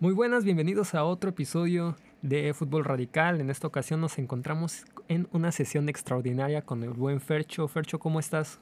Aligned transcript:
Muy 0.00 0.14
buenas, 0.14 0.44
bienvenidos 0.44 0.94
a 0.94 1.02
otro 1.02 1.30
episodio 1.30 1.96
de 2.22 2.54
Fútbol 2.54 2.84
Radical. 2.84 3.40
En 3.40 3.50
esta 3.50 3.66
ocasión 3.66 4.00
nos 4.00 4.16
encontramos 4.18 4.84
en 5.08 5.26
una 5.32 5.50
sesión 5.50 5.88
extraordinaria 5.88 6.62
con 6.62 6.84
el 6.84 6.90
buen 6.90 7.20
Fercho. 7.20 7.66
Fercho, 7.66 7.98
¿cómo 7.98 8.20
estás? 8.20 8.60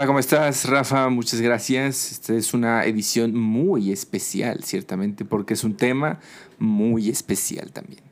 Hola, 0.00 0.08
¿cómo 0.08 0.18
estás, 0.18 0.68
Rafa? 0.68 1.08
Muchas 1.08 1.40
gracias. 1.40 2.10
Esta 2.10 2.34
es 2.34 2.52
una 2.52 2.84
edición 2.84 3.32
muy 3.38 3.92
especial, 3.92 4.64
ciertamente, 4.64 5.24
porque 5.24 5.54
es 5.54 5.62
un 5.62 5.76
tema 5.76 6.18
muy 6.58 7.08
especial 7.08 7.70
también. 7.70 8.11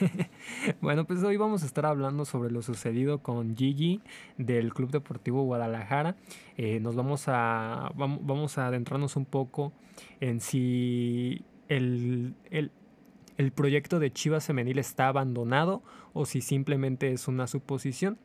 bueno, 0.80 1.06
pues 1.06 1.22
hoy 1.22 1.36
vamos 1.36 1.62
a 1.62 1.66
estar 1.66 1.86
hablando 1.86 2.24
sobre 2.24 2.50
lo 2.50 2.62
sucedido 2.62 3.22
con 3.22 3.56
Gigi 3.56 4.00
del 4.38 4.72
Club 4.72 4.90
Deportivo 4.90 5.42
Guadalajara. 5.44 6.16
Eh, 6.56 6.80
nos 6.80 6.96
vamos 6.96 7.24
a, 7.28 7.92
vamos 7.94 8.58
a 8.58 8.66
adentrarnos 8.66 9.16
un 9.16 9.26
poco 9.26 9.72
en 10.20 10.40
si 10.40 11.44
el, 11.68 12.34
el 12.50 13.52
proyecto 13.52 13.98
de 13.98 14.12
Chivas 14.12 14.46
Femenil 14.46 14.78
está 14.78 15.08
abandonado 15.08 15.82
o 16.12 16.26
si 16.26 16.40
simplemente 16.40 17.12
es 17.12 17.28
una 17.28 17.46
suposición. 17.46 18.18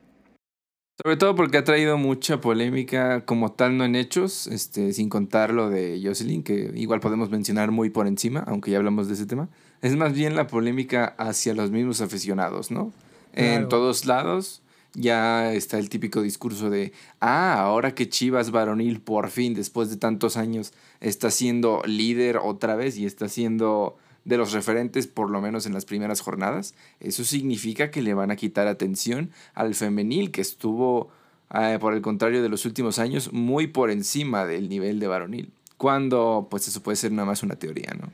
Sobre 1.02 1.16
todo 1.16 1.34
porque 1.34 1.56
ha 1.56 1.64
traído 1.64 1.96
mucha 1.96 2.42
polémica 2.42 3.24
como 3.24 3.52
tal, 3.52 3.78
no 3.78 3.84
en 3.84 3.96
hechos, 3.96 4.46
este, 4.46 4.92
sin 4.92 5.08
contar 5.08 5.52
lo 5.52 5.70
de 5.70 5.98
Jocelyn, 6.04 6.42
que 6.42 6.72
igual 6.74 7.00
podemos 7.00 7.30
mencionar 7.30 7.70
muy 7.70 7.88
por 7.88 8.06
encima, 8.06 8.40
aunque 8.46 8.70
ya 8.70 8.76
hablamos 8.76 9.08
de 9.08 9.14
ese 9.14 9.24
tema. 9.24 9.48
Es 9.80 9.96
más 9.96 10.12
bien 10.12 10.36
la 10.36 10.46
polémica 10.46 11.14
hacia 11.16 11.54
los 11.54 11.70
mismos 11.70 12.02
aficionados, 12.02 12.70
¿no? 12.70 12.92
En 13.32 13.68
todos 13.68 14.04
lados 14.04 14.60
ya 14.92 15.52
está 15.54 15.78
el 15.78 15.88
típico 15.88 16.20
discurso 16.20 16.68
de, 16.68 16.92
ah, 17.20 17.60
ahora 17.60 17.94
que 17.94 18.08
Chivas 18.08 18.50
varonil 18.50 19.00
por 19.00 19.30
fin, 19.30 19.54
después 19.54 19.88
de 19.88 19.96
tantos 19.96 20.36
años, 20.36 20.72
está 21.00 21.30
siendo 21.30 21.82
líder 21.86 22.38
otra 22.38 22.74
vez 22.74 22.98
y 22.98 23.06
está 23.06 23.28
siendo 23.28 23.96
de 24.24 24.36
los 24.36 24.52
referentes, 24.52 25.06
por 25.06 25.30
lo 25.30 25.40
menos 25.40 25.66
en 25.66 25.72
las 25.72 25.84
primeras 25.84 26.20
jornadas, 26.20 26.74
eso 27.00 27.24
significa 27.24 27.90
que 27.90 28.02
le 28.02 28.14
van 28.14 28.30
a 28.30 28.36
quitar 28.36 28.66
atención 28.66 29.30
al 29.54 29.74
femenil, 29.74 30.30
que 30.30 30.40
estuvo, 30.40 31.10
eh, 31.54 31.78
por 31.80 31.94
el 31.94 32.02
contrario 32.02 32.42
de 32.42 32.48
los 32.48 32.64
últimos 32.64 32.98
años, 32.98 33.32
muy 33.32 33.66
por 33.66 33.90
encima 33.90 34.44
del 34.46 34.68
nivel 34.68 35.00
de 35.00 35.06
varonil. 35.06 35.52
Cuando, 35.76 36.48
pues 36.50 36.68
eso 36.68 36.82
puede 36.82 36.96
ser 36.96 37.12
nada 37.12 37.26
más 37.26 37.42
una 37.42 37.56
teoría, 37.56 37.94
¿no? 37.98 38.10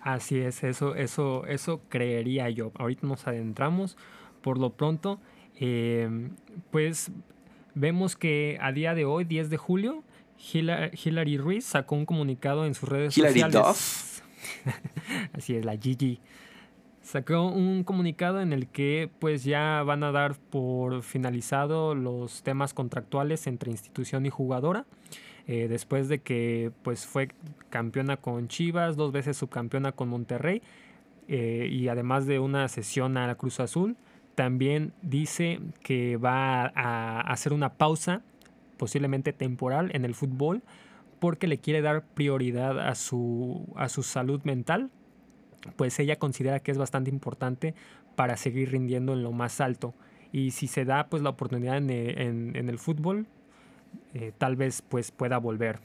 Así 0.00 0.38
es, 0.38 0.64
eso, 0.64 0.96
eso, 0.96 1.46
eso 1.46 1.80
creería 1.88 2.50
yo. 2.50 2.72
Ahorita 2.76 3.06
nos 3.06 3.26
adentramos. 3.26 3.96
Por 4.40 4.58
lo 4.58 4.70
pronto, 4.70 5.20
eh, 5.60 6.08
pues 6.72 7.12
vemos 7.74 8.16
que 8.16 8.58
a 8.60 8.72
día 8.72 8.94
de 8.94 9.04
hoy, 9.04 9.24
10 9.24 9.48
de 9.48 9.56
julio, 9.56 10.02
Hillary, 10.36 11.38
Ruiz 11.38 11.64
sacó 11.64 11.94
un 11.94 12.04
comunicado 12.04 12.66
en 12.66 12.74
sus 12.74 12.88
redes 12.88 13.14
sociales. 13.14 14.11
Así 15.32 15.54
es, 15.54 15.64
la 15.64 15.76
Gigi. 15.76 16.20
Sacó 17.02 17.48
un 17.48 17.82
comunicado 17.82 18.40
en 18.40 18.52
el 18.52 18.68
que 18.68 19.10
pues 19.18 19.42
ya 19.42 19.82
van 19.82 20.04
a 20.04 20.12
dar 20.12 20.36
por 20.36 21.02
finalizado 21.02 21.96
los 21.96 22.42
temas 22.42 22.74
contractuales 22.74 23.46
entre 23.46 23.72
institución 23.72 24.24
y 24.24 24.30
jugadora. 24.30 24.86
Eh, 25.48 25.66
después 25.68 26.08
de 26.08 26.20
que 26.20 26.70
pues 26.84 27.04
fue 27.04 27.30
campeona 27.70 28.16
con 28.16 28.46
Chivas, 28.46 28.96
dos 28.96 29.10
veces 29.10 29.36
subcampeona 29.36 29.90
con 29.90 30.08
Monterrey 30.08 30.62
eh, 31.26 31.68
y 31.70 31.88
además 31.88 32.26
de 32.26 32.38
una 32.38 32.68
sesión 32.68 33.16
a 33.16 33.26
la 33.26 33.34
Cruz 33.34 33.58
Azul, 33.58 33.96
también 34.36 34.92
dice 35.02 35.58
que 35.82 36.16
va 36.16 36.66
a 36.74 37.20
hacer 37.20 37.52
una 37.52 37.74
pausa 37.74 38.22
posiblemente 38.76 39.32
temporal 39.32 39.90
en 39.94 40.04
el 40.04 40.14
fútbol 40.14 40.62
porque 41.22 41.46
le 41.46 41.58
quiere 41.58 41.82
dar 41.82 42.02
prioridad 42.02 42.80
a 42.80 42.96
su, 42.96 43.72
a 43.76 43.88
su 43.88 44.02
salud 44.02 44.42
mental, 44.42 44.90
pues 45.76 46.00
ella 46.00 46.16
considera 46.16 46.58
que 46.58 46.72
es 46.72 46.78
bastante 46.78 47.10
importante 47.10 47.76
para 48.16 48.36
seguir 48.36 48.72
rindiendo 48.72 49.12
en 49.12 49.22
lo 49.22 49.30
más 49.30 49.60
alto. 49.60 49.94
Y 50.32 50.50
si 50.50 50.66
se 50.66 50.84
da 50.84 51.06
pues 51.06 51.22
la 51.22 51.30
oportunidad 51.30 51.76
en, 51.76 52.56
el 52.56 52.76
fútbol, 52.76 53.28
eh, 54.14 54.32
tal 54.36 54.56
vez 54.56 54.82
pues 54.82 55.12
pueda 55.12 55.38
volver. 55.38 55.78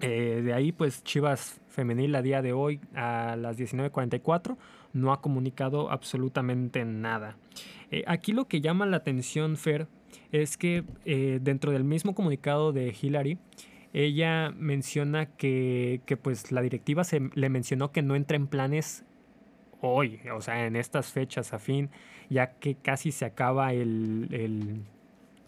Eh, 0.00 0.40
de 0.42 0.54
ahí 0.54 0.72
pues 0.72 1.04
Chivas 1.04 1.60
Femenil 1.68 2.14
a 2.14 2.22
día 2.22 2.40
de 2.40 2.54
hoy 2.54 2.80
a 2.94 3.36
las 3.36 3.58
19.44 3.58 4.56
no 4.94 5.12
ha 5.12 5.20
comunicado 5.20 5.90
absolutamente 5.90 6.86
nada. 6.86 7.36
Eh, 7.90 8.02
aquí 8.06 8.32
lo 8.32 8.46
que 8.46 8.62
llama 8.62 8.86
la 8.86 8.96
atención 8.96 9.58
Fer 9.58 9.88
es 10.32 10.56
que 10.56 10.84
dentro 11.42 11.70
del 11.70 11.84
mismo 11.84 12.14
comunicado 12.14 12.72
de 12.72 12.96
Hillary 12.98 13.36
ella 13.92 14.52
menciona 14.56 15.26
que, 15.26 16.02
pues 16.22 16.52
la 16.52 16.60
directiva 16.60 17.04
se 17.04 17.30
le 17.34 17.48
mencionó 17.48 17.92
que 17.92 18.02
no 18.02 18.16
entra 18.16 18.36
en 18.36 18.46
planes 18.46 19.04
hoy, 19.80 20.20
o 20.34 20.40
sea, 20.40 20.66
en 20.66 20.76
estas 20.76 21.12
fechas 21.12 21.52
a 21.52 21.58
fin, 21.58 21.90
ya 22.28 22.58
que 22.58 22.74
casi 22.74 23.12
se 23.12 23.24
acaba 23.24 23.72
el, 23.72 24.84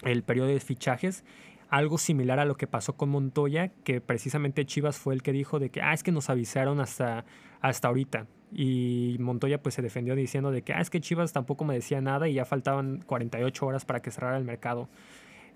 el, 0.02 0.22
periodo 0.22 0.48
de 0.48 0.60
fichajes. 0.60 1.24
Algo 1.68 1.98
similar 1.98 2.40
a 2.40 2.44
lo 2.44 2.56
que 2.56 2.66
pasó 2.66 2.96
con 2.96 3.10
Montoya, 3.10 3.68
que 3.84 4.00
precisamente 4.00 4.66
Chivas 4.66 4.98
fue 4.98 5.14
el 5.14 5.22
que 5.22 5.32
dijo 5.32 5.60
de 5.60 5.70
que, 5.70 5.82
ah, 5.82 5.92
es 5.92 6.02
que 6.02 6.10
nos 6.10 6.28
avisaron 6.28 6.80
hasta, 6.80 7.24
hasta 7.60 7.88
ahorita. 7.88 8.26
Y 8.52 9.16
Montoya 9.20 9.62
pues 9.62 9.76
se 9.76 9.82
defendió 9.82 10.16
diciendo 10.16 10.50
de 10.50 10.62
que, 10.62 10.72
ah, 10.72 10.80
es 10.80 10.90
que 10.90 11.00
Chivas 11.00 11.32
tampoco 11.32 11.64
me 11.64 11.74
decía 11.74 12.00
nada 12.00 12.28
y 12.28 12.34
ya 12.34 12.44
faltaban 12.44 13.02
48 13.06 13.66
horas 13.66 13.84
para 13.84 14.00
que 14.00 14.10
cerrara 14.10 14.36
el 14.36 14.44
mercado. 14.44 14.88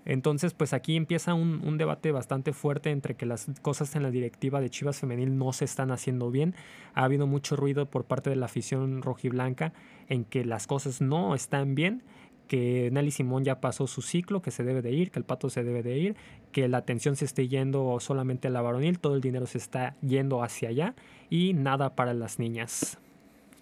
Entonces, 0.05 0.53
pues 0.53 0.73
aquí 0.73 0.95
empieza 0.95 1.33
un, 1.33 1.77
debate 1.77 2.11
bastante 2.11 2.53
fuerte 2.53 2.91
entre 2.91 3.15
que 3.15 3.25
las 3.25 3.47
cosas 3.63 3.95
en 3.95 4.03
la 4.03 4.11
directiva 4.11 4.61
de 4.61 4.69
Chivas 4.69 4.99
Femenil 4.99 5.37
no 5.37 5.51
se 5.51 5.65
están 5.65 5.91
haciendo 5.91 6.29
bien. 6.29 6.53
Ha 6.93 7.03
habido 7.03 7.25
mucho 7.25 7.55
ruido 7.55 7.87
por 7.87 8.05
parte 8.05 8.29
de 8.29 8.35
la 8.35 8.45
afición 8.45 9.01
rojiblanca 9.01 9.73
en 10.07 10.23
que 10.23 10.45
las 10.45 10.67
cosas 10.67 11.01
no 11.01 11.33
están 11.33 11.73
bien, 11.73 12.03
que 12.47 12.89
Nelly 12.91 13.09
Simón 13.09 13.43
ya 13.43 13.59
pasó 13.59 13.87
su 13.87 14.03
ciclo, 14.03 14.43
que 14.43 14.51
se 14.51 14.63
debe 14.63 14.83
de 14.83 14.91
ir, 14.91 15.09
que 15.09 15.17
el 15.17 15.25
pato 15.25 15.49
se 15.49 15.63
debe 15.63 15.81
de 15.81 15.97
ir, 15.97 16.15
que 16.51 16.67
la 16.67 16.77
atención 16.77 17.15
se 17.15 17.25
esté 17.25 17.47
yendo 17.47 17.99
solamente 17.99 18.47
a 18.47 18.51
la 18.51 18.61
varonil, 18.61 18.99
todo 18.99 19.15
el 19.15 19.21
dinero 19.21 19.47
se 19.47 19.57
está 19.57 19.95
yendo 20.01 20.43
hacia 20.43 20.69
allá 20.69 20.93
y 21.31 21.53
nada 21.53 21.95
para 21.95 22.13
las 22.13 22.37
niñas. 22.37 22.99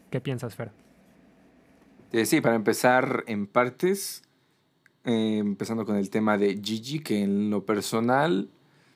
¿Qué 0.09 0.19
piensas, 0.19 0.55
Fer? 0.55 0.71
Eh, 2.11 2.25
sí, 2.25 2.41
para 2.41 2.55
empezar 2.55 3.23
en 3.27 3.47
partes 3.47 4.23
eh, 5.05 5.37
empezando 5.39 5.85
con 5.85 5.95
el 5.97 6.09
tema 6.09 6.37
de 6.37 6.59
Gigi, 6.61 6.99
que 6.99 7.23
en 7.23 7.49
lo 7.49 7.65
personal 7.65 8.49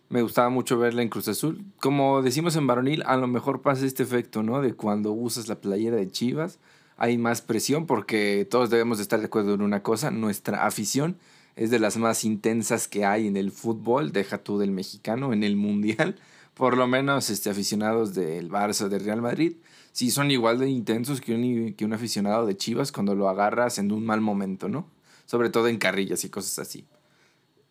me 0.10 0.22
gustaba 0.22 0.50
mucho 0.50 0.78
verla 0.78 1.02
en 1.02 1.10
Cruz 1.10 1.28
Azul. 1.28 1.66
Como 1.80 2.22
decimos 2.22 2.56
en 2.56 2.68
varonil, 2.68 3.04
a 3.06 3.18
lo 3.18 3.28
mejor 3.28 3.62
pasa 3.62 3.86
este 3.86 4.04
efecto, 4.04 4.44
¿no? 4.44 4.62
De 4.62 4.74
cuando 4.74 5.12
usas 5.12 5.48
la 5.48 5.60
playera 5.60 5.98
de 5.98 6.10
Chivas, 6.10 6.60
hay 6.98 7.18
más 7.18 7.42
presión 7.42 7.86
porque 7.86 8.48
todos 8.50 8.70
debemos 8.70 8.98
de 8.98 9.04
estar 9.04 9.20
de 9.20 9.26
acuerdo 9.26 9.54
en 9.54 9.62
una 9.62 9.84
cosa, 9.84 10.12
nuestra 10.12 10.66
afición 10.66 11.18
es 11.56 11.72
de 11.72 11.80
las 11.80 11.98
más 11.98 12.24
intensas 12.24 12.88
que 12.88 13.04
hay 13.06 13.28
en 13.28 13.36
el 13.36 13.52
fútbol, 13.52 14.12
deja 14.12 14.38
tú 14.38 14.60
del 14.60 14.72
mexicano, 14.72 15.34
en 15.34 15.44
el 15.44 15.56
mundial, 15.56 16.16
por 16.54 16.78
lo 16.78 16.88
menos 16.88 17.30
este, 17.30 17.50
aficionados 17.50 18.14
del 18.14 18.50
Barça, 18.50 18.88
del 18.88 19.04
Real 19.04 19.22
Madrid, 19.22 19.58
sí 19.92 20.12
son 20.12 20.32
igual 20.32 20.60
de 20.60 20.70
intensos 20.70 21.20
que 21.20 21.34
un, 21.34 21.74
que 21.74 21.86
un 21.86 21.94
aficionado 21.94 22.46
de 22.46 22.56
Chivas 22.56 22.92
cuando 22.92 23.16
lo 23.16 23.28
agarras 23.28 23.78
en 23.78 23.92
un 23.92 24.06
mal 24.06 24.22
momento, 24.22 24.70
¿no? 24.70 24.88
Sobre 25.28 25.52
todo 25.52 25.68
en 25.68 25.78
carrillas 25.78 26.24
y 26.24 26.30
cosas 26.30 26.58
así. 26.58 26.88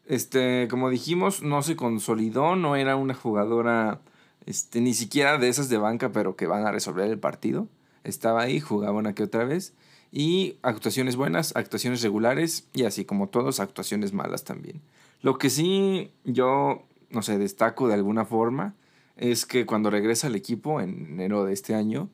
Este, 0.06 0.68
como 0.70 0.88
dijimos, 0.88 1.42
no 1.42 1.62
se 1.62 1.74
consolidó, 1.74 2.54
no 2.54 2.76
era 2.76 2.94
una 2.94 3.14
jugadora 3.14 4.00
este, 4.46 4.80
ni 4.80 4.94
siquiera 4.94 5.38
de 5.38 5.48
esas 5.48 5.68
de 5.68 5.78
banca, 5.78 6.12
pero 6.12 6.36
que 6.36 6.46
van 6.46 6.64
a 6.64 6.70
resolver 6.70 7.10
el 7.10 7.18
partido. 7.18 7.66
Estaba 8.04 8.42
ahí, 8.42 8.60
jugaba 8.60 8.98
una 8.98 9.14
que 9.14 9.24
otra 9.24 9.44
vez. 9.44 9.74
Y 10.12 10.58
actuaciones 10.62 11.16
buenas, 11.16 11.56
actuaciones 11.56 12.02
regulares 12.02 12.68
y 12.72 12.84
así 12.84 13.04
como 13.04 13.28
todos, 13.28 13.58
actuaciones 13.58 14.12
malas 14.12 14.44
también. 14.44 14.80
Lo 15.20 15.38
que 15.38 15.50
sí 15.50 16.12
yo, 16.24 16.84
no 17.10 17.22
sé, 17.22 17.38
destaco 17.38 17.88
de 17.88 17.94
alguna 17.94 18.24
forma 18.24 18.74
es 19.16 19.46
que 19.46 19.66
cuando 19.66 19.90
regresa 19.90 20.28
al 20.28 20.36
equipo 20.36 20.80
en 20.80 21.06
enero 21.06 21.44
de 21.44 21.52
este 21.52 21.74
año, 21.74 22.08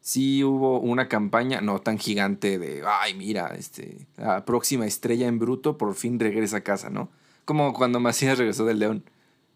sí 0.00 0.44
hubo 0.44 0.80
una 0.80 1.08
campaña 1.08 1.60
no 1.60 1.80
tan 1.80 1.98
gigante 1.98 2.58
de, 2.58 2.82
ay, 2.86 3.14
mira, 3.14 3.54
este, 3.56 4.06
la 4.16 4.44
próxima 4.44 4.86
estrella 4.86 5.26
en 5.26 5.38
bruto 5.38 5.78
por 5.78 5.94
fin 5.94 6.18
regresa 6.18 6.58
a 6.58 6.62
casa, 6.62 6.90
¿no? 6.90 7.08
Como 7.44 7.72
cuando 7.72 8.00
Macías 8.00 8.38
regresó 8.38 8.64
del 8.64 8.78
León. 8.78 9.04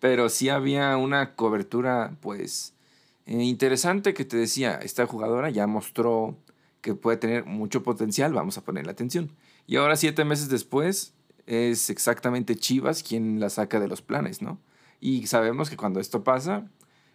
Pero 0.00 0.28
sí 0.28 0.48
había 0.48 0.96
una 0.96 1.34
cobertura, 1.34 2.16
pues, 2.20 2.74
eh, 3.26 3.42
interesante 3.42 4.14
que 4.14 4.24
te 4.24 4.36
decía, 4.36 4.74
esta 4.82 5.06
jugadora 5.06 5.50
ya 5.50 5.66
mostró 5.66 6.36
que 6.80 6.94
puede 6.94 7.16
tener 7.16 7.44
mucho 7.46 7.82
potencial, 7.82 8.32
vamos 8.32 8.58
a 8.58 8.64
ponerle 8.64 8.90
atención. 8.90 9.30
Y 9.66 9.76
ahora, 9.76 9.96
siete 9.96 10.24
meses 10.24 10.48
después, 10.48 11.14
es 11.46 11.88
exactamente 11.90 12.56
Chivas 12.56 13.02
quien 13.02 13.40
la 13.40 13.48
saca 13.48 13.80
de 13.80 13.88
los 13.88 14.02
planes, 14.02 14.42
¿no? 14.42 14.58
Y 15.00 15.26
sabemos 15.26 15.70
que 15.70 15.76
cuando 15.76 16.00
esto 16.00 16.24
pasa, 16.24 16.68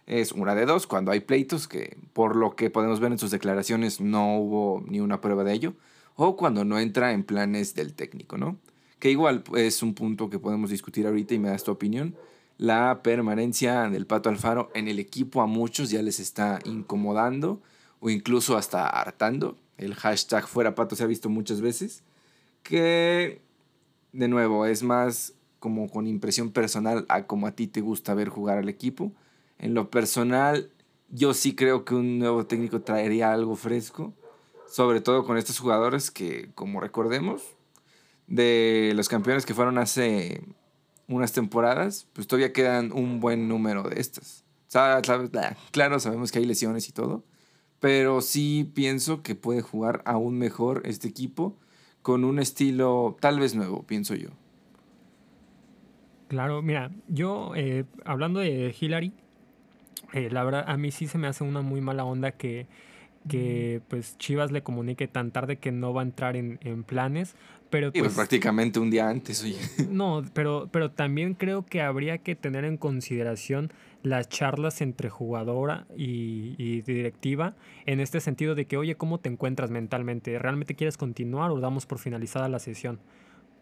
es 0.08 0.32
una 0.32 0.54
de 0.54 0.64
dos, 0.64 0.86
cuando 0.86 1.12
hay 1.12 1.20
pleitos, 1.20 1.68
que 1.68 1.98
por 2.14 2.34
lo 2.34 2.56
que 2.56 2.70
podemos 2.70 2.98
ver 2.98 3.12
en 3.12 3.18
sus 3.18 3.30
declaraciones 3.30 4.00
no 4.00 4.38
hubo 4.38 4.82
ni 4.88 5.00
una 5.00 5.20
prueba 5.20 5.44
de 5.44 5.52
ello, 5.52 5.74
o 6.16 6.34
cuando 6.34 6.64
no 6.64 6.78
entra 6.80 7.12
en 7.12 7.22
planes 7.22 7.74
del 7.74 7.92
técnico, 7.92 8.38
¿no? 8.38 8.58
Que 8.98 9.10
igual 9.10 9.44
es 9.54 9.82
un 9.82 9.94
punto 9.94 10.30
que 10.30 10.38
podemos 10.38 10.70
discutir 10.70 11.06
ahorita 11.06 11.34
y 11.34 11.38
me 11.38 11.50
das 11.50 11.62
tu 11.62 11.70
opinión. 11.70 12.16
la 12.58 13.02
permanencia 13.04 13.88
del 13.88 14.06
Pato 14.06 14.28
Alfaro 14.28 14.70
en 14.74 14.88
el 14.88 14.98
equipo 14.98 15.40
a 15.40 15.46
muchos 15.46 15.90
ya 15.90 16.02
les 16.02 16.18
está 16.18 16.58
incomodando 16.64 17.62
o 18.00 18.10
incluso 18.10 18.56
hasta 18.56 18.86
hartando. 18.88 19.56
El 19.76 19.94
hashtag 19.94 20.46
fuera 20.46 20.74
Pato 20.74 20.96
se 20.96 21.04
ha 21.04 21.06
visto 21.06 21.30
muchas 21.30 21.60
veces. 21.60 22.02
Que, 22.64 23.40
de 24.12 24.28
nuevo, 24.28 24.66
es 24.66 24.82
más 24.82 25.34
como 25.60 25.88
con 25.88 26.06
impresión 26.06 26.50
personal 26.50 27.06
a 27.08 27.26
como 27.26 27.46
a 27.46 27.52
ti 27.52 27.68
te 27.68 27.80
gusta 27.80 28.14
ver 28.14 28.28
jugar 28.28 28.58
al 28.58 28.68
equipo. 28.68 29.12
En 29.58 29.74
lo 29.74 29.90
personal, 29.90 30.70
yo 31.10 31.34
sí 31.34 31.54
creo 31.54 31.84
que 31.84 31.94
un 31.94 32.18
nuevo 32.18 32.46
técnico 32.46 32.80
traería 32.80 33.32
algo 33.32 33.56
fresco, 33.56 34.14
sobre 34.68 35.00
todo 35.00 35.24
con 35.24 35.36
estos 35.36 35.58
jugadores 35.58 36.10
que, 36.10 36.50
como 36.54 36.80
recordemos, 36.80 37.42
de 38.26 38.92
los 38.94 39.08
campeones 39.08 39.46
que 39.46 39.54
fueron 39.54 39.78
hace 39.78 40.42
unas 41.08 41.32
temporadas, 41.32 42.06
pues 42.12 42.26
todavía 42.26 42.52
quedan 42.52 42.92
un 42.92 43.20
buen 43.20 43.48
número 43.48 43.82
de 43.82 44.00
estas. 44.00 44.44
Claro, 45.72 45.98
sabemos 45.98 46.30
que 46.30 46.38
hay 46.38 46.44
lesiones 46.44 46.88
y 46.88 46.92
todo, 46.92 47.24
pero 47.80 48.20
sí 48.20 48.70
pienso 48.74 49.22
que 49.22 49.34
puede 49.34 49.62
jugar 49.62 50.02
aún 50.04 50.38
mejor 50.38 50.82
este 50.84 51.08
equipo 51.08 51.56
con 52.02 52.24
un 52.24 52.38
estilo 52.38 53.16
tal 53.20 53.40
vez 53.40 53.54
nuevo, 53.54 53.84
pienso 53.84 54.14
yo. 54.14 54.28
Claro, 56.28 56.60
mira, 56.60 56.90
yo 57.08 57.52
eh, 57.56 57.86
hablando 58.04 58.40
de 58.40 58.74
Hillary, 58.78 59.14
eh, 60.12 60.28
la 60.30 60.44
verdad 60.44 60.64
a 60.66 60.76
mí 60.76 60.90
sí 60.90 61.06
se 61.06 61.18
me 61.18 61.26
hace 61.26 61.44
una 61.44 61.62
muy 61.62 61.80
mala 61.80 62.04
onda 62.04 62.32
que, 62.32 62.66
que 63.28 63.80
pues 63.88 64.16
Chivas 64.18 64.50
le 64.52 64.62
comunique 64.62 65.08
tan 65.08 65.30
tarde 65.30 65.56
que 65.56 65.72
no 65.72 65.92
va 65.92 66.02
a 66.02 66.04
entrar 66.04 66.36
en, 66.36 66.58
en 66.62 66.84
planes, 66.84 67.34
pero 67.70 67.92
pues, 67.92 68.02
pues, 68.02 68.14
prácticamente 68.14 68.80
un 68.80 68.90
día 68.90 69.08
antes, 69.08 69.42
oye. 69.44 69.58
No, 69.90 70.24
pero, 70.32 70.68
pero 70.72 70.90
también 70.90 71.34
creo 71.34 71.66
que 71.66 71.82
habría 71.82 72.18
que 72.18 72.34
tener 72.34 72.64
en 72.64 72.78
consideración 72.78 73.72
las 74.02 74.28
charlas 74.28 74.80
entre 74.80 75.10
jugadora 75.10 75.86
y, 75.96 76.54
y, 76.56 76.82
directiva 76.82 77.54
en 77.84 78.00
este 78.00 78.20
sentido 78.20 78.54
de 78.54 78.66
que, 78.66 78.76
oye, 78.76 78.96
¿cómo 78.96 79.18
te 79.18 79.28
encuentras 79.28 79.70
mentalmente? 79.70 80.38
¿Realmente 80.38 80.74
quieres 80.74 80.96
continuar 80.96 81.50
o 81.50 81.60
damos 81.60 81.84
por 81.84 81.98
finalizada 81.98 82.48
la 82.48 82.58
sesión? 82.58 83.00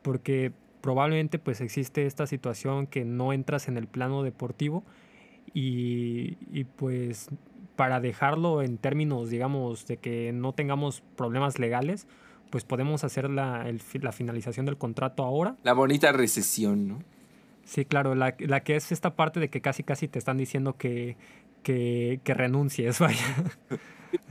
Porque 0.02 0.52
probablemente 0.82 1.40
pues 1.40 1.60
existe 1.60 2.06
esta 2.06 2.28
situación 2.28 2.86
que 2.86 3.04
no 3.04 3.32
entras 3.32 3.66
en 3.66 3.76
el 3.76 3.88
plano 3.88 4.22
deportivo 4.22 4.84
y, 5.54 6.36
y 6.52 6.64
pues 6.64 7.28
para 7.76 8.00
dejarlo 8.00 8.62
en 8.62 8.78
términos, 8.78 9.30
digamos, 9.30 9.86
de 9.86 9.98
que 9.98 10.32
no 10.32 10.52
tengamos 10.52 11.02
problemas 11.16 11.58
legales, 11.58 12.06
pues 12.50 12.64
podemos 12.64 13.04
hacer 13.04 13.28
la, 13.28 13.66
la 14.00 14.12
finalización 14.12 14.66
del 14.66 14.78
contrato 14.78 15.22
ahora. 15.24 15.56
La 15.62 15.74
bonita 15.74 16.12
recesión, 16.12 16.88
¿no? 16.88 16.98
Sí, 17.64 17.84
claro, 17.84 18.14
la, 18.14 18.34
la, 18.38 18.60
que 18.60 18.76
es 18.76 18.92
esta 18.92 19.16
parte 19.16 19.40
de 19.40 19.50
que 19.50 19.60
casi 19.60 19.82
casi 19.82 20.06
te 20.06 20.18
están 20.18 20.38
diciendo 20.38 20.76
que, 20.76 21.16
que, 21.62 22.20
que 22.22 22.32
renuncies, 22.32 22.98
vaya. 23.00 23.26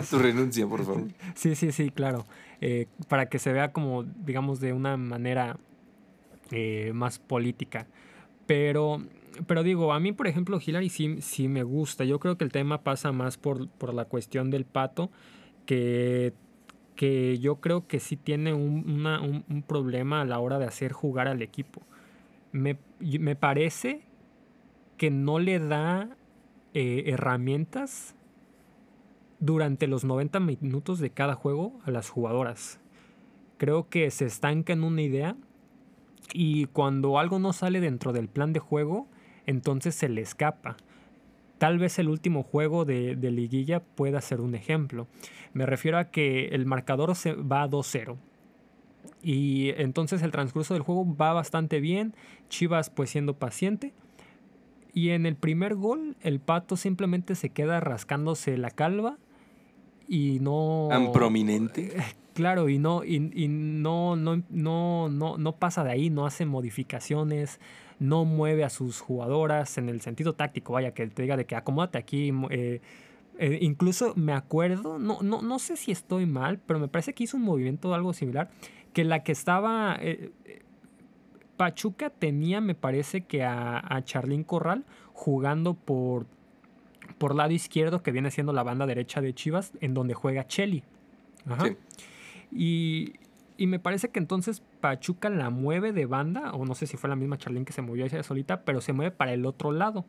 Tu 0.09 0.17
renuncia, 0.17 0.65
por 0.65 0.85
favor. 0.85 1.03
Sí, 1.35 1.55
sí, 1.55 1.71
sí, 1.71 1.91
claro. 1.91 2.25
Eh, 2.61 2.87
para 3.09 3.27
que 3.27 3.39
se 3.39 3.51
vea 3.51 3.73
como, 3.73 4.03
digamos, 4.03 4.61
de 4.61 4.71
una 4.71 4.95
manera 4.95 5.57
eh, 6.51 6.91
más 6.93 7.19
política. 7.19 7.87
Pero, 8.47 9.01
pero 9.47 9.63
digo, 9.63 9.93
a 9.93 9.99
mí, 9.99 10.11
por 10.11 10.27
ejemplo, 10.27 10.59
Hillary 10.65 10.89
sí, 10.89 11.21
sí 11.21 11.47
me 11.47 11.63
gusta. 11.63 12.03
Yo 12.05 12.19
creo 12.19 12.37
que 12.37 12.43
el 12.43 12.51
tema 12.51 12.83
pasa 12.83 13.11
más 13.11 13.37
por, 13.37 13.67
por 13.69 13.93
la 13.93 14.05
cuestión 14.05 14.49
del 14.49 14.65
pato, 14.65 15.11
que 15.65 16.33
que 16.95 17.37
yo 17.39 17.57
creo 17.57 17.87
que 17.87 17.99
sí 17.99 18.15
tiene 18.15 18.53
un, 18.53 19.05
un, 19.49 19.61
problema 19.63 20.21
a 20.21 20.25
la 20.25 20.39
hora 20.39 20.59
de 20.59 20.65
hacer 20.65 20.93
jugar 20.93 21.27
al 21.27 21.41
equipo. 21.41 21.81
Me, 22.51 22.77
me 22.99 23.35
parece 23.35 24.01
que 24.97 25.11
no 25.11 25.39
le 25.39 25.59
da 25.59 26.15
eh, 26.73 27.03
herramientas 27.07 28.15
durante 29.39 29.87
los 29.87 30.05
90 30.05 30.39
minutos 30.39 30.99
de 30.99 31.09
cada 31.09 31.35
juego 31.35 31.79
a 31.83 31.91
las 31.91 32.09
jugadoras. 32.09 32.79
Creo 33.57 33.89
que 33.89 34.09
se 34.09 34.25
estanca 34.25 34.73
en 34.73 34.83
una 34.83 35.01
idea 35.01 35.35
y 36.33 36.65
cuando 36.67 37.19
algo 37.19 37.39
no 37.39 37.53
sale 37.53 37.81
dentro 37.81 38.13
del 38.13 38.29
plan 38.29 38.53
de 38.53 38.59
juego, 38.59 39.07
entonces 39.45 39.95
se 39.95 40.09
le 40.09 40.21
escapa. 40.21 40.77
Tal 41.57 41.79
vez 41.79 41.99
el 41.99 42.09
último 42.09 42.43
juego 42.43 42.85
de, 42.85 43.15
de 43.15 43.31
liguilla 43.31 43.79
pueda 43.79 44.19
ser 44.21 44.41
un 44.41 44.55
ejemplo. 44.55 45.07
Me 45.53 45.65
refiero 45.65 45.97
a 45.97 46.05
que 46.05 46.47
el 46.47 46.65
marcador 46.65 47.15
se 47.15 47.33
va 47.33 47.63
a 47.63 47.69
2-0. 47.69 48.17
Y 49.21 49.69
entonces 49.77 50.21
el 50.21 50.31
transcurso 50.31 50.73
del 50.73 50.83
juego 50.83 51.15
va 51.15 51.33
bastante 51.33 51.79
bien. 51.79 52.13
Chivas 52.49 52.89
pues 52.89 53.09
siendo 53.09 53.35
paciente. 53.35 53.93
Y 54.93 55.09
en 55.09 55.25
el 55.25 55.35
primer 55.35 55.75
gol 55.75 56.15
el 56.21 56.39
pato 56.39 56.77
simplemente 56.77 57.35
se 57.35 57.49
queda 57.49 57.79
rascándose 57.79 58.57
la 58.57 58.69
calva. 58.69 59.17
Y 60.07 60.39
no... 60.41 60.87
¿Tan 60.89 61.11
prominente? 61.11 61.93
Claro, 62.35 62.67
y 62.67 62.79
no, 62.79 63.05
y, 63.05 63.47
no, 63.47 64.17
no, 64.17 64.43
no, 64.49 65.07
no, 65.07 65.37
no 65.37 65.55
pasa 65.55 65.85
de 65.85 65.91
ahí, 65.91 66.09
no 66.09 66.25
hace 66.25 66.45
modificaciones, 66.45 67.61
no 67.99 68.25
mueve 68.25 68.63
a 68.63 68.69
sus 68.69 68.99
jugadoras 68.99 69.77
en 69.77 69.89
el 69.89 70.01
sentido 70.01 70.33
táctico, 70.33 70.73
vaya, 70.73 70.93
que 70.93 71.07
te 71.07 71.21
diga 71.21 71.37
de 71.37 71.45
que 71.45 71.55
acomódate 71.55 71.97
aquí, 71.97 72.31
eh, 72.49 72.81
eh, 73.37 73.59
incluso 73.61 74.13
me 74.15 74.33
acuerdo, 74.33 74.99
no, 74.99 75.21
no, 75.21 75.41
no 75.41 75.59
sé 75.59 75.77
si 75.77 75.91
estoy 75.91 76.25
mal, 76.25 76.59
pero 76.65 76.79
me 76.79 76.87
parece 76.87 77.13
que 77.13 77.23
hizo 77.23 77.37
un 77.37 77.43
movimiento 77.43 77.93
algo 77.93 78.13
similar, 78.13 78.49
que 78.93 79.03
la 79.03 79.23
que 79.23 79.31
estaba... 79.31 79.97
Eh, 79.99 80.31
Pachuca 81.57 82.09
tenía, 82.09 82.59
me 82.59 82.75
parece 82.75 83.21
que 83.21 83.43
a, 83.43 83.81
a 83.81 84.03
Charlín 84.03 84.43
Corral 84.43 84.83
jugando 85.13 85.73
por, 85.73 86.25
por 87.17 87.33
lado 87.33 87.51
izquierdo, 87.51 88.03
que 88.03 88.11
viene 88.11 88.29
siendo 88.29 88.51
la 88.51 88.63
banda 88.63 88.85
derecha 88.85 89.21
de 89.21 89.33
Chivas, 89.33 89.71
en 89.79 89.93
donde 89.93 90.13
juega 90.13 90.47
Chelly. 90.47 90.83
Ajá. 91.47 91.69
Y, 92.51 93.13
y, 93.57 93.67
me 93.67 93.79
parece 93.79 94.09
que 94.09 94.19
entonces 94.19 94.61
Pachuca 94.81 95.29
la 95.29 95.49
mueve 95.49 95.93
de 95.93 96.05
banda, 96.05 96.51
o 96.53 96.65
no 96.65 96.75
sé 96.75 96.87
si 96.87 96.97
fue 96.97 97.09
la 97.09 97.15
misma 97.15 97.37
Charlín 97.37 97.65
que 97.65 97.73
se 97.73 97.81
movió 97.81 98.05
ella 98.05 98.23
solita, 98.23 98.61
pero 98.61 98.81
se 98.81 98.93
mueve 98.93 99.11
para 99.11 99.33
el 99.33 99.45
otro 99.45 99.71
lado 99.71 100.05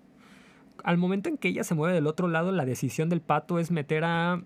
al 0.84 0.98
momento 0.98 1.28
en 1.28 1.37
que 1.37 1.48
ella 1.48 1.64
se 1.64 1.75
mueve 1.75 1.94
del 1.94 2.06
otro 2.06 2.28
lado, 2.28 2.52
la 2.52 2.64
decisión 2.64 3.08
del 3.08 3.20
pato 3.20 3.58
es 3.58 3.70
meter 3.70 4.04
a... 4.04 4.43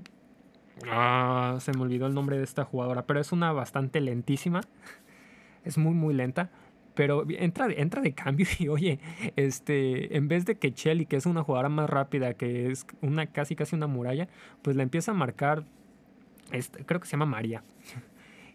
Ah, 0.88 1.58
se 1.60 1.72
me 1.72 1.82
olvidó 1.82 2.06
el 2.06 2.14
nombre 2.14 2.38
de 2.38 2.44
esta 2.44 2.64
jugadora, 2.64 3.06
pero 3.06 3.20
es 3.20 3.32
una 3.32 3.52
bastante 3.52 4.00
lentísima. 4.00 4.62
Es 5.62 5.76
muy, 5.76 5.92
muy 5.92 6.14
lenta. 6.14 6.50
Pero 6.94 7.26
entra, 7.28 7.68
entra 7.70 8.00
de 8.00 8.14
cambio 8.14 8.46
y 8.58 8.68
oye, 8.68 8.98
este, 9.36 10.16
en 10.16 10.28
vez 10.28 10.46
de 10.46 10.56
que 10.56 10.72
Chelly, 10.72 11.04
que 11.04 11.16
es 11.16 11.26
una 11.26 11.42
jugadora 11.42 11.68
más 11.68 11.88
rápida, 11.88 12.34
que 12.34 12.70
es 12.70 12.86
una 13.02 13.26
casi 13.26 13.54
casi 13.54 13.76
una 13.76 13.86
muralla, 13.86 14.28
pues 14.62 14.76
la 14.76 14.82
empieza 14.82 15.10
a 15.10 15.14
marcar, 15.14 15.64
este, 16.52 16.84
creo 16.84 17.00
que 17.00 17.06
se 17.06 17.12
llama 17.12 17.26
María. 17.26 17.62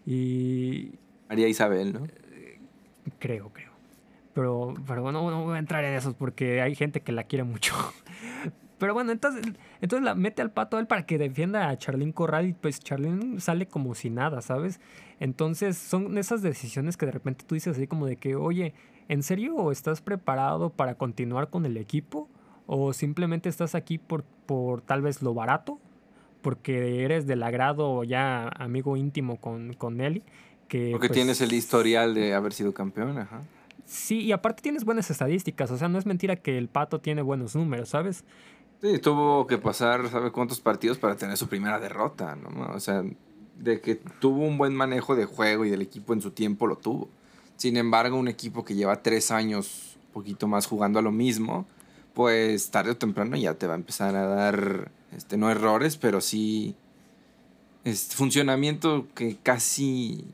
Y... 0.06 0.92
María 1.28 1.48
Isabel, 1.48 1.92
¿no? 1.92 2.06
Creo, 3.18 3.50
creo. 3.52 3.72
Pero, 4.32 4.74
pero 4.86 5.02
bueno, 5.02 5.28
no 5.30 5.44
voy 5.44 5.56
a 5.56 5.58
entrar 5.58 5.84
en 5.84 5.94
esos 5.94 6.14
porque 6.14 6.62
hay 6.62 6.74
gente 6.74 7.00
que 7.00 7.12
la 7.12 7.24
quiere 7.24 7.42
mucho. 7.44 7.74
Pero 8.78 8.92
bueno, 8.92 9.10
entonces, 9.10 9.42
entonces 9.80 10.04
la 10.04 10.14
mete 10.14 10.42
al 10.42 10.50
pato 10.50 10.76
a 10.76 10.80
él 10.80 10.86
para 10.86 11.06
que 11.06 11.16
defienda 11.16 11.70
a 11.70 11.78
Charlín 11.78 12.12
Corral 12.12 12.46
y 12.46 12.52
pues 12.52 12.78
Charlín 12.80 13.40
sale 13.40 13.66
como 13.66 13.94
si 13.94 14.10
nada, 14.10 14.42
¿sabes? 14.42 14.80
Entonces 15.18 15.78
son 15.78 16.18
esas 16.18 16.42
decisiones 16.42 16.98
que 16.98 17.06
de 17.06 17.12
repente 17.12 17.46
tú 17.46 17.54
dices 17.54 17.76
así 17.76 17.86
como 17.86 18.04
de 18.04 18.16
que, 18.16 18.36
oye, 18.36 18.74
¿en 19.08 19.22
serio 19.22 19.72
estás 19.72 20.02
preparado 20.02 20.68
para 20.68 20.96
continuar 20.96 21.48
con 21.48 21.64
el 21.64 21.78
equipo? 21.78 22.28
¿O 22.66 22.92
simplemente 22.92 23.48
estás 23.48 23.74
aquí 23.74 23.96
por, 23.96 24.24
por 24.24 24.82
tal 24.82 25.00
vez 25.00 25.22
lo 25.22 25.32
barato? 25.32 25.80
Porque 26.46 27.02
eres 27.02 27.26
del 27.26 27.42
agrado 27.42 28.04
ya 28.04 28.46
amigo 28.46 28.96
íntimo 28.96 29.40
con, 29.40 29.72
con 29.72 29.96
Nelly. 29.96 30.22
Que, 30.68 30.90
porque 30.92 31.08
pues 31.08 31.18
tienes 31.18 31.40
el 31.40 31.52
historial 31.52 32.14
de 32.14 32.34
haber 32.34 32.52
sido 32.52 32.72
campeón, 32.72 33.18
ajá. 33.18 33.42
Sí, 33.84 34.20
y 34.20 34.30
aparte 34.30 34.62
tienes 34.62 34.84
buenas 34.84 35.10
estadísticas, 35.10 35.72
o 35.72 35.76
sea, 35.76 35.88
no 35.88 35.98
es 35.98 36.06
mentira 36.06 36.36
que 36.36 36.56
el 36.56 36.68
Pato 36.68 37.00
tiene 37.00 37.20
buenos 37.20 37.56
números, 37.56 37.88
¿sabes? 37.88 38.22
Sí, 38.80 39.00
tuvo 39.00 39.48
que 39.48 39.58
pasar, 39.58 40.08
¿sabe 40.08 40.30
cuántos 40.30 40.60
partidos 40.60 40.98
para 40.98 41.16
tener 41.16 41.36
su 41.36 41.48
primera 41.48 41.80
derrota, 41.80 42.36
¿no? 42.36 42.72
O 42.72 42.78
sea, 42.78 43.02
de 43.58 43.80
que 43.80 43.96
tuvo 43.96 44.44
un 44.46 44.56
buen 44.56 44.72
manejo 44.72 45.16
de 45.16 45.24
juego 45.24 45.64
y 45.64 45.70
del 45.70 45.82
equipo 45.82 46.12
en 46.12 46.20
su 46.20 46.30
tiempo 46.30 46.68
lo 46.68 46.76
tuvo. 46.76 47.08
Sin 47.56 47.76
embargo, 47.76 48.16
un 48.16 48.28
equipo 48.28 48.64
que 48.64 48.76
lleva 48.76 49.02
tres 49.02 49.32
años, 49.32 49.98
un 50.06 50.12
poquito 50.12 50.46
más 50.46 50.66
jugando 50.66 51.00
a 51.00 51.02
lo 51.02 51.10
mismo, 51.10 51.66
pues 52.14 52.70
tarde 52.70 52.92
o 52.92 52.96
temprano 52.96 53.36
ya 53.36 53.54
te 53.54 53.66
va 53.66 53.72
a 53.72 53.76
empezar 53.76 54.14
a 54.14 54.26
dar, 54.28 54.92
este, 55.12 55.36
no 55.36 55.50
errores, 55.50 55.96
pero 55.96 56.20
sí 56.20 56.76
este, 57.84 58.16
funcionamiento 58.16 59.06
que 59.14 59.36
casi 59.42 60.24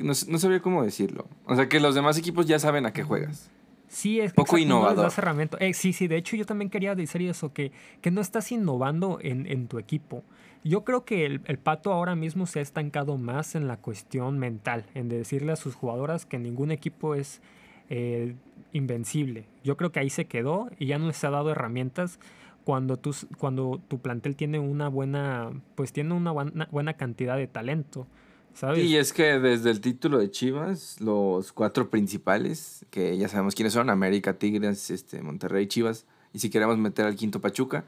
no, 0.00 0.14
sabría 0.14 0.60
cómo 0.60 0.82
decirlo. 0.82 1.26
O 1.46 1.54
sea, 1.54 1.68
que 1.68 1.80
los 1.80 1.94
demás 1.94 2.16
equipos 2.18 2.46
ya 2.46 2.58
saben 2.58 2.86
a 2.86 2.92
qué 2.92 3.02
juegas. 3.02 3.50
Sí, 3.88 4.18
es 4.18 4.32
poco 4.32 4.58
innovador. 4.58 5.12
Eh, 5.60 5.74
sí, 5.74 5.92
sí, 5.92 6.08
de 6.08 6.16
hecho 6.16 6.36
yo 6.36 6.46
también 6.46 6.70
quería 6.70 6.94
decir 6.94 7.22
eso, 7.22 7.52
que, 7.52 7.70
que 8.00 8.10
no 8.10 8.20
estás 8.20 8.50
innovando 8.50 9.18
en, 9.20 9.68
tu 9.68 9.78
equipo. 9.78 10.24
Yo 10.64 10.82
creo 10.82 11.04
que 11.04 11.26
el, 11.26 11.58
Pato 11.58 11.92
ahora 11.92 12.16
mismo 12.16 12.46
se 12.46 12.58
ha 12.58 12.62
estancado 12.62 13.18
más 13.18 13.54
en 13.54 13.68
la 13.68 13.76
cuestión 13.76 14.38
mental, 14.38 14.86
en 14.94 15.08
decirle 15.08 15.52
a 15.52 15.56
sus 15.56 15.74
jugadoras 15.74 16.26
que 16.26 16.38
ningún 16.38 16.72
equipo 16.72 17.14
es 17.14 17.40
eh, 17.88 18.34
invencible. 18.72 19.44
Yo 19.62 19.76
creo 19.76 19.92
que 19.92 20.00
ahí 20.00 20.10
se 20.10 20.24
quedó 20.24 20.70
y 20.78 20.86
ya 20.86 20.98
no 20.98 21.06
les 21.06 21.22
ha 21.22 21.30
dado 21.30 21.50
herramientas 21.50 22.18
cuando 22.64 22.96
tu, 22.96 23.14
cuando 23.38 23.80
tu 23.88 23.98
plantel 23.98 24.36
tiene 24.36 24.58
una 24.58 24.88
buena, 24.88 25.52
pues 25.74 25.92
tiene 25.92 26.14
una 26.14 26.32
buena, 26.32 26.68
buena 26.70 26.94
cantidad 26.94 27.36
de 27.36 27.46
talento. 27.46 28.06
¿Sabes? 28.54 28.84
Y 28.84 28.96
es 28.96 29.12
que 29.12 29.40
desde 29.40 29.70
el 29.70 29.80
título 29.80 30.18
de 30.18 30.30
Chivas, 30.30 31.00
los 31.00 31.52
cuatro 31.52 31.90
principales, 31.90 32.86
que 32.90 33.18
ya 33.18 33.28
sabemos 33.28 33.54
quiénes 33.56 33.72
son, 33.72 33.90
América, 33.90 34.38
Tigres, 34.38 34.90
este, 34.90 35.22
Monterrey, 35.22 35.66
Chivas, 35.66 36.06
y 36.32 36.38
si 36.38 36.50
queremos 36.50 36.78
meter 36.78 37.04
al 37.04 37.16
quinto 37.16 37.40
Pachuca, 37.40 37.84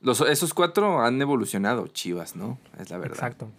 los, 0.00 0.20
esos 0.20 0.54
cuatro 0.54 1.02
han 1.02 1.20
evolucionado, 1.20 1.88
Chivas, 1.88 2.36
¿no? 2.36 2.58
Es 2.78 2.90
la 2.90 2.98
verdad. 2.98 3.16
Exacto. 3.16 3.50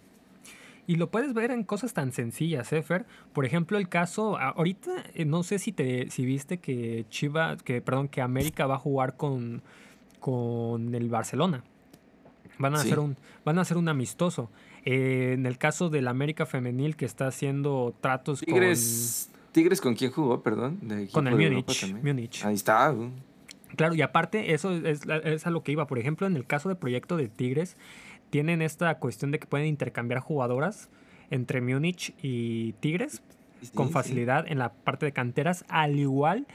Y 0.86 0.96
lo 0.96 1.10
puedes 1.10 1.34
ver 1.34 1.50
en 1.50 1.64
cosas 1.64 1.92
tan 1.92 2.12
sencillas, 2.12 2.72
¿eh, 2.72 2.82
Fer? 2.82 3.04
Por 3.34 3.44
ejemplo, 3.44 3.76
el 3.76 3.90
caso, 3.90 4.38
ahorita 4.38 5.04
eh, 5.12 5.26
no 5.26 5.42
sé 5.42 5.58
si 5.58 5.70
te 5.70 6.08
si 6.10 6.24
viste 6.24 6.60
que 6.60 7.04
Chivas, 7.10 7.62
que 7.62 7.82
perdón, 7.82 8.08
que 8.08 8.22
América 8.22 8.66
va 8.66 8.76
a 8.76 8.78
jugar 8.78 9.18
con, 9.18 9.62
con 10.20 10.94
el 10.94 11.08
Barcelona. 11.08 11.64
Van 12.58 12.74
a, 12.74 12.80
hacer 12.80 12.98
un, 12.98 13.16
van 13.44 13.58
a 13.58 13.62
hacer 13.62 13.76
un 13.76 13.88
amistoso. 13.88 14.50
Eh, 14.84 15.32
en 15.34 15.46
el 15.46 15.58
caso 15.58 15.90
del 15.90 16.08
América 16.08 16.46
Femenil 16.46 16.96
que 16.96 17.04
está 17.04 17.28
haciendo 17.28 17.94
tratos 18.00 18.40
Tigres, 18.40 19.30
con... 19.30 19.52
¿Tigres 19.52 19.80
con 19.80 19.94
quién 19.94 20.10
jugó, 20.10 20.42
perdón? 20.42 20.80
con 21.12 21.28
el 21.28 21.34
Múnich, 22.02 22.44
Ahí 22.44 22.54
está. 22.54 22.94
Claro, 23.76 23.94
y 23.94 24.02
aparte 24.02 24.54
eso 24.54 24.72
es, 24.72 25.02
es, 25.06 25.46
a 25.46 25.50
lo 25.50 25.62
que 25.62 25.72
iba. 25.72 25.86
Por 25.86 25.98
ejemplo, 25.98 26.26
en 26.26 26.36
el 26.36 26.46
caso 26.46 26.68
del 26.68 26.78
proyecto 26.78 27.16
de 27.16 27.28
Tigres, 27.28 27.76
tienen 28.30 28.62
esta 28.62 28.98
cuestión 28.98 29.30
de 29.30 29.38
que 29.38 29.46
pueden 29.46 29.66
intercambiar 29.66 30.20
jugadoras 30.20 30.88
entre 31.30 31.60
Múnich 31.60 32.14
y 32.22 32.72
Tigres 32.74 33.22
con 33.74 33.90
facilidad 33.90 34.46
en 34.48 34.58
la 34.58 34.72
parte 34.72 35.06
de 35.06 35.12
canteras, 35.12 35.64
al 35.68 35.98
igual 35.98 36.46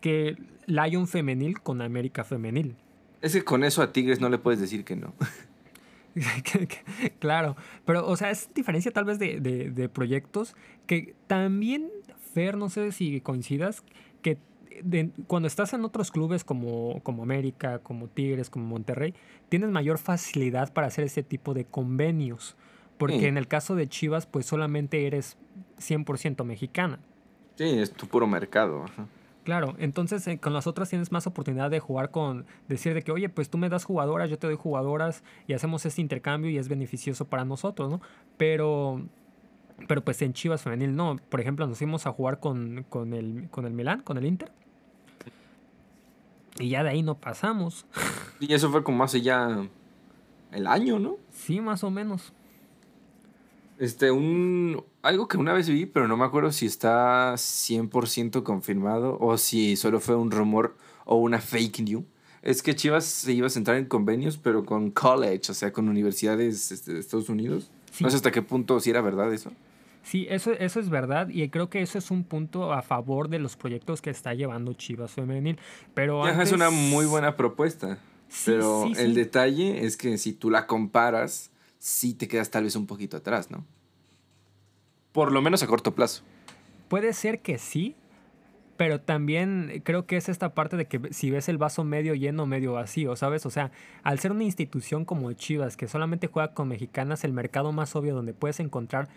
que 0.00 0.36
Lion 0.66 1.06
Femenil 1.06 1.60
con 1.60 1.80
América 1.80 2.24
Femenil. 2.24 2.76
Es 3.20 3.32
que 3.32 3.44
con 3.44 3.64
eso 3.64 3.82
a 3.82 3.92
Tigres 3.92 4.20
no 4.20 4.28
le 4.28 4.38
puedes 4.38 4.60
decir 4.60 4.84
que 4.84 4.96
no. 4.96 5.14
claro, 7.18 7.56
pero 7.84 8.06
o 8.06 8.16
sea, 8.16 8.30
es 8.30 8.48
diferencia 8.54 8.92
tal 8.92 9.04
vez 9.04 9.18
de, 9.18 9.90
proyectos 9.92 10.54
que 10.86 11.14
también, 11.26 11.90
Fer, 12.34 12.56
no 12.56 12.70
sé 12.70 12.92
si 12.92 13.20
coincidas, 13.20 13.82
que 14.22 14.38
cuando 15.26 15.48
estás 15.48 15.72
en 15.72 15.84
otros 15.84 16.10
clubes 16.10 16.44
como, 16.44 17.00
como 17.02 17.22
América, 17.22 17.80
como 17.80 18.08
Tigres, 18.08 18.48
como 18.50 18.66
Monterrey, 18.66 19.14
tienes 19.48 19.70
mayor 19.70 19.98
facilidad 19.98 20.72
para 20.72 20.86
hacer 20.86 21.04
ese 21.04 21.22
tipo 21.22 21.54
de 21.54 21.64
convenios. 21.64 22.56
Porque 22.96 23.28
en 23.28 23.38
el 23.38 23.46
caso 23.46 23.76
de 23.76 23.88
Chivas, 23.88 24.26
pues 24.26 24.46
solamente 24.46 25.06
eres 25.06 25.36
100% 25.78 26.44
mexicana. 26.44 26.98
Sí, 27.54 27.78
es 27.78 27.92
tu 27.92 28.08
puro 28.08 28.26
mercado. 28.26 28.86
Claro, 29.48 29.76
entonces 29.78 30.26
eh, 30.26 30.38
con 30.38 30.52
las 30.52 30.66
otras 30.66 30.90
tienes 30.90 31.10
más 31.10 31.26
oportunidad 31.26 31.70
de 31.70 31.80
jugar 31.80 32.10
con, 32.10 32.44
decir 32.68 32.92
de 32.92 33.00
que, 33.00 33.12
oye, 33.12 33.30
pues 33.30 33.48
tú 33.48 33.56
me 33.56 33.70
das 33.70 33.86
jugadoras, 33.86 34.28
yo 34.28 34.38
te 34.38 34.46
doy 34.46 34.56
jugadoras 34.56 35.24
y 35.46 35.54
hacemos 35.54 35.86
este 35.86 36.02
intercambio 36.02 36.50
y 36.50 36.58
es 36.58 36.68
beneficioso 36.68 37.24
para 37.24 37.46
nosotros, 37.46 37.88
¿no? 37.88 38.02
Pero, 38.36 39.00
pero 39.86 40.04
pues 40.04 40.20
en 40.20 40.34
Chivas 40.34 40.60
Femenil 40.60 40.94
no. 40.94 41.16
Por 41.30 41.40
ejemplo, 41.40 41.66
nos 41.66 41.78
fuimos 41.78 42.06
a 42.06 42.12
jugar 42.12 42.40
con, 42.40 42.84
con, 42.90 43.14
el, 43.14 43.48
con 43.50 43.64
el 43.64 43.72
Milán, 43.72 44.02
con 44.02 44.18
el 44.18 44.26
Inter. 44.26 44.52
Y 46.58 46.68
ya 46.68 46.82
de 46.82 46.90
ahí 46.90 47.02
no 47.02 47.14
pasamos. 47.14 47.86
Y 48.40 48.52
eso 48.52 48.70
fue 48.70 48.84
como 48.84 49.02
hace 49.02 49.22
ya 49.22 49.66
el 50.52 50.66
año, 50.66 50.98
¿no? 50.98 51.16
Sí, 51.30 51.62
más 51.62 51.82
o 51.84 51.90
menos. 51.90 52.34
Este, 53.78 54.10
un. 54.10 54.82
Algo 55.02 55.28
que 55.28 55.36
una 55.36 55.52
vez 55.52 55.68
vi, 55.68 55.86
pero 55.86 56.08
no 56.08 56.16
me 56.16 56.24
acuerdo 56.24 56.52
si 56.52 56.66
está 56.66 57.34
100% 57.34 58.42
confirmado 58.42 59.16
o 59.20 59.38
si 59.38 59.76
solo 59.76 60.00
fue 60.00 60.16
un 60.16 60.30
rumor 60.30 60.76
o 61.04 61.16
una 61.16 61.40
fake 61.40 61.80
news. 61.80 62.04
Es 62.42 62.62
que 62.62 62.74
Chivas 62.74 63.04
se 63.04 63.32
iba 63.32 63.46
a 63.46 63.50
centrar 63.50 63.76
en 63.76 63.86
convenios, 63.86 64.36
pero 64.36 64.64
con 64.64 64.90
college, 64.90 65.50
o 65.50 65.54
sea, 65.54 65.72
con 65.72 65.88
universidades 65.88 66.70
este, 66.70 66.94
de 66.94 67.00
Estados 67.00 67.28
Unidos. 67.28 67.70
No 68.00 68.10
sé 68.10 68.16
hasta 68.16 68.30
qué 68.30 68.42
punto 68.42 68.78
si 68.80 68.90
era 68.90 69.00
verdad 69.00 69.32
eso. 69.32 69.50
Sí, 70.02 70.26
eso, 70.30 70.52
eso 70.52 70.80
es 70.80 70.88
verdad 70.88 71.28
y 71.28 71.48
creo 71.50 71.68
que 71.68 71.82
eso 71.82 71.98
es 71.98 72.10
un 72.10 72.24
punto 72.24 72.72
a 72.72 72.82
favor 72.82 73.28
de 73.28 73.38
los 73.38 73.56
proyectos 73.56 74.00
que 74.00 74.10
está 74.10 74.32
llevando 74.34 74.72
Chivas 74.72 75.10
Femenil. 75.12 75.58
Pero 75.94 76.26
Es 76.26 76.52
una 76.52 76.70
muy 76.70 77.04
buena 77.04 77.36
propuesta. 77.36 77.98
pero 78.46 78.86
el 78.96 79.14
detalle 79.14 79.84
es 79.84 79.96
que 79.96 80.16
si 80.16 80.32
tú 80.32 80.48
la 80.48 80.66
comparas, 80.66 81.50
sí 81.78 82.14
te 82.14 82.28
quedas 82.28 82.50
tal 82.50 82.64
vez 82.64 82.76
un 82.76 82.86
poquito 82.86 83.16
atrás, 83.16 83.50
¿no? 83.50 83.64
Por 85.12 85.32
lo 85.32 85.42
menos 85.42 85.62
a 85.62 85.66
corto 85.66 85.94
plazo. 85.94 86.22
Puede 86.88 87.12
ser 87.12 87.40
que 87.40 87.58
sí, 87.58 87.96
pero 88.76 89.00
también 89.00 89.82
creo 89.84 90.06
que 90.06 90.16
es 90.16 90.28
esta 90.28 90.54
parte 90.54 90.76
de 90.76 90.86
que 90.86 91.12
si 91.12 91.30
ves 91.30 91.48
el 91.48 91.58
vaso 91.58 91.84
medio 91.84 92.14
lleno, 92.14 92.46
medio 92.46 92.74
vacío, 92.74 93.16
¿sabes? 93.16 93.44
O 93.44 93.50
sea, 93.50 93.72
al 94.04 94.20
ser 94.20 94.30
una 94.32 94.44
institución 94.44 95.04
como 95.04 95.32
Chivas, 95.32 95.76
que 95.76 95.88
solamente 95.88 96.28
juega 96.28 96.54
con 96.54 96.68
mexicanas, 96.68 97.24
el 97.24 97.32
mercado 97.32 97.72
más 97.72 97.96
obvio 97.96 98.14
donde 98.14 98.34
puedes 98.34 98.60
encontrar 98.60 99.08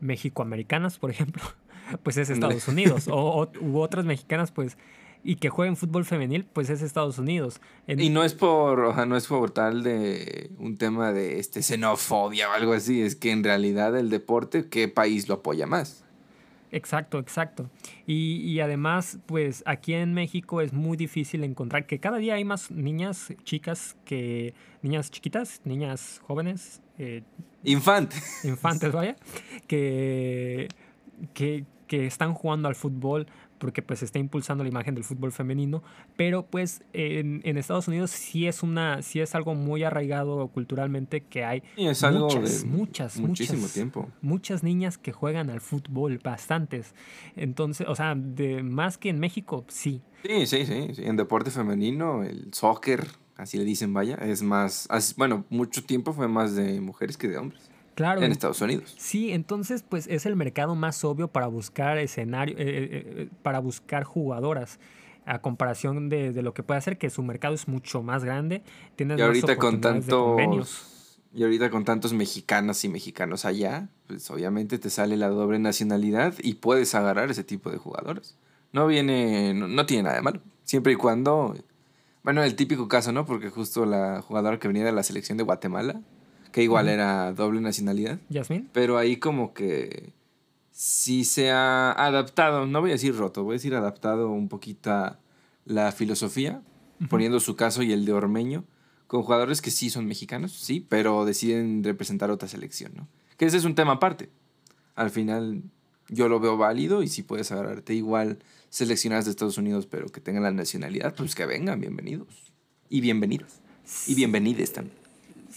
mexicoamericanas, 0.00 0.98
por 0.98 1.10
ejemplo, 1.10 1.42
pues 2.02 2.16
es 2.16 2.30
Estados 2.30 2.66
Unidos. 2.68 3.06
o, 3.10 3.50
u 3.60 3.78
otras 3.78 4.04
mexicanas, 4.04 4.50
pues, 4.50 4.78
y 5.24 5.36
que 5.36 5.48
jueguen 5.48 5.76
fútbol 5.76 6.04
femenil, 6.04 6.44
pues 6.52 6.70
es 6.70 6.82
Estados 6.82 7.18
Unidos. 7.18 7.60
y 7.86 8.10
no 8.10 8.24
es 8.24 8.34
por, 8.34 8.80
o 8.80 8.94
sea, 8.94 9.06
no 9.06 9.16
es 9.16 9.26
por 9.26 9.50
tal 9.50 9.82
de 9.82 10.50
un 10.58 10.76
tema 10.76 11.12
de 11.12 11.38
este 11.38 11.62
xenofobia 11.62 12.50
o 12.50 12.52
algo 12.52 12.72
así, 12.72 13.02
es 13.02 13.16
que 13.16 13.30
en 13.30 13.44
realidad 13.44 13.96
el 13.96 14.10
deporte, 14.10 14.68
¿qué 14.68 14.88
país 14.88 15.28
lo 15.28 15.36
apoya 15.36 15.66
más? 15.66 16.04
Exacto, 16.72 17.18
exacto. 17.18 17.68
Y, 18.06 18.36
y, 18.50 18.60
además, 18.60 19.18
pues 19.26 19.62
aquí 19.66 19.92
en 19.92 20.14
México 20.14 20.62
es 20.62 20.72
muy 20.72 20.96
difícil 20.96 21.44
encontrar 21.44 21.86
que 21.86 22.00
cada 22.00 22.16
día 22.16 22.34
hay 22.34 22.44
más 22.44 22.70
niñas, 22.70 23.34
chicas, 23.44 23.94
que 24.06 24.54
niñas 24.80 25.10
chiquitas, 25.10 25.60
niñas 25.64 26.22
jóvenes, 26.26 26.80
eh, 26.98 27.22
infantes. 27.62 28.42
Infantes, 28.44 28.90
vaya, 28.90 29.16
que, 29.66 30.68
que, 31.34 31.66
que 31.86 32.06
están 32.06 32.32
jugando 32.32 32.68
al 32.68 32.74
fútbol 32.74 33.26
porque 33.62 33.80
pues 33.80 34.02
está 34.02 34.18
impulsando 34.18 34.64
la 34.64 34.70
imagen 34.70 34.96
del 34.96 35.04
fútbol 35.04 35.30
femenino, 35.30 35.84
pero 36.16 36.44
pues 36.46 36.82
en, 36.92 37.42
en, 37.44 37.56
Estados 37.56 37.86
Unidos 37.86 38.10
sí 38.10 38.48
es 38.48 38.64
una 38.64 39.02
sí 39.02 39.20
es 39.20 39.36
algo 39.36 39.54
muy 39.54 39.84
arraigado 39.84 40.48
culturalmente 40.48 41.20
que 41.20 41.44
hay 41.44 41.62
es 41.76 42.02
algo 42.02 42.24
muchas, 42.24 42.64
muchas, 42.64 43.16
muchísimo 43.20 43.60
muchas, 43.60 43.72
tiempo. 43.72 44.10
Muchas 44.20 44.64
niñas 44.64 44.98
que 44.98 45.12
juegan 45.12 45.48
al 45.48 45.60
fútbol, 45.60 46.18
bastantes. 46.18 46.96
Entonces, 47.36 47.86
o 47.88 47.94
sea, 47.94 48.16
de 48.16 48.64
más 48.64 48.98
que 48.98 49.10
en 49.10 49.20
México, 49.20 49.64
sí. 49.68 50.02
Sí, 50.24 50.46
sí, 50.46 50.66
sí, 50.66 50.88
sí. 50.94 51.04
En 51.04 51.14
deporte 51.14 51.52
femenino, 51.52 52.24
el 52.24 52.52
soccer, 52.52 53.06
así 53.36 53.58
le 53.58 53.64
dicen, 53.64 53.94
vaya, 53.94 54.16
es 54.16 54.42
más, 54.42 54.88
bueno, 55.16 55.44
mucho 55.50 55.84
tiempo 55.84 56.12
fue 56.12 56.26
más 56.26 56.56
de 56.56 56.80
mujeres 56.80 57.16
que 57.16 57.28
de 57.28 57.38
hombres. 57.38 57.70
Claro. 57.94 58.22
En 58.22 58.32
Estados 58.32 58.60
Unidos. 58.60 58.94
Sí, 58.96 59.32
entonces 59.32 59.84
pues 59.86 60.06
es 60.06 60.26
el 60.26 60.36
mercado 60.36 60.74
más 60.74 61.04
obvio 61.04 61.28
para 61.28 61.46
buscar 61.46 61.98
escenario, 61.98 62.56
eh, 62.58 62.62
eh, 62.62 62.88
eh, 62.92 63.28
para 63.42 63.58
buscar 63.58 64.04
jugadoras 64.04 64.78
a 65.24 65.40
comparación 65.40 66.08
de, 66.08 66.32
de, 66.32 66.42
lo 66.42 66.54
que 66.54 66.62
puede 66.62 66.78
hacer, 66.78 66.98
que 66.98 67.10
su 67.10 67.22
mercado 67.22 67.54
es 67.54 67.68
mucho 67.68 68.02
más 68.02 68.24
grande. 68.24 68.62
Tienes 68.96 69.18
y 69.18 69.22
ahorita 69.22 69.56
con 69.56 69.80
tantos 69.80 70.88
y 71.34 71.44
ahorita 71.44 71.70
con 71.70 71.84
tantos 71.84 72.12
mexicanas 72.12 72.84
y 72.84 72.88
mexicanos 72.88 73.44
allá, 73.44 73.88
pues 74.06 74.30
obviamente 74.30 74.78
te 74.78 74.90
sale 74.90 75.16
la 75.16 75.28
doble 75.28 75.58
nacionalidad 75.58 76.34
y 76.42 76.54
puedes 76.54 76.94
agarrar 76.94 77.30
ese 77.30 77.42
tipo 77.42 77.70
de 77.70 77.78
jugadores. 77.78 78.36
No 78.72 78.86
viene, 78.86 79.54
no, 79.54 79.66
no 79.66 79.86
tiene 79.86 80.04
nada 80.04 80.16
de 80.16 80.22
malo. 80.22 80.40
Siempre 80.64 80.92
y 80.92 80.96
cuando, 80.96 81.56
bueno, 82.22 82.42
el 82.42 82.54
típico 82.54 82.86
caso, 82.86 83.12
¿no? 83.12 83.24
Porque 83.24 83.48
justo 83.48 83.86
la 83.86 84.20
jugadora 84.20 84.58
que 84.58 84.68
venía 84.68 84.84
de 84.84 84.92
la 84.92 85.02
selección 85.02 85.38
de 85.38 85.44
Guatemala, 85.44 86.02
que 86.52 86.62
igual 86.62 86.88
era 86.88 87.32
doble 87.32 87.60
nacionalidad. 87.60 88.18
Pero 88.72 88.98
ahí 88.98 89.16
como 89.16 89.54
que 89.54 90.12
sí 90.70 91.24
se 91.24 91.50
ha 91.50 91.92
adaptado, 91.92 92.66
no 92.66 92.80
voy 92.80 92.90
a 92.90 92.94
decir 92.94 93.16
roto, 93.16 93.42
voy 93.42 93.54
a 93.54 93.58
decir 93.58 93.74
adaptado 93.74 94.30
un 94.30 94.48
poquito 94.48 95.16
la 95.64 95.92
filosofía, 95.92 96.62
poniendo 97.08 97.40
su 97.40 97.56
caso 97.56 97.82
y 97.82 97.92
el 97.92 98.04
de 98.04 98.12
Ormeño, 98.12 98.64
con 99.06 99.22
jugadores 99.22 99.60
que 99.60 99.70
sí 99.70 99.90
son 99.90 100.06
mexicanos, 100.06 100.52
sí, 100.52 100.86
pero 100.88 101.24
deciden 101.24 101.82
representar 101.84 102.30
otra 102.30 102.48
selección, 102.48 102.92
¿no? 102.94 103.08
Que 103.36 103.46
ese 103.46 103.56
es 103.56 103.64
un 103.64 103.74
tema 103.74 103.92
aparte. 103.92 104.30
Al 104.94 105.10
final 105.10 105.62
yo 106.08 106.28
lo 106.28 106.40
veo 106.40 106.56
válido 106.56 107.02
y 107.02 107.08
si 107.08 107.22
puedes 107.22 107.50
agarrarte 107.52 107.94
igual 107.94 108.38
seleccionadas 108.70 109.24
de 109.24 109.32
Estados 109.32 109.58
Unidos, 109.58 109.86
pero 109.86 110.06
que 110.08 110.20
tengan 110.20 110.42
la 110.42 110.52
nacionalidad, 110.52 111.14
pues 111.14 111.34
que 111.34 111.46
vengan, 111.46 111.80
bienvenidos. 111.80 112.52
Y 112.88 113.00
bienvenidos. 113.00 113.60
Y 114.06 114.14
bienvenides 114.14 114.72
también. 114.72 115.01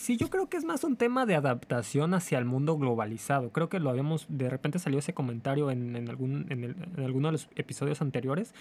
Sí, 0.06 0.18
yo 0.18 0.30
creo 0.30 0.48
que 0.48 0.58
es 0.58 0.66
más 0.66 0.84
un 0.84 0.98
tema 0.98 1.26
de 1.26 1.34
adaptación 1.34 2.14
hacia 2.14 2.38
el 2.38 2.46
mundo 2.46 2.78
globalizado. 2.78 3.50
Creo 3.50 3.70
que 3.70 3.80
lo 3.80 3.90
habíamos, 3.90 4.28
de 4.30 4.52
repente 4.52 4.78
salió 4.78 5.00
ese 5.00 5.16
comentario 5.16 5.72
en, 5.72 5.96
en 5.96 6.08
algún, 6.10 6.46
en, 6.52 6.76
alguno 7.04 7.30
de 7.30 7.32
los 7.32 7.50
episodios 7.56 8.04
anteriores, 8.04 8.54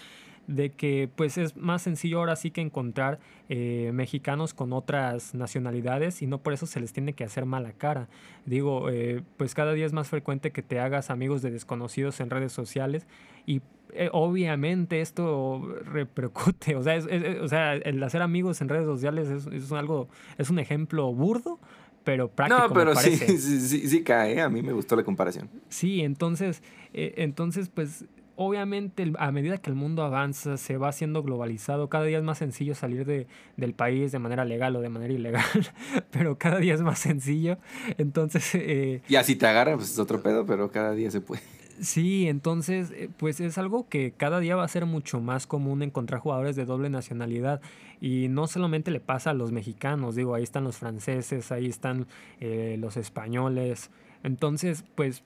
de 0.47 0.71
que 0.71 1.07
pues 1.15 1.37
es 1.37 1.55
más 1.55 1.83
sencillo 1.83 2.17
ahora 2.17 2.35
sí 2.35 2.49
que 2.49 2.61
encontrar 2.61 3.19
eh, 3.47 3.91
mexicanos 3.93 4.55
con 4.55 4.73
otras 4.73 5.35
nacionalidades 5.35 6.23
y 6.23 6.25
no 6.25 6.39
por 6.39 6.53
eso 6.53 6.65
se 6.65 6.79
les 6.79 6.93
tiene 6.93 7.13
que 7.13 7.23
hacer 7.23 7.45
mala 7.45 7.73
cara. 7.73 8.07
Digo, 8.47 8.89
eh, 8.89 9.21
pues 9.37 9.53
cada 9.53 9.73
día 9.73 9.85
es 9.85 9.93
más 9.93 10.09
frecuente 10.09 10.51
que 10.51 10.63
te 10.63 10.79
hagas 10.79 11.11
amigos 11.11 11.43
de 11.43 11.51
desconocidos 11.51 12.21
en 12.21 12.31
redes 12.31 12.53
sociales 12.53 13.05
y 13.45 13.61
eh, 13.95 14.09
obviamente 14.11 15.01
esto 15.01 15.61
repercute, 15.85 16.75
o 16.75 16.83
sea, 16.83 16.99
o 17.41 17.47
sea, 17.47 17.73
el 17.73 18.03
hacer 18.03 18.21
amigos 18.21 18.61
en 18.61 18.69
redes 18.69 18.85
sociales 18.85 19.29
es, 19.29 19.47
es, 19.47 19.71
algo, 19.71 20.09
es 20.37 20.49
un 20.49 20.59
ejemplo 20.59 21.13
burdo, 21.13 21.59
pero 22.03 22.29
práctico. 22.29 22.67
No, 22.67 22.73
pero 22.73 22.95
sí, 22.95 23.15
sí, 23.15 23.87
sí, 23.87 24.03
cae, 24.03 24.41
a 24.41 24.49
mí 24.49 24.61
me 24.61 24.73
gustó 24.73 24.95
la 24.95 25.03
comparación. 25.03 25.49
Sí, 25.69 26.01
entonces, 26.01 26.61
eh, 26.93 27.13
entonces 27.17 27.69
pues 27.69 28.05
obviamente 28.35 29.13
a 29.17 29.31
medida 29.31 29.57
que 29.57 29.69
el 29.69 29.75
mundo 29.75 30.03
avanza, 30.03 30.57
se 30.57 30.77
va 30.77 30.89
haciendo 30.89 31.23
globalizado, 31.23 31.89
cada 31.89 32.05
día 32.05 32.17
es 32.17 32.23
más 32.23 32.37
sencillo 32.37 32.75
salir 32.75 33.05
de, 33.05 33.27
del 33.55 33.73
país 33.73 34.11
de 34.11 34.19
manera 34.19 34.45
legal 34.45 34.75
o 34.75 34.81
de 34.81 34.89
manera 34.89 35.13
ilegal, 35.13 35.45
pero 36.11 36.37
cada 36.37 36.59
día 36.59 36.73
es 36.73 36.81
más 36.81 36.99
sencillo. 36.99 37.57
Entonces... 37.97 38.53
Eh, 38.55 39.01
y 39.07 39.15
así 39.15 39.35
te 39.35 39.47
agarra, 39.47 39.75
pues 39.75 39.91
es 39.91 39.99
otro 39.99 40.21
pedo, 40.21 40.45
pero 40.45 40.69
cada 40.71 40.91
día 40.91 41.09
se 41.11 41.21
puede. 41.21 41.41
Sí, 41.79 42.27
entonces, 42.27 42.91
eh, 42.91 43.09
pues 43.17 43.39
es 43.39 43.57
algo 43.57 43.87
que 43.89 44.11
cada 44.11 44.39
día 44.39 44.55
va 44.55 44.63
a 44.63 44.67
ser 44.67 44.85
mucho 44.85 45.19
más 45.19 45.45
común 45.45 45.81
encontrar 45.81 46.21
jugadores 46.21 46.55
de 46.55 46.65
doble 46.65 46.89
nacionalidad. 46.89 47.61
Y 48.01 48.27
no 48.29 48.47
solamente 48.47 48.91
le 48.91 48.99
pasa 48.99 49.31
a 49.31 49.33
los 49.33 49.51
mexicanos, 49.51 50.15
digo, 50.15 50.35
ahí 50.35 50.43
están 50.43 50.63
los 50.63 50.77
franceses, 50.77 51.51
ahí 51.51 51.67
están 51.67 52.07
eh, 52.39 52.77
los 52.79 52.97
españoles. 52.97 53.91
Entonces, 54.23 54.85
pues 54.95 55.23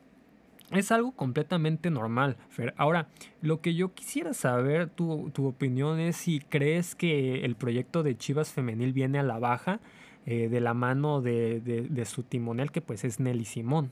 es 0.72 0.92
algo 0.92 1.12
completamente 1.12 1.90
normal, 1.90 2.38
Fer. 2.50 2.74
Ahora, 2.78 3.08
lo 3.42 3.62
que 3.62 3.74
yo 3.74 3.94
quisiera 3.94 4.34
saber, 4.34 4.90
tu, 4.90 5.32
tu 5.34 5.48
opinión 5.48 6.00
es 6.00 6.18
si 6.18 6.40
crees 6.40 6.96
que 6.96 7.44
el 7.44 7.56
proyecto 7.56 8.04
de 8.04 8.18
Chivas 8.18 8.52
Femenil 8.52 8.94
viene 8.94 9.20
a 9.20 9.24
la 9.24 9.40
baja 9.40 9.80
eh, 10.26 10.48
de 10.48 10.60
la 10.62 10.76
mano 10.76 11.22
de, 11.22 11.60
de, 11.62 12.06
su 12.06 12.22
timonel, 12.22 12.72
que 12.72 12.82
pues 12.82 13.04
es 13.04 13.20
Nelly 13.20 13.46
Simón. 13.46 13.90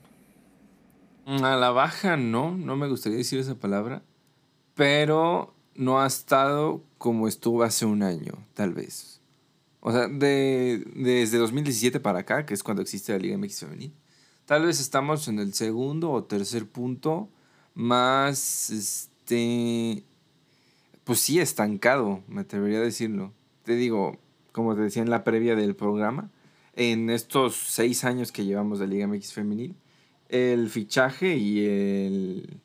Mm, 1.28 1.44
a 1.44 1.56
la 1.56 1.70
baja 1.72 2.16
no, 2.16 2.56
no 2.56 2.76
me 2.76 2.88
gustaría 2.88 3.18
decir 3.18 3.38
esa 3.38 3.54
palabra, 3.54 4.02
pero 4.74 5.54
no 5.74 6.00
ha 6.00 6.06
estado 6.06 6.82
como 6.96 7.28
estuvo 7.28 7.64
hace 7.64 7.84
un 7.84 8.02
año, 8.02 8.32
tal 8.54 8.72
vez. 8.72 9.20
O 9.80 9.92
sea, 9.92 10.08
de, 10.08 10.82
desde 10.96 11.36
2017 11.36 12.00
para 12.00 12.20
acá, 12.20 12.46
que 12.46 12.54
es 12.54 12.62
cuando 12.62 12.80
existe 12.80 13.12
la 13.12 13.18
Liga 13.18 13.36
MX 13.36 13.60
Femenil 13.60 13.92
Tal 14.46 14.64
vez 14.64 14.80
estamos 14.80 15.28
en 15.28 15.38
el 15.38 15.52
segundo 15.52 16.10
o 16.12 16.24
tercer 16.24 16.66
punto 16.66 17.28
más, 17.74 18.70
este, 18.70 20.04
pues 21.04 21.20
sí, 21.20 21.40
estancado, 21.40 22.22
me 22.26 22.40
atrevería 22.40 22.78
a 22.78 22.82
decirlo. 22.82 23.34
Te 23.64 23.76
digo, 23.76 24.16
como 24.52 24.74
te 24.74 24.80
decía 24.80 25.02
en 25.02 25.10
la 25.10 25.24
previa 25.24 25.56
del 25.56 25.76
programa, 25.76 26.30
en 26.74 27.10
estos 27.10 27.56
seis 27.56 28.04
años 28.04 28.32
que 28.32 28.46
llevamos 28.46 28.78
de 28.78 28.86
Liga 28.86 29.06
MX 29.06 29.34
Femenil, 29.34 29.76
el 30.28 30.68
fichaje 30.68 31.36
y 31.36 31.64
el, 31.64 32.60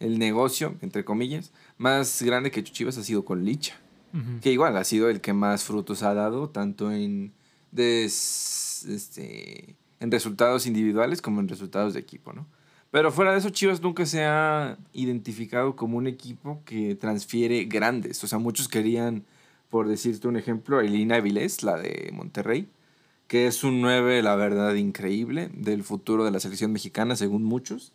el 0.00 0.18
negocio, 0.18 0.76
entre 0.80 1.04
comillas, 1.04 1.52
más 1.76 2.22
grande 2.22 2.50
que 2.50 2.62
Chuchivas 2.62 2.98
ha 2.98 3.02
sido 3.02 3.24
con 3.24 3.44
Licha. 3.44 3.76
Que 4.40 4.50
igual 4.50 4.76
ha 4.78 4.84
sido 4.84 5.10
el 5.10 5.20
que 5.20 5.34
más 5.34 5.64
frutos 5.64 6.02
ha 6.02 6.14
dado, 6.14 6.48
tanto 6.48 6.90
en 6.90 7.32
des, 7.70 8.86
este, 8.88 9.76
en 10.00 10.10
resultados 10.10 10.66
individuales 10.66 11.20
como 11.20 11.40
en 11.40 11.48
resultados 11.48 11.92
de 11.92 12.00
equipo, 12.00 12.32
¿no? 12.32 12.46
Pero 12.90 13.12
fuera 13.12 13.32
de 13.32 13.38
eso, 13.38 13.50
Chivas 13.50 13.82
nunca 13.82 14.06
se 14.06 14.24
ha 14.24 14.78
identificado 14.94 15.76
como 15.76 15.98
un 15.98 16.06
equipo 16.06 16.62
que 16.64 16.94
transfiere 16.94 17.64
grandes. 17.64 18.24
O 18.24 18.26
sea, 18.26 18.38
muchos 18.38 18.66
querían, 18.66 19.24
por 19.68 19.88
decirte 19.88 20.26
un 20.26 20.36
ejemplo, 20.36 20.78
a 20.78 20.84
Elina 20.84 21.16
Avilés, 21.16 21.62
la 21.62 21.76
de 21.76 22.10
Monterrey, 22.14 22.66
que 23.28 23.46
es 23.46 23.62
un 23.62 23.80
9, 23.82 24.22
la 24.22 24.34
verdad, 24.36 24.74
increíble 24.74 25.50
del 25.52 25.84
futuro 25.84 26.24
de 26.24 26.30
la 26.30 26.40
selección 26.40 26.72
mexicana, 26.72 27.14
según 27.14 27.44
muchos. 27.44 27.92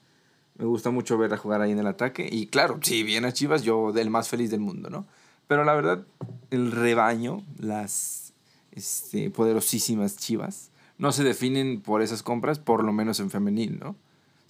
Me 0.58 0.66
gusta 0.66 0.92
mucho 0.92 1.18
verla 1.18 1.38
jugar 1.38 1.62
ahí 1.62 1.72
en 1.72 1.80
el 1.80 1.88
ataque. 1.88 2.30
Y 2.32 2.48
claro, 2.48 2.80
si 2.84 3.02
viene 3.02 3.28
a 3.28 3.34
Chivas, 3.34 3.64
yo 3.64 3.92
del 3.92 4.12
más 4.12 4.30
feliz 4.30 4.52
del 4.52 4.60
mundo, 4.60 4.92
¿no? 4.92 5.08
Pero 5.48 5.64
la 5.64 5.74
verdad, 5.74 6.06
el 6.52 6.72
rebaño, 6.72 7.44
las 7.58 8.34
este, 8.72 9.32
poderosísimas 9.32 10.18
Chivas, 10.18 10.70
no 11.00 11.12
se 11.12 11.24
definen 11.24 11.82
por 11.82 12.04
esas 12.04 12.22
compras, 12.22 12.60
por 12.60 12.84
lo 12.84 12.94
menos 12.94 13.20
en 13.20 13.32
femenil, 13.32 13.80
¿no? 13.80 13.90
O 13.90 13.98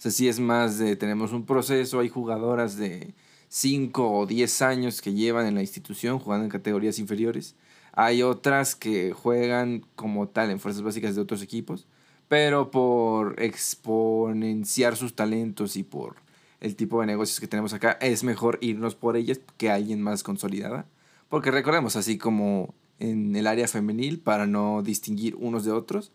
sea, 0.04 0.10
sí 0.10 0.28
es 0.28 0.38
más 0.38 0.78
de, 0.78 0.96
tenemos 0.96 1.32
un 1.32 1.46
proceso, 1.46 2.00
hay 2.00 2.10
jugadoras 2.10 2.76
de 2.76 3.14
5 3.48 4.18
o 4.18 4.26
10 4.26 4.62
años 4.62 5.00
que 5.00 5.14
llevan 5.14 5.46
en 5.46 5.54
la 5.54 5.62
institución 5.62 6.18
jugando 6.18 6.44
en 6.44 6.50
categorías 6.50 6.98
inferiores. 6.98 7.54
Hay 7.96 8.22
otras 8.22 8.74
que 8.74 9.12
juegan 9.12 9.86
como 9.94 10.28
tal 10.28 10.50
en 10.50 10.58
fuerzas 10.58 10.82
básicas 10.82 11.14
de 11.14 11.20
otros 11.20 11.42
equipos, 11.42 11.86
pero 12.28 12.70
por 12.70 13.40
exponenciar 13.40 14.96
sus 14.96 15.14
talentos 15.14 15.76
y 15.76 15.84
por 15.84 16.16
el 16.60 16.74
tipo 16.74 17.00
de 17.00 17.06
negocios 17.06 17.38
que 17.38 17.46
tenemos 17.46 17.72
acá, 17.72 17.92
es 18.00 18.24
mejor 18.24 18.58
irnos 18.60 18.94
por 18.94 19.16
ellas 19.16 19.40
que 19.58 19.70
alguien 19.70 20.02
más 20.02 20.22
consolidada. 20.22 20.86
Porque 21.28 21.50
recordemos, 21.50 21.94
así 21.94 22.18
como 22.18 22.74
en 22.98 23.36
el 23.36 23.46
área 23.46 23.68
femenil, 23.68 24.18
para 24.18 24.46
no 24.46 24.82
distinguir 24.82 25.36
unos 25.36 25.64
de 25.64 25.72
otros, 25.72 26.10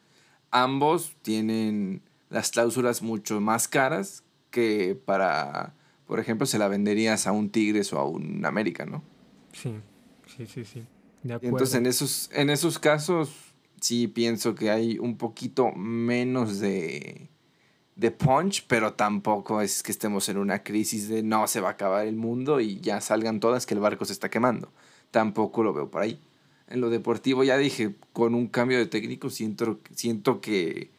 ambos 0.52 1.16
tienen 1.22 2.02
las 2.30 2.52
cláusulas 2.52 3.02
mucho 3.02 3.40
más 3.40 3.68
caras 3.68 4.24
que 4.50 5.00
para, 5.06 5.76
por 6.08 6.20
ejemplo, 6.20 6.46
se 6.46 6.58
la 6.58 6.68
venderías 6.68 7.28
a 7.28 7.32
un 7.32 7.50
Tigres 7.50 7.94
o 7.94 8.00
a 8.00 8.06
un 8.06 8.44
América, 8.46 8.86
¿no? 8.86 9.04
Sí, 9.54 9.76
sí, 10.26 10.46
sí, 10.46 10.66
sí. 10.66 10.84
Entonces, 11.24 11.76
en 11.76 11.86
esos, 11.86 12.30
en 12.34 12.50
esos 12.50 12.80
casos, 12.80 13.30
sí 13.82 14.08
pienso 14.08 14.56
que 14.56 14.70
hay 14.70 15.00
un 15.00 15.18
poquito 15.18 15.72
menos 15.72 16.60
de, 16.60 17.30
de 17.96 18.12
punch, 18.12 18.66
pero 18.68 18.94
tampoco 18.94 19.62
es 19.62 19.84
que 19.84 19.92
estemos 19.92 20.30
en 20.30 20.38
una 20.38 20.64
crisis 20.64 21.10
de 21.10 21.24
no 21.24 21.48
se 21.48 21.62
va 21.62 21.70
a 21.70 21.72
acabar 21.72 22.08
el 22.08 22.16
mundo 22.16 22.60
y 22.62 22.80
ya 22.80 23.02
salgan 23.02 23.40
todas 23.40 23.66
que 23.66 23.74
el 23.74 23.80
barco 23.80 24.06
se 24.06 24.14
está 24.14 24.30
quemando. 24.30 24.72
Tampoco 25.12 25.64
lo 25.64 25.74
veo 25.74 25.90
por 25.90 26.02
ahí 26.02 26.20
en 26.70 26.82
lo 26.82 26.90
deportivo, 26.90 27.44
ya 27.44 27.58
dije, 27.58 27.96
con 28.14 28.36
un 28.36 28.48
cambio 28.48 28.78
de 28.78 28.86
técnico 28.86 29.30
siento, 29.30 29.80
siento 29.96 30.40
que 30.40 30.92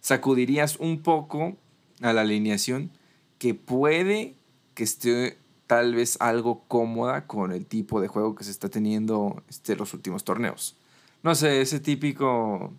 sacudirías 0.00 0.76
un 0.76 1.00
poco 1.00 1.56
a 2.00 2.12
la 2.12 2.22
alineación 2.22 2.90
que 3.38 3.54
puede 3.54 4.34
que 4.74 4.82
esté 4.82 5.38
tal 5.72 5.94
vez 5.94 6.18
algo 6.20 6.64
cómoda 6.68 7.26
con 7.26 7.50
el 7.50 7.64
tipo 7.64 8.02
de 8.02 8.06
juego 8.06 8.34
que 8.34 8.44
se 8.44 8.50
está 8.50 8.68
teniendo 8.68 9.42
este, 9.48 9.74
los 9.74 9.94
últimos 9.94 10.22
torneos. 10.22 10.76
No 11.22 11.34
sé, 11.34 11.62
ese 11.62 11.80
típico 11.80 12.74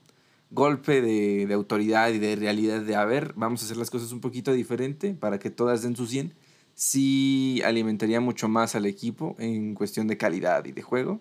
golpe 0.51 1.01
de, 1.01 1.47
de, 1.47 1.53
autoridad 1.56 2.10
y 2.10 2.19
de 2.19 2.36
realidad 2.36 2.82
de, 2.82 2.95
a 2.95 3.03
ver, 3.03 3.34
vamos 3.36 3.63
a 3.63 3.65
hacer 3.65 3.77
las 3.77 3.89
cosas 3.89 4.12
un 4.12 4.19
poquito 4.19 4.53
diferente 4.53 5.15
para 5.15 5.39
que 5.39 5.49
todas 5.49 5.82
den 5.82 5.95
su 5.95 6.06
100, 6.06 6.36
sí 6.75 7.63
alimentaría 7.65 8.21
mucho 8.21 8.47
más 8.47 8.75
al 8.75 8.86
equipo 8.86 9.36
en 9.39 9.73
cuestión 9.73 10.06
de 10.06 10.17
calidad 10.17 10.63
y 10.65 10.71
de 10.71 10.84
juego 10.84 11.19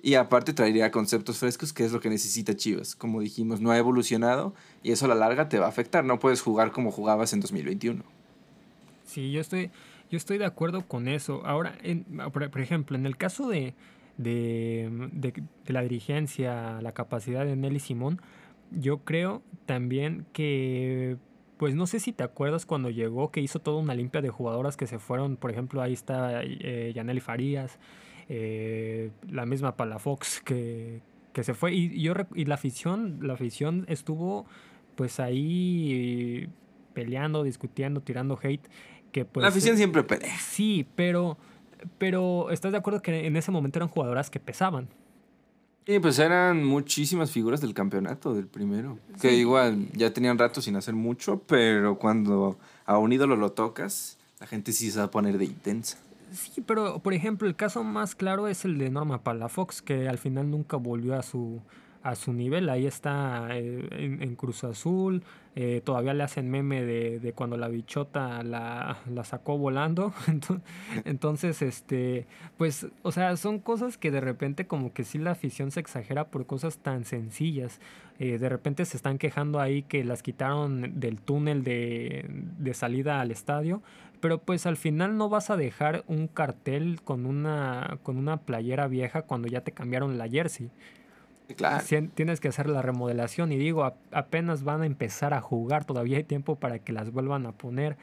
y 0.00 0.14
aparte 0.14 0.54
traería 0.54 0.90
conceptos 0.90 1.36
frescos, 1.36 1.74
que 1.74 1.84
es 1.84 1.92
lo 1.92 2.00
que 2.00 2.08
necesita 2.08 2.56
Chivas. 2.56 2.96
Como 2.96 3.20
dijimos, 3.20 3.60
no 3.60 3.70
ha 3.70 3.76
evolucionado 3.76 4.54
y 4.82 4.92
eso 4.92 5.04
a 5.04 5.08
la 5.08 5.14
larga 5.14 5.50
te 5.50 5.58
va 5.58 5.66
a 5.66 5.68
afectar. 5.68 6.06
No 6.06 6.18
puedes 6.18 6.40
jugar 6.40 6.72
como 6.72 6.90
jugabas 6.90 7.34
en 7.34 7.40
2021. 7.40 8.02
Sí, 9.06 9.30
yo 9.30 9.40
estoy, 9.40 9.70
estoy 10.16 10.38
de 10.38 10.46
acuerdo 10.46 10.86
con 10.86 11.08
eso. 11.08 11.42
Ahora, 11.44 11.78
por, 12.32 12.60
ejemplo, 12.60 12.96
en 12.96 13.06
el 13.06 13.16
caso 13.16 13.48
de, 13.48 13.74
de, 14.16 14.90
de, 15.12 15.72
la 15.72 15.82
dirigencia, 15.82 16.80
la 16.80 16.92
capacidad 16.92 17.44
de 17.44 17.56
Nelly 17.56 17.80
Simón, 17.80 18.20
yo 18.70 18.98
creo 19.04 19.42
también 19.66 20.26
que 20.32 21.16
pues 21.56 21.74
no 21.74 21.86
sé 21.86 22.00
si 22.00 22.12
te 22.12 22.22
acuerdas 22.22 22.66
cuando 22.66 22.90
llegó 22.90 23.30
que 23.30 23.40
hizo 23.40 23.60
toda 23.60 23.80
una 23.80 23.94
limpia 23.94 24.20
de 24.20 24.28
jugadoras 24.28 24.76
que 24.76 24.86
se 24.86 24.98
fueron, 24.98 25.36
por 25.36 25.50
ejemplo, 25.50 25.80
ahí 25.80 25.94
está 25.94 26.42
eh, 26.42 26.92
Yaneli 26.94 27.20
Farías, 27.20 27.78
eh, 28.28 29.10
la 29.28 29.46
misma 29.46 29.76
Palafox 29.76 30.40
que, 30.40 31.00
que 31.32 31.44
se 31.44 31.54
fue. 31.54 31.72
Y, 31.74 32.02
yo, 32.02 32.12
y 32.34 32.44
la 32.44 32.56
afición, 32.56 33.20
la 33.22 33.34
afición 33.34 33.86
estuvo 33.88 34.46
pues 34.96 35.20
ahí 35.20 36.48
peleando, 36.92 37.42
discutiendo, 37.42 38.00
tirando 38.00 38.38
hate. 38.42 38.66
Que, 39.16 39.24
pues, 39.24 39.40
la 39.40 39.48
afición 39.48 39.78
siempre 39.78 40.02
pelea. 40.04 40.36
Sí, 40.38 40.86
pero, 40.94 41.38
pero 41.96 42.50
¿estás 42.50 42.72
de 42.72 42.76
acuerdo 42.76 43.00
que 43.00 43.26
en 43.26 43.34
ese 43.34 43.50
momento 43.50 43.78
eran 43.78 43.88
jugadoras 43.88 44.28
que 44.28 44.38
pesaban? 44.38 44.88
Sí, 45.86 45.98
pues 46.00 46.18
eran 46.18 46.62
muchísimas 46.62 47.30
figuras 47.30 47.62
del 47.62 47.72
campeonato, 47.72 48.34
del 48.34 48.46
primero. 48.46 48.98
Que 49.22 49.32
igual 49.32 49.88
ya 49.92 50.12
tenían 50.12 50.36
rato 50.36 50.60
sin 50.60 50.76
hacer 50.76 50.92
mucho, 50.92 51.40
pero 51.46 51.98
cuando 51.98 52.58
a 52.84 52.98
un 52.98 53.10
ídolo 53.10 53.36
lo 53.36 53.52
tocas, 53.52 54.18
la 54.38 54.46
gente 54.46 54.72
sí 54.72 54.90
se 54.90 54.98
va 54.98 55.06
a 55.06 55.10
poner 55.10 55.38
de 55.38 55.46
intensa. 55.46 55.96
Sí, 56.34 56.60
pero 56.60 56.98
por 56.98 57.14
ejemplo, 57.14 57.48
el 57.48 57.56
caso 57.56 57.82
más 57.84 58.14
claro 58.14 58.48
es 58.48 58.66
el 58.66 58.76
de 58.76 58.90
Norma 58.90 59.22
Palafox, 59.22 59.80
que 59.80 60.10
al 60.10 60.18
final 60.18 60.50
nunca 60.50 60.76
volvió 60.76 61.18
a 61.18 61.22
su, 61.22 61.62
a 62.06 62.14
su 62.14 62.32
nivel. 62.32 62.68
Ahí 62.68 62.86
está 62.86 63.48
eh, 63.50 64.18
en, 64.20 64.36
Cruz 64.36 64.62
Azul. 64.62 65.24
Eh, 65.56 65.80
todavía 65.84 66.14
le 66.14 66.22
hacen 66.22 66.48
meme 66.50 66.84
de, 66.84 67.32
cuando 67.34 67.56
la 67.56 67.66
bichota 67.66 68.44
la, 68.44 68.98
sacó 69.24 69.58
volando. 69.58 70.12
Entonces, 71.04 71.62
este, 71.62 72.26
pues, 72.56 72.86
o 73.02 73.10
sea, 73.10 73.36
son 73.36 73.58
cosas 73.58 73.98
que 73.98 74.12
de 74.12 74.20
repente 74.20 74.66
como 74.68 74.92
que 74.92 75.02
sí 75.02 75.18
la 75.18 75.32
afición 75.32 75.72
se 75.72 75.80
exagera 75.80 76.28
por 76.28 76.46
cosas 76.46 76.78
tan 76.78 77.04
sencillas. 77.04 77.80
Eh, 78.18 78.38
de 78.38 78.48
repente 78.48 78.84
se 78.84 78.96
están 78.96 79.18
quejando 79.18 79.60
ahí 79.60 79.82
que 79.82 80.04
las 80.04 80.22
quitaron 80.22 81.00
del 81.00 81.20
túnel 81.20 81.64
de, 81.64 82.24
de 82.58 82.72
salida 82.72 83.20
al 83.20 83.30
estadio 83.30 83.82
pero 84.18 84.38
pues 84.38 84.64
al 84.64 84.78
final 84.78 85.18
no 85.18 85.28
vas 85.28 85.50
a 85.50 85.56
dejar 85.56 86.02
un 86.06 86.26
cartel 86.26 87.00
con 87.04 87.26
una, 87.26 87.98
con 88.02 88.16
una 88.16 88.38
playera 88.38 88.88
vieja 88.88 89.22
cuando 89.22 89.46
ya 89.46 89.60
te 89.60 89.72
cambiaron 89.72 90.16
la 90.16 90.26
jersey. 90.26 90.70
Claro. 91.54 91.84
Tienes 92.14 92.40
que 92.40 92.48
hacer 92.48 92.68
la 92.68 92.82
remodelación 92.82 93.52
y 93.52 93.56
digo, 93.56 93.84
apenas 94.10 94.64
van 94.64 94.82
a 94.82 94.86
empezar 94.86 95.34
a 95.34 95.40
jugar, 95.40 95.84
todavía 95.84 96.16
hay 96.16 96.24
tiempo 96.24 96.56
para 96.56 96.78
que 96.80 96.92
las 96.92 97.10
vuelvan 97.10 97.46
a 97.46 97.52
poner. 97.52 97.96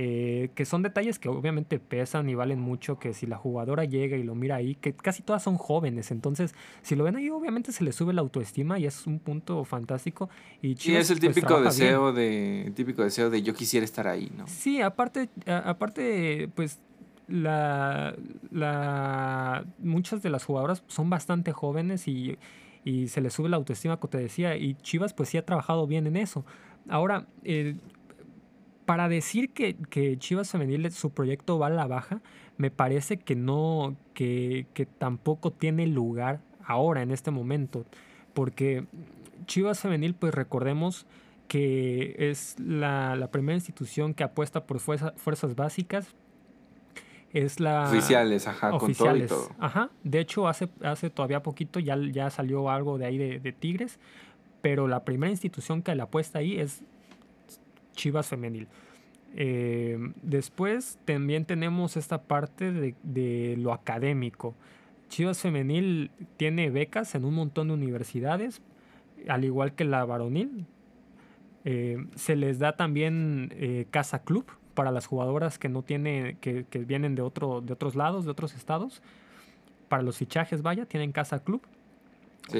Eh, 0.00 0.50
que 0.54 0.64
son 0.64 0.84
detalles 0.84 1.18
que 1.18 1.28
obviamente 1.28 1.80
pesan 1.80 2.28
y 2.28 2.36
valen 2.36 2.60
mucho, 2.60 3.00
que 3.00 3.12
si 3.14 3.26
la 3.26 3.36
jugadora 3.36 3.84
llega 3.84 4.16
y 4.16 4.22
lo 4.22 4.36
mira 4.36 4.54
ahí, 4.54 4.76
que 4.76 4.92
casi 4.92 5.24
todas 5.24 5.42
son 5.42 5.56
jóvenes, 5.56 6.12
entonces 6.12 6.54
si 6.82 6.94
lo 6.94 7.02
ven 7.02 7.16
ahí 7.16 7.30
obviamente 7.30 7.72
se 7.72 7.82
les 7.82 7.96
sube 7.96 8.12
la 8.12 8.20
autoestima 8.20 8.78
y 8.78 8.86
es 8.86 9.08
un 9.08 9.18
punto 9.18 9.64
fantástico. 9.64 10.30
Y 10.62 10.76
sí, 10.76 10.94
es 10.94 11.10
el 11.10 11.18
pues, 11.18 11.34
típico 11.34 11.60
deseo 11.60 12.12
de 12.12 12.72
típico 12.76 13.02
deseo 13.02 13.28
de 13.28 13.42
yo 13.42 13.54
quisiera 13.54 13.82
estar 13.82 14.06
ahí, 14.06 14.30
¿no? 14.36 14.46
Sí, 14.46 14.80
aparte, 14.80 15.30
aparte 15.46 16.48
pues 16.54 16.78
la, 17.26 18.14
la, 18.52 19.64
muchas 19.80 20.22
de 20.22 20.30
las 20.30 20.44
jugadoras 20.44 20.84
son 20.86 21.10
bastante 21.10 21.50
jóvenes 21.50 22.06
y 22.06 22.38
y 22.84 23.08
se 23.08 23.20
le 23.20 23.30
sube 23.30 23.48
la 23.48 23.56
autoestima, 23.56 23.98
como 23.98 24.10
te 24.10 24.18
decía, 24.18 24.56
y 24.56 24.74
Chivas 24.76 25.12
pues 25.14 25.28
sí 25.28 25.38
ha 25.38 25.44
trabajado 25.44 25.86
bien 25.86 26.06
en 26.06 26.16
eso. 26.16 26.44
Ahora, 26.88 27.26
para 28.88 29.08
decir 29.08 29.52
que, 29.52 30.16
Chivas 30.18 30.50
Femenil, 30.50 30.90
su 30.92 31.10
proyecto 31.10 31.58
va 31.58 31.66
a 31.66 31.70
la 31.70 31.86
baja, 31.86 32.22
me 32.56 32.70
parece 32.70 33.18
que 33.18 33.36
no, 33.36 33.96
que, 34.14 34.66
tampoco 34.98 35.52
tiene 35.52 35.86
lugar 35.86 36.40
ahora, 36.64 37.02
en 37.02 37.10
este 37.10 37.30
momento, 37.30 37.84
porque 38.32 38.86
Chivas 39.46 39.80
Femenil, 39.80 40.14
pues 40.14 40.34
recordemos 40.34 41.06
que 41.48 42.14
es 42.18 42.58
la, 42.58 43.28
primera 43.30 43.56
institución 43.56 44.14
que 44.14 44.24
apuesta 44.24 44.64
por 44.66 44.80
fuerzas 44.80 45.54
básicas, 45.54 46.14
es 47.32 47.60
la... 47.60 47.88
Oficiales, 47.88 48.46
ajá, 48.48 48.70
con 48.78 48.94
todo 48.94 49.16
y 49.16 49.26
todo. 49.26 49.50
Ajá, 49.58 49.90
de 50.02 50.20
hecho 50.20 50.48
hace, 50.48 50.68
hace 50.82 51.10
todavía 51.10 51.42
poquito 51.42 51.78
ya, 51.80 51.96
ya 51.96 52.30
salió 52.30 52.70
algo 52.70 52.98
de 52.98 53.06
ahí 53.06 53.18
de, 53.18 53.52
Tigres, 53.52 53.98
pero 54.62 54.88
la 54.88 55.04
primera 55.04 55.30
institución 55.30 55.82
que 55.82 55.94
la 55.94 56.04
apuesta 56.04 56.38
ahí 56.38 56.58
es 56.58 56.82
Chivas 57.94 58.28
Femenil. 58.28 58.68
Eh, 59.36 59.98
después 60.22 60.98
también 61.04 61.44
tenemos 61.44 61.96
esta 61.96 62.22
parte 62.22 62.72
de, 63.02 63.56
lo 63.58 63.72
académico. 63.72 64.54
Chivas 65.08 65.40
Femenil 65.40 66.10
tiene 66.36 66.70
becas 66.70 67.14
en 67.14 67.24
un 67.24 67.34
montón 67.34 67.68
de 67.68 67.74
universidades, 67.74 68.62
al 69.28 69.44
igual 69.44 69.74
que 69.74 69.84
la 69.84 70.04
varonil. 70.04 70.66
Eh, 71.64 72.06
se 72.14 72.36
les 72.36 72.58
da 72.58 72.76
también 72.76 73.52
eh, 73.56 73.86
casa 73.90 74.22
club, 74.22 74.46
para 74.78 74.92
las 74.92 75.06
jugadoras 75.06 75.58
que 75.58 75.68
no 75.68 75.82
tiene, 75.82 76.36
que, 76.40 76.64
vienen 76.86 77.16
de, 77.16 77.22
otro, 77.22 77.60
de 77.60 77.72
otros 77.72 77.96
lados, 77.96 78.24
de 78.24 78.30
otros 78.30 78.54
estados. 78.54 79.02
Para 79.88 80.04
los 80.04 80.18
fichajes, 80.18 80.62
vaya, 80.62 80.86
tienen 80.86 81.10
casa 81.10 81.40
club. 81.40 81.62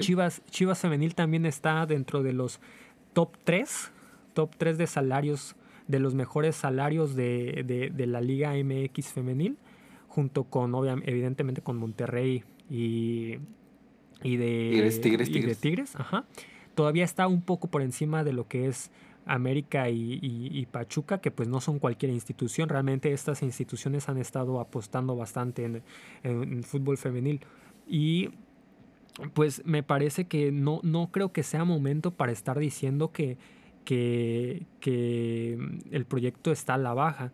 Chivas, 0.00 0.42
Chivas 0.50 0.80
Femenil 0.80 1.14
también 1.14 1.46
está 1.46 1.86
dentro 1.86 2.24
de 2.24 2.32
los 2.32 2.58
top 3.12 3.36
3, 3.44 3.92
top 4.34 4.50
3 4.58 4.78
de 4.78 4.88
salarios, 4.88 5.54
de 5.86 6.00
los 6.00 6.16
mejores 6.16 6.56
salarios 6.56 7.14
de, 7.14 7.92
la 7.96 8.20
Liga 8.20 8.52
MX 8.52 9.12
Femenil, 9.12 9.56
junto 10.08 10.42
con, 10.42 10.74
obviamente, 10.74 11.08
evidentemente, 11.12 11.62
con 11.62 11.76
Monterrey 11.76 12.42
y, 12.68 13.36
y 14.24 14.36
de 14.38 14.98
Tigres, 15.00 15.28
Y 15.28 15.40
de 15.42 15.54
Tigres 15.54 15.94
ajá. 15.94 16.24
Todavía 16.74 17.04
está 17.04 17.28
un 17.28 17.42
poco 17.42 17.68
por 17.68 17.80
encima 17.80 18.24
de 18.24 18.32
lo 18.32 18.48
que 18.48 18.66
es 18.66 18.90
América 19.28 19.88
y, 19.90 20.66
Pachuca, 20.70 21.20
que 21.20 21.30
pues 21.30 21.48
no 21.48 21.60
son 21.60 21.78
cualquier 21.78 22.10
institución, 22.12 22.68
realmente 22.68 23.12
estas 23.12 23.42
instituciones 23.42 24.08
han 24.08 24.18
estado 24.18 24.60
apostando 24.60 25.14
bastante 25.16 25.82
en, 26.22 26.62
fútbol 26.64 26.96
femenil. 26.98 27.40
Y 27.86 28.30
pues 29.34 29.64
me 29.64 29.82
parece 29.82 30.26
que 30.26 30.50
no, 30.50 30.80
no 30.82 31.10
creo 31.10 31.32
que 31.32 31.42
sea 31.42 31.64
momento 31.64 32.10
para 32.10 32.32
estar 32.32 32.58
diciendo 32.58 33.12
que, 33.12 33.38
que, 33.84 34.66
que 34.80 35.58
el 35.90 36.04
proyecto 36.04 36.52
está 36.52 36.74
a 36.74 36.78
la 36.78 36.94
baja 36.94 37.32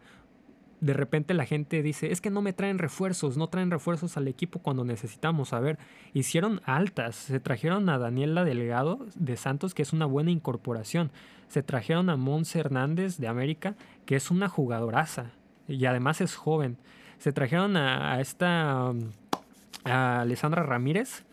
de 0.85 0.92
repente 0.92 1.33
la 1.33 1.47
gente 1.47 1.83
dice, 1.83 2.12
es 2.12 2.20
que 2.20 2.29
no 2.29 2.42
me 2.42 2.53
traen 2.53 2.79
refuerzos, 2.79 3.38
no 3.38 3.49
traen 3.49 3.70
refuerzos 3.70 4.18
al 4.18 4.29
equipo 4.29 4.59
cuando 4.59 4.85
necesitamos. 4.85 5.55
A 5.55 5.61
ver, 5.61 5.79
hicieron 6.12 6.61
altas, 6.66 7.16
se 7.16 7.40
trajeron 7.40 7.88
a 7.88 7.97
Daniela 7.97 8.44
Delgado 8.44 9.07
de 9.14 9.38
Santos, 9.38 9.73
que 9.73 9.81
es 9.81 9.94
una 9.94 10.05
buena 10.05 10.31
incorporación. 10.31 11.11
Se 11.49 11.62
trajeron 11.62 12.11
a 12.11 12.16
Mons 12.16 12.55
Hernández 12.55 13.16
de 13.16 13.29
América, 13.29 13.77
que 14.05 14.16
es 14.16 14.31
una 14.31 14.51
jugadoraza 14.51 15.31
y 15.68 15.87
además 15.87 16.20
es 16.20 16.35
joven. 16.35 16.77
Se 17.16 17.33
trajeron 17.33 17.79
a, 17.79 18.20
esta 18.20 18.92
a 19.85 20.20
Alessandra 20.20 20.64
Ramírez 20.64 21.25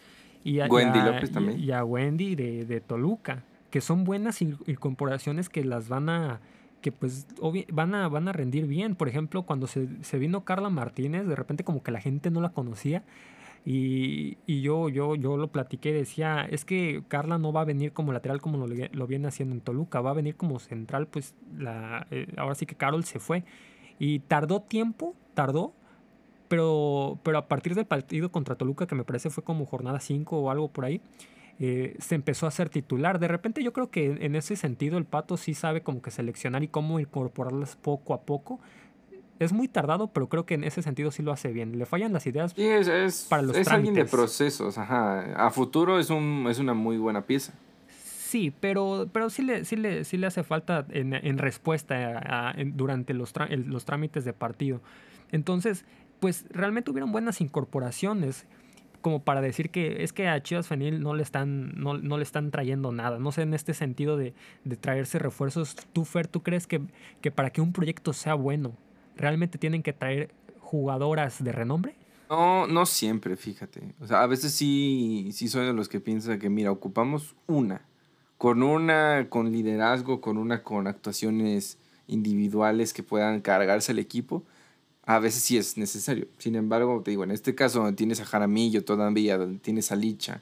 y 0.45 0.61
a 0.61 0.67
Wendy 0.67 1.01
López 1.01 1.29
también. 1.29 1.59
Y 1.59 1.71
a 1.71 1.83
Wendy 1.83 2.35
de, 2.35 2.65
de 2.65 2.79
Toluca, 2.79 3.43
que 3.69 3.81
son 3.81 4.05
buenas 4.05 4.41
incorporaciones 4.41 5.49
que 5.49 5.65
las 5.65 5.89
van 5.89 6.07
a 6.07 6.39
que 6.81 6.91
pues 6.91 7.27
van 7.71 7.95
a, 7.95 8.07
van 8.09 8.27
a 8.27 8.33
rendir 8.33 8.67
bien. 8.67 8.95
Por 8.95 9.07
ejemplo, 9.07 9.43
cuando 9.43 9.67
se, 9.67 9.87
vino 10.17 10.43
Carla 10.43 10.69
Martínez, 10.69 11.27
de 11.27 11.35
repente 11.35 11.63
como 11.63 11.83
que 11.83 11.91
la 11.91 12.01
gente 12.01 12.31
no 12.31 12.41
la 12.41 12.49
conocía. 12.49 13.03
Y, 13.63 14.37
yo, 14.47 14.89
yo, 14.89 15.15
yo 15.15 15.37
lo 15.37 15.51
platiqué 15.51 15.89
y 15.89 15.93
decía, 15.93 16.47
es 16.49 16.65
que 16.65 17.03
Carla 17.07 17.37
no 17.37 17.53
va 17.53 17.61
a 17.61 17.65
venir 17.65 17.93
como 17.93 18.11
lateral 18.11 18.41
como 18.41 18.65
lo, 18.65 19.07
viene 19.07 19.27
haciendo 19.27 19.53
en 19.53 19.61
Toluca, 19.61 20.01
va 20.01 20.09
a 20.09 20.13
venir 20.13 20.35
como 20.35 20.59
central, 20.59 21.07
pues 21.07 21.35
la, 21.55 22.07
eh, 22.09 22.27
ahora 22.37 22.55
sí 22.55 22.65
que 22.65 22.75
Carol 22.75 23.03
se 23.03 23.19
fue. 23.19 23.43
Y 23.99 24.19
tardó 24.19 24.61
tiempo, 24.63 25.15
tardó, 25.35 25.73
pero, 26.47 27.19
pero 27.21 27.37
a 27.37 27.47
partir 27.47 27.75
del 27.75 27.85
partido 27.85 28.31
contra 28.31 28.55
Toluca, 28.55 28.87
que 28.87 28.95
me 28.95 29.03
parece 29.03 29.29
fue 29.29 29.43
como 29.43 29.67
jornada 29.67 29.99
5 29.99 30.39
o 30.39 30.49
algo 30.49 30.69
por 30.69 30.85
ahí, 30.85 30.99
eh, 31.63 31.95
se 31.99 32.15
empezó 32.15 32.47
a 32.47 32.51
ser 32.51 32.69
titular. 32.69 33.19
De 33.19 33.27
repente 33.27 33.61
yo 33.61 33.71
creo 33.71 33.91
que 33.91 34.17
en 34.19 34.35
ese 34.35 34.55
sentido 34.55 34.97
el 34.97 35.05
Pato 35.05 35.37
sí 35.37 35.53
sabe 35.53 35.83
como 35.83 36.01
que 36.01 36.09
seleccionar 36.09 36.63
y 36.63 36.67
cómo 36.67 36.99
incorporarlas 36.99 37.75
poco 37.75 38.15
a 38.15 38.21
poco. 38.21 38.59
Es 39.37 39.53
muy 39.53 39.67
tardado, 39.67 40.07
pero 40.07 40.27
creo 40.27 40.47
que 40.47 40.55
en 40.55 40.63
ese 40.63 40.81
sentido 40.81 41.11
sí 41.11 41.21
lo 41.21 41.31
hace 41.31 41.51
bien. 41.51 41.77
Le 41.77 41.85
fallan 41.85 42.13
las 42.13 42.25
ideas 42.25 42.55
es, 42.57 43.27
para 43.29 43.43
los 43.43 43.55
Es 43.55 43.67
alguien 43.67 43.93
de 43.93 44.05
procesos, 44.05 44.79
ajá. 44.79 45.35
A 45.35 45.51
futuro 45.51 45.99
es, 45.99 46.09
un, 46.09 46.47
es 46.49 46.57
una 46.57 46.73
muy 46.73 46.97
buena 46.97 47.27
pieza. 47.27 47.53
Sí, 47.89 48.51
pero, 48.59 49.07
pero 49.13 49.29
sí, 49.29 49.43
le, 49.43 49.63
sí, 49.63 49.75
le, 49.75 50.03
sí 50.03 50.17
le 50.17 50.25
hace 50.25 50.41
falta 50.41 50.87
en, 50.89 51.37
respuesta 51.37 52.55
durante 52.73 53.13
los, 53.13 53.33
los 53.67 53.85
trámites 53.85 54.25
de 54.25 54.33
partido. 54.33 54.81
Entonces, 55.31 55.85
pues 56.19 56.45
realmente 56.49 56.89
hubieron 56.89 57.11
buenas 57.11 57.39
incorporaciones 57.39 58.47
como 59.01 59.23
para 59.23 59.41
decir 59.41 59.69
que 59.69 60.03
es 60.03 60.13
que 60.13 60.27
a 60.27 60.41
Chivas 60.41 60.67
Fenil 60.67 61.01
no 61.01 61.13
le 61.13 61.23
están, 61.23 61.73
no, 61.75 61.95
le 61.95 62.23
están 62.23 62.51
trayendo 62.51 62.91
nada. 62.91 63.19
No 63.19 63.31
sé, 63.31 63.41
en 63.41 63.53
este 63.53 63.73
sentido 63.73 64.17
de, 64.17 64.33
traerse 64.79 65.19
refuerzos, 65.19 65.75
tú, 65.93 66.05
Fer, 66.05 66.27
¿tú 66.27 66.43
crees 66.43 66.67
que, 66.67 66.81
que 67.21 67.31
para 67.31 67.49
que 67.49 67.61
un 67.61 67.73
proyecto 67.73 68.13
sea 68.13 68.35
bueno, 68.35 68.73
realmente 69.17 69.57
tienen 69.57 69.83
que 69.83 69.93
traer 69.93 70.31
jugadoras 70.59 71.43
de 71.43 71.51
renombre? 71.51 71.95
No, 72.29 72.65
no 72.65 72.85
siempre, 72.85 73.35
fíjate. 73.35 73.93
O 73.99 74.07
sea, 74.07 74.23
a 74.23 74.27
veces 74.27 74.53
sí, 74.53 75.31
sí 75.33 75.49
soy 75.49 75.65
de 75.65 75.73
los 75.73 75.89
que 75.89 75.99
piensan 75.99 76.39
que, 76.39 76.49
mira, 76.49 76.71
ocupamos 76.71 77.35
una. 77.45 77.85
Con 78.37 78.63
una, 78.63 79.27
con 79.29 79.51
liderazgo, 79.51 80.21
con 80.21 80.37
una, 80.37 80.63
con 80.63 80.87
actuaciones 80.87 81.77
individuales 82.07 82.93
que 82.93 83.03
puedan 83.03 83.41
cargarse 83.41 83.91
el 83.91 83.99
equipo 83.99 84.45
a 85.05 85.19
veces 85.19 85.43
sí 85.43 85.57
es 85.57 85.77
necesario. 85.77 86.27
Sin 86.37 86.55
embargo, 86.55 87.01
te 87.03 87.11
digo, 87.11 87.23
en 87.23 87.31
este 87.31 87.55
caso 87.55 87.79
donde 87.79 87.95
tienes 87.95 88.19
a 88.19 88.25
Jaramillo 88.25 88.83
todavía, 88.83 89.37
donde 89.37 89.59
tienes 89.59 89.91
a 89.91 89.95
Licha 89.95 90.41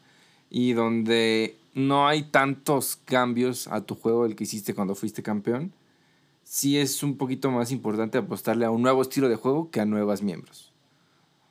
y 0.50 0.74
donde 0.74 1.58
no 1.74 2.08
hay 2.08 2.24
tantos 2.24 2.98
cambios 3.06 3.67
a 3.67 3.82
tu 3.82 3.95
juego 3.95 4.24
del 4.24 4.36
que 4.36 4.43
hiciste 4.43 4.74
cuando 4.74 4.95
fuiste 4.95 5.24
campeón, 5.24 5.72
sí 6.43 6.78
es 6.78 7.04
un 7.04 7.17
poquito 7.17 7.52
más 7.52 7.72
importante 7.72 8.17
apostarle 8.17 8.65
a 8.65 8.72
un 8.72 8.82
nuevo 8.82 9.02
estilo 9.02 9.30
de 9.30 9.36
juego 9.36 9.69
que 9.69 9.80
a 9.80 9.86
nuevas 9.86 10.22
miembros. 10.22 10.72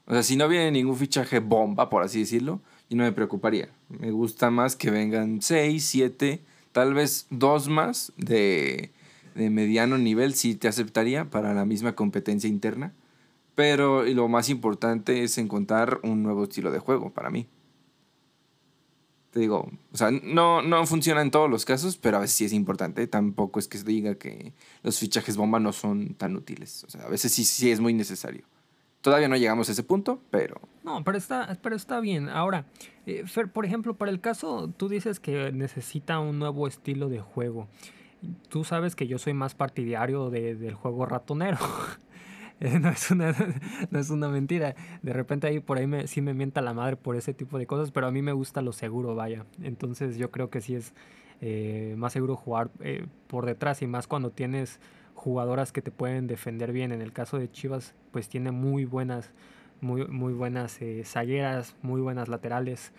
O 0.07 0.12
sea, 0.12 0.23
si 0.23 0.37
no 0.37 0.49
viene 0.49 0.71
ningún 0.71 0.97
fichaje 0.97 1.38
bomba, 1.38 1.90
por 1.90 2.03
así 2.03 2.21
decirlo, 2.21 2.61
yo 2.88 2.97
no 2.97 3.05
me 3.05 3.12
preocuparía. 3.12 3.68
Me 3.88 4.11
gusta 4.11 4.51
más 4.51 4.75
que 4.75 4.90
vengan 4.90 5.42
6, 5.42 5.85
7, 5.85 6.40
tal 6.73 6.94
vez 6.94 7.27
dos 7.31 7.68
más 7.68 8.12
de 8.16 8.90
de 9.35 9.51
mediano 9.51 9.99
nivel 9.99 10.35
sí 10.35 10.55
te 10.55 10.69
aceptaría 10.69 11.31
para 11.31 11.55
la 11.55 11.64
misma 11.64 11.95
competencia 11.95 12.49
interna. 12.49 12.95
Pero 13.55 14.05
lo 14.05 14.29
más 14.29 14.51
importante 14.51 15.25
es 15.25 15.37
encontrar 15.37 15.99
un 16.05 16.23
nuevo 16.23 16.45
estilo 16.45 16.71
de 16.71 16.79
juego 16.79 17.12
para 17.12 17.29
mí. 17.29 17.49
te 19.31 19.41
digo, 19.41 19.71
o 19.93 19.97
sea, 19.97 20.11
no, 20.12 20.62
no 20.62 20.87
funciona 20.87 21.23
en 21.23 21.33
todos 21.33 21.51
los 21.51 21.64
casos, 21.64 21.97
pero 21.97 22.19
a 22.19 22.21
veces 22.21 22.37
sí 22.37 22.45
es 22.45 22.53
importante. 22.53 23.07
Tampoco 23.09 23.59
es 23.59 23.67
que 23.67 23.79
se 23.79 23.85
diga 23.85 24.14
que 24.14 24.53
los 24.85 24.99
fichajes 24.99 25.37
bomba 25.37 25.59
no 25.59 25.73
son 25.73 26.14
tan 26.14 26.37
útiles. 26.37 26.85
O 26.85 26.91
sea, 26.91 27.03
a 27.03 27.09
veces 27.09 27.33
sí, 27.33 27.45
sí 27.45 27.73
es 27.73 27.81
muy 27.81 27.95
necesario. 27.95 28.45
Todavía 29.01 29.29
no 29.29 29.37
llegamos 29.37 29.69
a 29.69 29.73
ese 29.73 29.83
punto, 29.83 30.21
pero... 30.31 30.61
No, 30.85 31.03
pero 31.05 31.19
está, 31.19 31.59
pero 31.62 31.75
está 31.75 31.99
bien. 32.01 32.29
Ahora, 32.29 32.67
eh, 33.07 33.25
por 33.53 33.64
ejemplo, 33.64 33.97
para 33.97 34.11
el 34.11 34.21
caso, 34.21 34.73
tú 34.77 34.88
dices 34.88 35.19
que 35.21 35.51
necesita 35.53 36.19
un 36.19 36.38
nuevo 36.38 36.67
estilo 36.69 37.09
de 37.09 37.21
juego. 37.21 37.69
Tú 38.49 38.65
sabes 38.65 38.97
que 38.97 39.07
yo 39.07 39.19
soy 39.19 39.35
más 39.35 39.55
partidario 39.55 40.31
de, 40.31 40.55
del 40.55 40.75
juego 40.75 41.07
ratonero. 41.07 41.59
no, 42.81 42.89
es 42.89 43.11
una, 43.11 43.35
no 43.91 43.99
es 43.99 44.11
una 44.11 44.29
mentira. 44.29 44.75
De 45.03 45.13
repente 45.13 45.47
ahí 45.47 45.61
por 45.61 45.79
ahí 45.79 45.87
me, 45.87 46.07
sí 46.07 46.21
me 46.21 46.35
mienta 46.35 46.61
la 46.61 46.75
madre 46.75 46.97
por 46.97 47.17
ese 47.17 47.35
tipo 47.35 47.59
de 47.59 47.67
cosas, 47.67 47.91
pero 47.91 48.07
a 48.07 48.11
mí 48.11 48.23
me 48.23 48.33
gusta 48.33 48.63
lo 48.63 48.73
seguro, 48.73 49.15
vaya. 49.15 49.47
Entonces 49.63 50.17
yo 50.17 50.31
creo 50.31 50.51
que 50.51 50.61
sí 50.61 50.75
es 50.75 50.95
eh, 51.41 51.95
más 51.97 52.13
seguro 52.13 52.37
jugar 52.37 52.71
eh, 52.81 53.07
por 53.29 53.47
detrás 53.47 53.83
y 53.83 53.87
más 53.87 54.07
cuando 54.07 54.31
tienes 54.31 54.81
jugadoras 55.15 55.73
que 55.73 55.83
te 55.83 55.91
pueden 55.91 56.27
defender 56.27 56.73
bien. 56.73 56.93
En 56.93 57.03
el 57.03 57.13
caso 57.13 57.39
de 57.39 57.51
Chivas, 57.51 57.95
pues 58.11 58.29
tiene 58.29 58.51
muy 58.51 58.85
buenas, 58.85 59.31
muy, 59.81 60.07
muy 60.07 60.33
buenas 60.33 60.81
eh, 60.83 61.03
zagueras, 61.05 61.77
muy 61.83 62.01
buenas 62.01 62.29
laterales. 62.29 62.93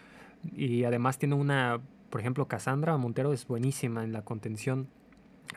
Y 0.56 0.86
además 0.86 1.18
tiene 1.18 1.36
una, 1.36 1.82
por 2.10 2.22
ejemplo, 2.22 2.48
Cassandra 2.48 2.96
Montero 2.98 3.34
es 3.34 3.46
buenísima 3.48 4.04
en 4.04 4.14
la 4.14 4.22
contención. 4.22 4.88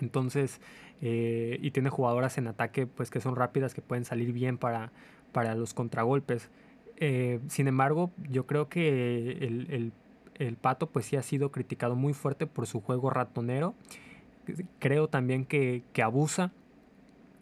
Entonces, 0.01 0.61
eh, 1.01 1.59
y 1.61 1.71
tiene 1.71 1.91
jugadoras 1.91 2.39
en 2.39 2.47
ataque 2.49 2.87
pues 2.87 3.11
que 3.11 3.21
son 3.21 3.37
rápidas, 3.37 3.75
que 3.75 3.83
pueden 3.83 4.05
salir 4.05 4.33
bien 4.33 4.59
para, 4.59 4.93
para 5.33 5.55
los 5.55 5.75
contragolpes. 5.75 6.51
Eh, 6.97 7.41
sin 7.49 7.69
embargo, 7.69 8.11
yo 8.31 8.47
creo 8.47 8.69
que 8.69 9.33
el, 9.33 9.67
el, 9.71 9.93
el, 10.39 10.57
Pato 10.57 10.89
pues 10.89 11.07
sí 11.07 11.17
ha 11.17 11.23
sido 11.23 11.51
criticado 11.51 11.97
muy 11.97 12.15
fuerte 12.15 12.47
por 12.47 12.67
su 12.67 12.81
juego 12.81 13.11
ratonero 13.11 13.75
creo 14.79 15.09
también 15.09 15.45
que, 15.45 15.83
abusa. 16.03 16.53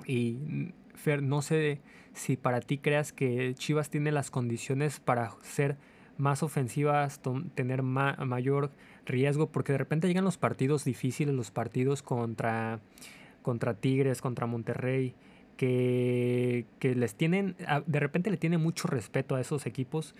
Y 0.06 0.72
Fer, 0.94 1.22
no 1.22 1.42
sé 1.42 1.80
si 2.12 2.36
para 2.36 2.60
ti 2.60 2.78
creas 2.78 3.12
que 3.12 3.54
Chivas 3.54 3.90
tiene 3.90 4.12
las 4.12 4.30
condiciones 4.30 5.00
para 5.00 5.32
ser 5.42 5.76
más 6.20 6.42
ofensivas, 6.42 7.20
tener 7.54 7.82
mayor 7.82 8.70
riesgo, 9.06 9.50
porque 9.50 9.72
de 9.72 9.78
repente 9.78 10.06
llegan 10.06 10.24
los 10.24 10.38
partidos 10.38 10.84
difíciles, 10.84 11.34
los 11.34 11.50
partidos 11.50 12.02
contra, 12.02 12.80
contra 13.42 13.74
Tigres, 13.74 14.20
contra 14.20 14.46
Monterrey, 14.46 15.14
que, 15.56 16.66
que 16.78 16.94
les 16.94 17.14
tienen, 17.14 17.56
de 17.86 18.00
repente 18.00 18.30
le 18.30 18.36
tienen 18.36 18.62
mucho 18.62 18.88
respeto 18.88 19.34
a 19.34 19.40
esos 19.40 19.66
equipos 19.66 20.14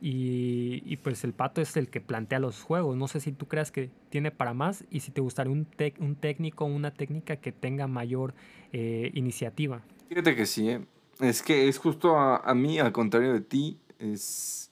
y, 0.00 0.96
pues 0.98 1.24
el 1.24 1.32
pato 1.32 1.60
es 1.60 1.76
el 1.76 1.88
que 1.88 2.00
plantea 2.00 2.38
los 2.38 2.62
juegos. 2.62 2.96
No 2.96 3.08
sé 3.08 3.20
si 3.20 3.32
tú 3.32 3.46
creas 3.46 3.70
que 3.70 3.90
tiene 4.10 4.30
para 4.30 4.54
más 4.54 4.84
y 4.90 5.00
si 5.00 5.10
te 5.10 5.20
gustaría 5.20 5.52
un, 5.52 5.66
un 5.98 6.14
técnico, 6.16 6.64
una 6.64 6.92
técnica 6.92 7.36
que 7.36 7.52
tenga 7.52 7.86
mayor 7.86 8.34
eh, 8.72 9.10
iniciativa. 9.14 9.82
Fíjate 10.08 10.36
que 10.36 10.46
sí, 10.46 10.68
¿eh? 10.70 10.80
es 11.20 11.42
que 11.42 11.68
es 11.68 11.78
justo 11.78 12.16
a, 12.18 12.54
mí, 12.54 12.78
al 12.78 12.92
contrario 12.92 13.32
de 13.32 13.40
ti, 13.40 13.78
es, 13.98 14.71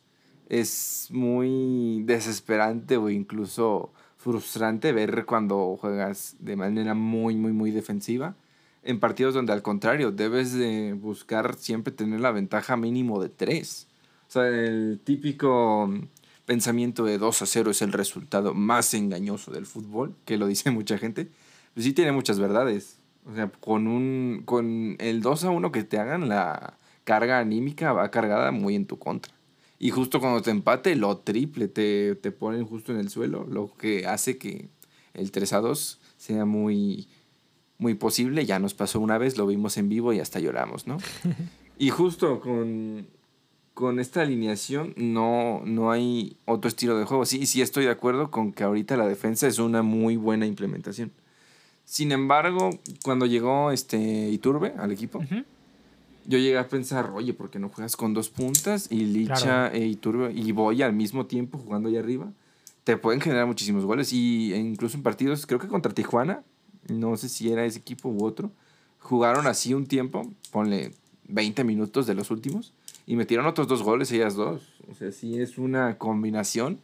es 0.51 1.09
muy 1.11 2.03
desesperante 2.05 2.99
o 2.99 3.09
incluso 3.09 3.93
frustrante 4.19 4.93
ver 4.93 5.25
cuando 5.25 5.79
juegas 5.81 6.37
de 6.41 6.57
manera 6.57 6.93
muy, 6.93 7.37
muy, 7.37 7.53
muy 7.53 7.71
defensiva. 7.71 8.35
En 8.83 9.01
partidos 9.01 9.33
donde 9.33 9.55
al 9.55 9.63
contrario, 9.63 10.13
debes 10.13 10.53
de 10.53 10.93
buscar 10.93 11.55
siempre 11.57 11.93
tener 11.93 12.21
la 12.21 12.33
ventaja 12.33 12.77
mínimo 12.77 13.23
de 13.23 13.31
tres 13.31 13.89
o 14.31 14.33
sea, 14.33 14.47
el 14.47 15.01
típico 15.03 15.93
pensamiento 16.47 17.05
de 17.05 17.19
2 17.19 17.43
a 17.43 17.47
0 17.47 17.73
es 17.73 17.83
el 17.83 17.91
resultado 17.93 18.55
más 18.55 18.95
engañoso 18.95 19.51
del 19.51 19.67
fútbol, 19.67 20.15
que 20.25 20.37
lo 20.37 20.47
dice 20.47 20.71
mucha 20.71 20.99
gente, 20.99 21.27
pues 21.75 21.85
sí 21.85 21.93
tiene 21.93 22.13
muchas 22.13 22.39
verdades. 22.39 23.01
O 23.27 23.35
sea, 23.35 23.49
con, 23.49 23.89
un, 23.89 24.43
con 24.45 24.95
el 25.01 25.21
2 25.21 25.45
a 25.47 25.51
1 25.51 25.73
que 25.73 25.83
te 25.83 25.99
hagan, 25.99 26.29
la 26.29 26.79
carga 27.03 27.41
anímica 27.41 27.93
va 27.93 28.13
cargada 28.13 28.53
muy 28.53 28.77
en 28.77 28.87
tu 28.87 29.01
contra. 29.01 29.35
Y 29.83 29.91
justo 29.91 30.21
cuando 30.21 30.43
te 30.43 30.51
empate, 30.51 30.95
lo 30.95 31.17
triple 31.17 31.67
te, 31.67 32.15
te 32.15 32.31
ponen 32.33 32.67
justo 32.67 32.93
en 32.93 32.99
el 32.99 33.09
suelo, 33.09 33.47
lo 33.49 33.75
que 33.75 34.07
hace 34.07 34.37
que 34.37 34.69
el 35.15 35.33
3 35.33 35.55
a 35.55 35.61
2 35.61 36.01
sea 36.19 36.45
muy, 36.45 37.09
muy 37.79 37.95
posible. 37.95 38.45
Ya 38.45 38.59
nos 38.59 38.75
pasó 38.75 39.01
una 39.01 39.17
vez, 39.17 39.39
lo 39.39 39.47
vimos 39.47 39.79
en 39.79 39.89
vivo 39.89 40.13
y 40.13 40.21
hasta 40.21 40.39
lloramos, 40.39 40.87
¿no? 40.87 40.99
Y 41.79 41.89
justo 41.89 42.41
con, 42.41 43.07
con 43.73 44.01
esta 44.01 44.21
alineación 44.21 44.93
no, 44.99 45.63
no 45.65 45.91
hay 45.91 46.37
otro 46.45 46.69
estilo 46.69 46.99
de 46.99 47.07
juego. 47.07 47.25
Sí, 47.25 47.47
sí 47.47 47.63
estoy 47.63 47.85
de 47.87 47.91
acuerdo 47.91 48.31
con 48.31 48.53
que 48.53 48.65
ahorita 48.65 48.99
la 48.99 49.07
defensa 49.07 49.47
es 49.47 49.59
una 49.59 49.83
muy 49.83 50.17
buena 50.17 50.45
implementación. 50.45 51.11
Sin 51.87 52.13
embargo, 52.13 52.69
cuando 53.03 53.25
llegó 53.25 53.71
este 53.71 54.29
Iturbe 54.29 54.75
al 54.77 54.93
equipo, 54.93 55.25
yo 56.31 56.39
llegué 56.39 56.59
a 56.59 56.69
pensar, 56.69 57.11
oye, 57.13 57.35
¿por 57.35 57.51
qué 57.51 57.59
no 57.59 57.69
juegas 57.69 57.97
con 57.97 58.15
dos 58.15 58.31
puntas 58.31 58.87
y 58.89 59.01
Licha 59.01 59.67
e 59.73 59.85
Iturbe 59.85 60.33
y 60.33 60.53
Boy 60.53 60.81
al 60.83 60.93
mismo 60.93 61.27
tiempo 61.27 61.59
jugando 61.59 61.89
ahí 61.89 61.97
arriba? 61.97 62.33
Te 62.85 62.97
pueden 62.97 63.21
generar 63.21 63.47
muchísimos 63.47 63.85
goles 63.85 64.13
y 64.13 64.55
incluso 64.55 64.97
en 64.97 65.03
partidos, 65.03 65.45
creo 65.45 65.59
que 65.59 65.67
contra 65.67 65.93
Tijuana, 65.93 66.45
no 66.89 67.17
sé 67.17 67.29
si 67.29 67.51
era 67.51 67.65
ese 67.65 67.81
equipo 67.81 68.09
u 68.09 68.25
otro, 68.25 68.53
jugaron 69.01 69.49
así 69.49 69.75
un 69.75 69.87
tiempo, 69.87 70.31
ponle 70.53 70.93
20 71.27 71.65
minutos 71.65 72.07
de 72.07 72.15
los 72.15 72.31
últimos 72.31 72.73
y 73.07 73.17
metieron 73.17 73.47
otros 73.47 73.67
dos 73.67 73.83
goles 73.83 74.13
ellas 74.13 74.37
dos. 74.37 74.63
O 74.89 74.95
sea, 74.95 75.11
sí 75.11 75.41
es 75.41 75.59
una 75.59 75.99
combinación 75.99 76.79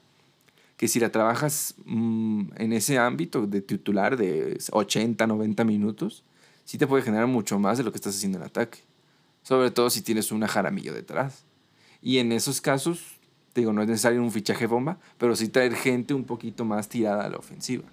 que 0.77 0.89
si 0.89 0.99
la 0.99 1.13
trabajas 1.13 1.77
mm, 1.85 2.49
en 2.57 2.73
ese 2.73 2.99
ámbito 2.99 3.47
de 3.47 3.61
titular 3.61 4.17
de 4.17 4.59
80, 4.73 5.25
90 5.25 5.63
minutos, 5.63 6.25
sí 6.65 6.79
te 6.79 6.89
puede 6.89 7.05
generar 7.05 7.29
mucho 7.29 7.61
más 7.61 7.79
de 7.79 7.85
lo 7.85 7.93
que 7.93 7.99
estás 7.99 8.17
haciendo 8.17 8.39
en 8.39 8.45
ataque. 8.45 8.81
Sobre 9.47 9.71
todo 9.71 9.91
si 9.91 10.03
tienes 10.03 10.33
una 10.33 10.49
jaramillo 10.49 10.93
detrás. 10.93 11.45
Y 12.03 12.19
en 12.19 12.33
esos 12.33 12.61
casos, 12.61 13.01
te 13.53 13.61
digo, 13.61 13.73
no 13.73 13.81
es 13.81 13.87
necesario 13.87 14.21
un 14.21 14.33
fichaje 14.33 14.67
bomba, 14.67 14.99
pero 15.19 15.37
sí 15.37 15.49
traer 15.49 15.77
gente 15.77 16.15
un 16.15 16.25
poquito 16.25 16.65
más 16.65 16.89
tirada 16.89 17.25
a 17.25 17.29
la 17.29 17.37
ofensiva. 17.37 17.85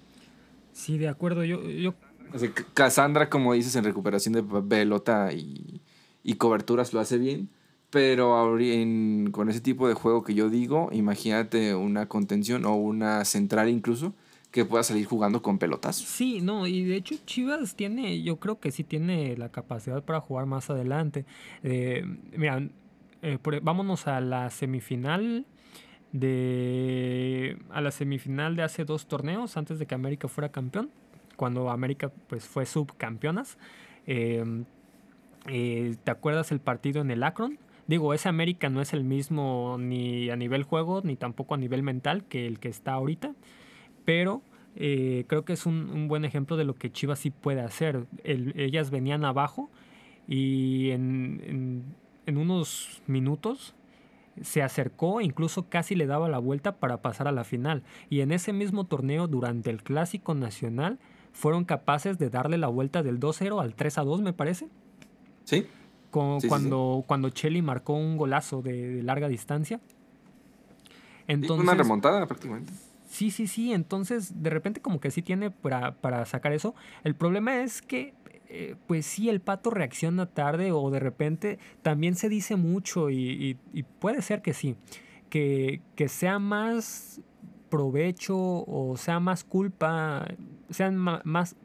Sí, 0.72 0.98
de 0.98 1.10
acuerdo. 1.10 1.44
Yo, 1.44 1.62
yo... 1.62 1.94
O 2.34 2.40
sea, 2.40 2.52
Cassandra, 2.74 3.30
como 3.30 3.54
dices, 3.54 3.76
en 3.76 3.84
recuperación 3.84 4.34
de 4.34 4.42
pelota 4.42 5.32
y, 5.32 5.80
y 6.24 6.34
coberturas 6.38 6.92
lo 6.92 7.00
hace 7.00 7.20
bien 7.20 7.50
pero 7.92 8.58
con 9.32 9.50
ese 9.50 9.62
tipo 9.62 9.88
de 9.88 9.94
juego 9.94 10.24
que 10.24 10.34
yo 10.34 10.50
digo, 10.50 10.90
imagínate 10.92 11.76
una 11.76 12.08
contención 12.08 12.66
o 12.66 12.74
una 12.74 13.24
central 13.24 13.70
incluso 13.70 14.16
que 14.54 14.66
pueda 14.66 14.84
salir 14.84 15.08
jugando 15.08 15.42
con 15.42 15.58
pelotas. 15.58 15.96
Sí, 15.96 16.40
no, 16.40 16.68
y 16.68 16.84
de 16.84 16.96
hecho 16.96 17.16
Chivas 17.26 17.76
tiene, 17.76 18.22
yo 18.22 18.38
creo 18.38 18.60
que 18.60 18.70
sí 18.70 18.84
tiene 18.84 19.36
la 19.36 19.50
capacidad 19.50 20.04
para 20.04 20.22
jugar 20.22 20.46
más 20.46 20.70
adelante. 20.70 21.26
Eh, 21.64 22.06
mira, 22.38 22.70
eh, 23.24 23.40
vámonos 23.64 24.08
a 24.08 24.22
la 24.22 24.52
semifinal 24.52 25.48
de 26.12 27.58
a 27.72 27.82
la 27.82 27.90
semifinal 27.90 28.56
de 28.56 28.62
hace 28.62 28.86
dos 28.86 29.08
torneos 29.08 29.58
antes 29.58 29.80
de 29.80 29.88
que 29.88 29.96
América 29.96 30.28
fuera 30.28 30.50
campeón, 30.50 30.92
cuando 31.36 31.72
América 31.72 32.12
pues 32.28 32.46
fue 32.46 32.68
subcampeonas. 32.68 33.58
Eh, 34.06 34.46
¿Te 35.46 36.12
acuerdas 36.12 36.52
el 36.52 36.60
partido 36.60 37.02
en 37.02 37.10
el 37.10 37.24
Akron? 37.24 37.58
Digo, 37.88 38.14
ese 38.14 38.30
América 38.30 38.70
no 38.70 38.82
es 38.82 38.94
el 38.94 39.04
mismo 39.04 39.78
ni 39.80 40.30
a 40.30 40.36
nivel 40.36 40.62
juego, 40.62 41.02
ni 41.04 41.16
tampoco 41.16 41.56
a 41.56 41.58
nivel 41.58 41.82
mental 41.82 42.24
que 42.26 42.46
el 42.46 42.60
que 42.60 42.70
está 42.70 42.94
ahorita, 42.94 43.34
pero 44.06 44.42
eh, 44.76 45.26
creo 45.28 45.46
que 45.46 45.54
es 45.54 45.66
un, 45.66 46.08
buen 46.08 46.26
ejemplo 46.26 46.58
de 46.58 46.64
lo 46.64 46.76
que 46.76 46.92
Chivas 46.92 47.20
sí 47.20 47.30
puede 47.30 47.62
hacer. 47.62 48.06
ellas 48.24 48.92
venían 48.92 49.26
abajo 49.26 49.70
y 50.28 50.92
en, 50.92 51.84
en, 52.26 52.38
unos 52.38 53.02
minutos 53.08 53.76
se 54.42 54.64
acercó, 54.64 55.22
incluso 55.22 55.70
casi 55.70 55.96
le 55.96 56.08
daba 56.08 56.28
la 56.28 56.40
vuelta 56.40 56.78
para 56.78 57.02
pasar 57.02 57.28
a 57.28 57.32
la 57.32 57.44
final. 57.44 57.84
Y 58.10 58.22
en 58.22 58.32
ese 58.32 58.52
mismo 58.52 58.86
torneo, 58.86 59.28
durante 59.28 59.70
el 59.70 59.84
Clásico 59.84 60.34
Nacional, 60.34 60.98
fueron 61.34 61.66
capaces 61.66 62.18
de 62.18 62.30
darle 62.30 62.58
la 62.58 62.68
vuelta 62.68 63.04
del 63.04 63.20
2-0 63.20 63.62
al 63.62 63.76
3-2, 63.76 64.22
me 64.22 64.34
parece. 64.34 64.70
Sí 65.44 65.68
cuando, 66.48 67.04
cuando 67.08 67.30
Chelly 67.30 67.62
marcó 67.62 67.94
un 67.94 68.18
golazo 68.18 68.62
de, 68.62 69.02
larga 69.04 69.28
distancia. 69.28 69.80
Entonces, 71.28 71.64
una 71.64 71.74
remontada 71.74 72.26
prácticamente. 72.28 72.72
Sí, 73.14 73.30
sí, 73.30 73.46
sí. 73.46 73.74
Entonces, 73.74 74.42
de 74.42 74.50
repente, 74.50 74.82
como 74.82 75.00
que 75.00 75.12
sí 75.12 75.22
tiene 75.22 75.52
para, 75.52 76.26
sacar 76.26 76.52
eso. 76.52 76.74
El 77.04 77.14
problema 77.14 77.62
es 77.62 77.84
que, 77.84 78.16
eh, 78.50 78.76
pues 78.88 79.06
sí, 79.06 79.30
el 79.30 79.40
pato 79.40 79.70
reacciona 79.70 80.26
tarde 80.26 80.72
o 80.72 80.90
de 80.90 81.00
repente 81.00 81.60
también 81.84 82.16
se 82.16 82.28
dice 82.28 82.56
mucho 82.56 83.12
y, 83.12 83.56
puede 84.00 84.24
ser 84.24 84.42
que 84.42 84.54
sí. 84.56 84.78
Que, 85.30 85.82
que, 85.96 86.10
sea 86.10 86.40
más 86.40 87.22
provecho 87.70 88.36
o 88.38 88.96
sea 88.98 89.20
más 89.20 89.44
culpa, 89.44 90.26
sean 90.72 90.98
más, 90.98 91.56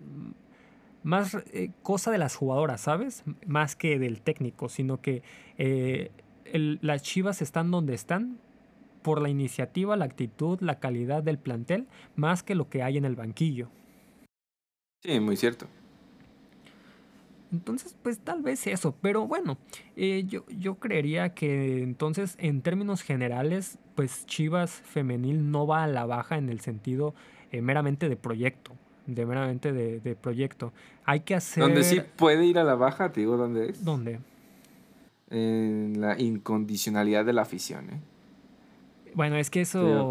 más 1.02 1.34
eh, 1.52 1.70
cosa 1.82 2.10
de 2.10 2.18
las 2.18 2.36
jugadoras, 2.36 2.82
¿sabes? 2.82 3.24
Más 3.46 3.74
que 3.74 3.98
del 3.98 4.20
técnico, 4.20 4.68
sino 4.68 5.00
que 5.00 5.22
eh, 5.56 6.10
las 6.52 7.02
Chivas 7.02 7.40
están 7.40 7.70
donde 7.70 7.94
están 7.94 8.38
por 9.08 9.22
la 9.22 9.30
iniciativa, 9.30 9.96
la 9.96 10.04
actitud, 10.04 10.60
la 10.60 10.80
calidad 10.80 11.22
del 11.22 11.38
plantel, 11.38 11.86
más 12.14 12.42
que 12.42 12.54
lo 12.54 12.68
que 12.68 12.82
hay 12.82 12.98
en 12.98 13.06
el 13.06 13.16
banquillo. 13.16 13.70
Sí, 15.02 15.18
muy 15.18 15.34
cierto. 15.38 15.66
Entonces, 17.50 17.96
pues 18.02 18.18
tal 18.18 18.42
vez 18.42 18.66
eso, 18.66 18.94
pero 19.00 19.26
bueno, 19.26 19.56
eh, 19.96 20.24
yo, 20.26 20.44
yo 20.50 20.74
creería 20.74 21.32
que 21.32 21.82
entonces 21.82 22.34
en 22.38 22.60
términos 22.60 23.00
generales, 23.00 23.78
pues 23.94 24.26
Chivas 24.26 24.72
femenil 24.72 25.50
no 25.50 25.66
va 25.66 25.84
a 25.84 25.86
la 25.86 26.04
baja 26.04 26.36
en 26.36 26.50
el 26.50 26.60
sentido 26.60 27.14
eh, 27.50 27.62
meramente 27.62 28.10
de 28.10 28.16
proyecto, 28.16 28.72
de 29.06 29.24
meramente 29.24 29.72
de, 29.72 30.16
proyecto. 30.16 30.74
Hay 31.06 31.20
que 31.20 31.34
hacer... 31.34 31.62
Donde 31.62 31.82
sí 31.82 32.02
puede 32.16 32.44
ir 32.44 32.58
a 32.58 32.64
la 32.64 32.74
baja, 32.74 33.10
te 33.10 33.20
digo 33.20 33.38
dónde 33.38 33.70
es. 33.70 33.82
¿Dónde? 33.82 34.20
En 35.30 35.98
la 35.98 36.20
incondicionalidad 36.20 37.24
de 37.24 37.32
la 37.32 37.40
afición, 37.40 37.88
¿eh? 37.88 38.00
Bueno, 39.14 39.36
es 39.36 39.50
que 39.50 39.60
eso... 39.60 40.10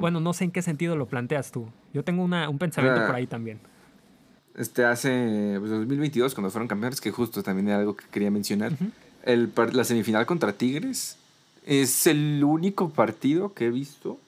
Bueno, 0.00 0.20
no 0.20 0.32
sé 0.32 0.44
en 0.44 0.50
qué 0.50 0.62
sentido 0.62 0.96
lo 0.96 1.06
planteas 1.06 1.52
tú. 1.52 1.66
Yo 1.92 2.04
tengo 2.04 2.22
una, 2.22 2.48
un 2.48 2.58
pensamiento 2.58 3.06
por 3.06 3.14
ahí 3.14 3.26
también 3.26 3.60
este, 4.58 4.84
hace 4.84 5.56
pues, 5.58 5.70
2022, 5.70 6.34
cuando 6.34 6.50
fueron 6.50 6.68
campeones, 6.68 7.00
que 7.00 7.12
justo 7.12 7.42
también 7.42 7.68
era 7.68 7.78
algo 7.78 7.96
que 7.96 8.04
quería 8.10 8.30
mencionar. 8.30 8.72
el, 9.24 9.52
la 9.72 9.84
semifinal 9.84 10.26
contra 10.26 10.52
Tigres 10.52 11.16
es 11.64 12.06
el 12.06 12.42
único 12.42 12.90
partido 12.90 13.54
que 13.54 13.66
he 13.66 13.70
visto 13.70 14.18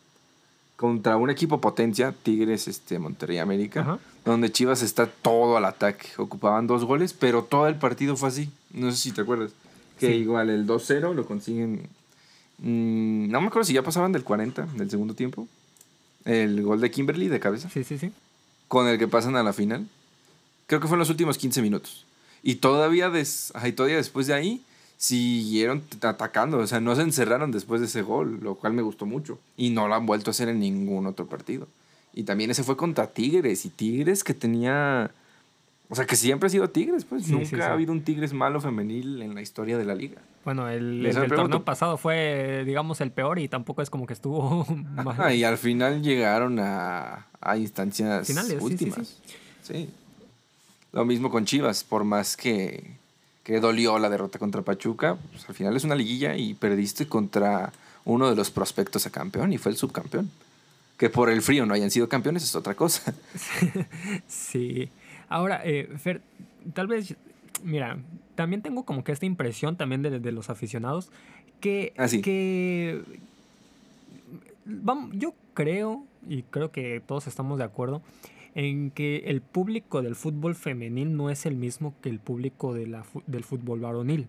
contra 0.77 1.17
un 1.17 1.31
equipo 1.31 1.61
potencia, 1.61 2.15
Tigres, 2.23 2.69
este, 2.69 2.99
Monterrey 2.99 3.39
América, 3.39 3.99
donde 4.25 4.51
Chivas 4.51 4.83
está 4.83 5.07
todo 5.07 5.57
al 5.57 5.65
ataque. 5.65 6.07
Ocupaban 6.17 6.67
dos 6.67 6.85
goles, 6.85 7.13
pero 7.13 7.43
todo 7.43 7.67
el 7.67 7.75
partido 7.75 8.17
fue 8.17 8.29
así. 8.29 8.51
No 8.73 8.91
sé 8.91 8.97
si 8.97 9.13
te 9.13 9.21
acuerdas. 9.21 9.53
Que 9.99 10.17
igual 10.17 10.49
el 10.49 10.67
2-0 10.67 11.15
lo 11.15 11.27
consiguen. 11.27 11.83
Mm, 12.61 13.31
no 13.31 13.41
me 13.41 13.47
acuerdo 13.49 13.65
si 13.65 13.73
ya 13.73 13.83
pasaban 13.83 14.13
del 14.13 14.25
40 14.25 14.67
del 14.77 14.91
segundo 14.91 15.15
tiempo. 15.15 15.49
El 16.25 16.63
gol 16.63 16.81
de 16.81 16.91
Kimberly 16.91 17.29
de 17.29 17.41
cabeza. 17.41 17.71
Sí, 17.71 17.85
sí, 17.85 17.99
sí. 17.99 18.13
Con 18.69 18.87
el 18.87 18.99
que 18.99 19.09
pasan 19.09 19.37
a 19.37 19.43
la 19.43 19.53
final. 19.53 19.89
Creo 20.67 20.81
que 20.81 20.87
fue 20.87 20.97
en 20.97 21.01
los 21.01 21.11
últimos 21.11 21.39
15 21.39 21.63
minutos. 21.63 22.05
Y 22.43 22.57
todavía, 22.57 23.11
des, 23.11 23.53
todavía 23.75 23.97
después 23.97 24.27
de 24.27 24.35
ahí 24.35 24.63
siguieron 24.97 25.83
atacando. 26.03 26.59
O 26.59 26.67
sea, 26.67 26.81
no 26.81 26.95
se 26.95 27.03
encerraron 27.03 27.51
después 27.51 27.81
de 27.81 27.87
ese 27.87 28.03
gol, 28.03 28.39
lo 28.43 28.55
cual 28.55 28.75
me 28.75 28.83
gustó 28.83 29.07
mucho. 29.07 29.39
Y 29.57 29.71
no 29.71 29.89
lo 29.89 29.95
han 29.95 30.07
vuelto 30.07 30.31
a 30.31 30.33
hacer 30.33 30.49
en 30.49 30.61
ningún 30.61 31.07
otro 31.07 31.27
partido. 31.27 31.67
Y 32.13 32.25
también 32.25 32.51
ese 32.51 32.63
fue 32.63 32.77
contra 32.77 33.09
Tigres. 33.09 33.65
Y 33.65 33.71
Tigres 33.71 34.23
que 34.23 34.35
tenía. 34.35 35.11
O 35.93 35.97
sea, 35.97 36.07
que 36.07 36.15
siempre 36.15 36.47
ha 36.47 36.51
sido 36.51 36.71
Tigres, 36.71 37.05
pues. 37.05 37.29
Nunca 37.29 37.67
ha 37.67 37.73
habido 37.73 37.91
un 37.91 38.03
Tigres 38.03 38.33
malo 38.33 38.61
femenil 38.61 39.21
en 39.23 39.35
la 39.35 39.43
historia 39.43 39.77
de 39.77 39.85
la 39.85 39.97
liga. 39.97 40.23
Bueno, 40.45 40.69
el, 40.69 41.05
el, 41.05 41.29
torneo 41.29 41.65
pasado 41.65 41.99
fue, 41.99 42.63
digamos, 42.65 43.01
el 43.01 43.11
peor 43.11 43.41
y 43.41 43.49
tampoco 43.49 43.83
es 43.83 43.91
como 43.91 44.07
que 44.07 44.13
estuvo 44.13 44.65
mal. 44.95 45.35
y 45.35 45.43
al 45.43 45.59
final 45.59 46.01
llegaron 46.01 46.61
a, 46.61 47.27
a 47.41 47.57
instancias 47.57 48.29
Finales, 48.29 48.59
últimas. 48.61 49.19
sí. 49.63 49.91
Lo 50.93 51.05
mismo 51.05 51.31
con 51.31 51.45
Chivas, 51.45 51.85
por 51.85 52.05
más 52.05 52.37
que, 52.37 52.97
que 53.45 53.61
dolió 53.61 53.99
la 53.99 54.09
derrota 54.09 54.39
contra 54.39 54.63
Pachuca, 54.63 55.17
pues 55.33 55.49
al 55.49 55.55
final 55.55 55.77
es 55.77 55.85
una 55.85 55.95
liguilla 55.95 56.37
y 56.37 56.55
perdiste 56.55 57.07
contra 57.07 57.73
uno 58.05 58.29
de 58.29 58.37
los 58.37 58.51
prospectos 58.51 59.07
a 59.07 59.11
campeón 59.11 59.53
y 59.53 59.59
fue 59.59 59.73
el 59.73 59.79
subcampeón. 59.79 60.31
Que 60.97 61.11
por 61.11 61.31
el 61.31 61.43
frío 61.43 61.65
no 61.65 61.75
hayan 61.75 61.91
sido 61.91 62.09
campeones 62.09 62.43
es 62.45 62.55
otra 62.55 62.75
cosa. 62.75 63.15
sí. 64.29 64.89
Ahora, 65.31 65.63
eh, 65.65 65.89
Fer, 65.97 66.21
tal 66.75 66.89
vez, 66.89 67.17
mira, 67.65 67.99
también 68.35 68.61
tengo 68.61 68.85
como 68.85 69.05
que 69.05 69.13
esta 69.13 69.25
impresión 69.25 69.77
también 69.77 70.03
de, 70.03 70.21
de 70.21 70.33
los 70.33 70.51
aficionados 70.51 71.11
que, 71.61 71.95
ah, 71.97 72.07
que 72.23 73.03
vamos, 74.65 75.11
yo 75.15 75.35
creo, 75.55 76.05
y 76.29 76.43
creo 76.43 76.73
que 76.73 77.01
todos 77.07 77.27
estamos 77.27 77.59
de 77.59 77.65
acuerdo, 77.65 78.03
en 78.55 78.91
que 78.91 79.25
el 79.27 79.41
público 79.41 80.03
del 80.03 80.17
fútbol 80.17 80.55
femenil 80.55 81.17
no 81.17 81.31
es 81.31 81.47
el 81.47 81.55
mismo 81.55 81.95
que 82.03 82.09
el 82.09 82.19
público 82.19 82.75
de 82.75 82.87
la, 82.87 83.05
del 83.27 83.45
fútbol 83.45 83.81
varonil. 83.81 84.27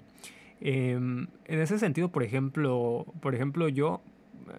Em, 0.59 1.27
en 1.45 1.59
ese 1.59 1.79
sentido, 1.79 2.09
por 2.09 2.21
ejemplo, 2.21 3.07
por 3.19 3.33
ejemplo, 3.33 3.67
yo 3.67 4.01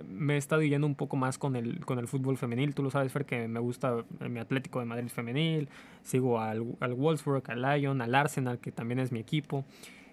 me 0.08 0.34
he 0.34 0.36
estado 0.36 0.62
yendo 0.62 0.86
un 0.86 0.94
poco 0.94 1.16
más 1.16 1.38
con 1.38 1.56
el, 1.56 1.84
con 1.84 1.98
el 1.98 2.08
fútbol 2.08 2.36
femenil. 2.36 2.74
Tú 2.74 2.82
lo 2.82 2.90
sabes, 2.90 3.12
Fer, 3.12 3.24
que 3.24 3.48
me 3.48 3.60
gusta 3.60 4.04
mi 4.28 4.40
Atlético 4.40 4.80
de 4.80 4.86
Madrid 4.86 5.08
femenil. 5.08 5.68
Sigo 6.02 6.40
al, 6.40 6.64
al 6.80 6.94
Wolfsburg, 6.94 7.42
al 7.50 7.62
Lyon, 7.62 8.00
al 8.00 8.14
Arsenal, 8.14 8.58
que 8.58 8.72
también 8.72 8.98
es 8.98 9.12
mi 9.12 9.20
equipo. 9.20 9.64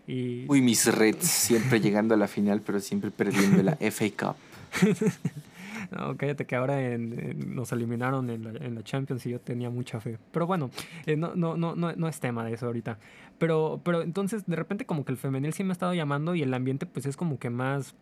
Y... 0.07 0.45
Uy, 0.47 0.61
mis 0.61 0.85
Reds 0.93 1.27
siempre 1.27 1.79
llegando 1.79 2.15
a 2.15 2.17
la 2.17 2.27
final, 2.27 2.61
pero 2.65 2.79
siempre 2.79 3.11
perdiendo 3.11 3.61
la 3.63 3.77
FA 3.91 4.05
Cup. 4.17 4.35
No, 5.91 6.15
cállate 6.17 6.45
que 6.45 6.55
ahora 6.55 6.77
nos 6.97 7.71
eliminaron 7.71 8.29
en 8.29 8.43
la, 8.43 8.51
en 8.51 8.75
la, 8.75 8.83
Champions 8.83 9.25
y 9.25 9.31
yo 9.31 9.39
tenía 9.39 9.69
mucha 9.69 9.99
fe. 9.99 10.19
Pero 10.31 10.45
bueno, 10.45 10.69
eh, 11.05 11.15
no, 11.15 11.33
no, 11.35 11.57
no, 11.57 11.75
no, 11.75 11.93
no 11.93 12.07
es 12.07 12.19
tema 12.19 12.45
de 12.45 12.53
eso 12.53 12.67
ahorita. 12.67 12.99
Pero, 13.39 13.81
pero 13.83 14.01
entonces 14.01 14.45
de 14.45 14.55
repente 14.55 14.85
como 14.85 15.03
que 15.03 15.11
el 15.11 15.17
femenil 15.17 15.53
sí 15.53 15.63
me 15.63 15.71
ha 15.71 15.73
estado 15.73 15.93
llamando 15.93 16.35
y 16.35 16.43
el 16.43 16.53
ambiente 16.53 16.85
pues 16.85 17.05
es 17.05 17.17
como 17.17 17.39
que 17.39 17.49
más 17.49 17.95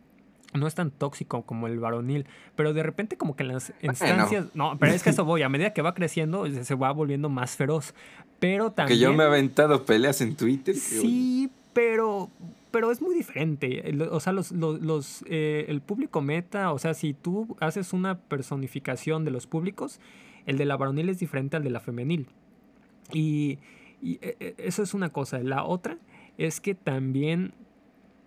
no 0.54 0.66
es 0.66 0.74
tan 0.74 0.90
tóxico 0.90 1.42
como 1.42 1.66
el 1.66 1.78
varonil, 1.78 2.26
pero 2.56 2.72
de 2.72 2.82
repente 2.82 3.16
como 3.16 3.36
que 3.36 3.42
en 3.42 3.48
las 3.48 3.72
instancias, 3.82 4.46
no, 4.54 4.78
pero 4.78 4.92
es 4.92 5.02
que 5.02 5.10
eso 5.10 5.24
voy, 5.24 5.42
a 5.42 5.48
medida 5.48 5.72
que 5.72 5.82
va 5.82 5.94
creciendo 5.94 6.46
se 6.64 6.74
va 6.74 6.90
volviendo 6.92 7.28
más 7.28 7.56
feroz, 7.56 7.94
pero 8.38 8.72
también... 8.72 8.98
Que 8.98 9.02
yo 9.02 9.12
me 9.12 9.24
he 9.24 9.26
aventado 9.26 9.84
peleas 9.84 10.20
en 10.20 10.36
Twitter. 10.36 10.74
Sí, 10.74 11.50
pero 11.72 12.30
pero 12.70 12.90
es 12.90 13.00
muy 13.00 13.14
diferente. 13.14 13.82
O 14.10 14.20
sea, 14.20 14.32
los, 14.32 14.52
los, 14.52 15.24
eh, 15.26 15.64
el 15.68 15.80
público 15.80 16.20
meta, 16.20 16.72
o 16.72 16.78
sea, 16.78 16.94
si 16.94 17.14
tú 17.14 17.56
haces 17.60 17.92
una 17.92 18.18
personificación 18.18 19.24
de 19.24 19.30
los 19.30 19.46
públicos, 19.46 20.00
el 20.46 20.58
de 20.58 20.64
la 20.64 20.76
varonil 20.76 21.08
es 21.08 21.18
diferente 21.18 21.56
al 21.56 21.64
de 21.64 21.70
la 21.70 21.80
femenil. 21.80 22.28
Y, 23.12 23.58
e, 24.02 24.36
e, 24.38 24.54
eso 24.58 24.82
es 24.82 24.94
una 24.94 25.10
cosa. 25.10 25.38
La 25.38 25.64
otra 25.64 25.96
es 26.36 26.60
que 26.60 26.74
también 26.74 27.52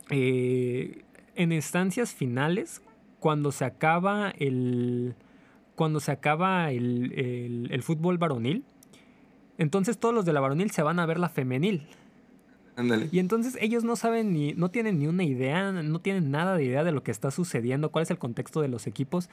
eh, 0.09 1.03
en 1.35 1.51
instancias 1.51 2.13
finales, 2.13 2.81
cuando 3.19 3.51
se 3.51 3.65
acaba 3.65 4.31
el. 4.37 5.15
Cuando 5.75 5.99
se 5.99 6.11
acaba 6.11 6.71
el, 6.71 7.67
el 7.71 7.83
fútbol 7.83 8.17
varonil, 8.17 8.63
entonces 9.57 9.97
todos 9.97 10.13
los 10.13 10.25
de 10.25 10.33
la 10.33 10.39
varonil 10.39 10.69
se 10.71 10.83
van 10.83 10.99
a 10.99 11.05
ver 11.05 11.19
la 11.19 11.29
femenil. 11.29 11.87
Y 13.11 13.19
entonces 13.19 13.57
ellos 13.61 13.83
no 13.83 13.95
saben 13.95 14.33
ni, 14.33 14.53
no 14.53 14.71
tienen 14.71 14.99
ni 14.99 15.07
una 15.07 15.23
idea, 15.23 15.71
no 15.71 15.99
tienen 15.99 16.31
nada 16.31 16.55
de 16.55 16.63
idea 16.63 16.83
de 16.83 16.91
lo 16.91 17.03
que 17.03 17.11
está 17.11 17.31
sucediendo, 17.31 17.91
cuál 17.91 18.03
es 18.03 18.11
el 18.11 18.17
contexto 18.17 18.61
de 18.61 18.69
los 18.69 18.87
equipos, 18.87 19.29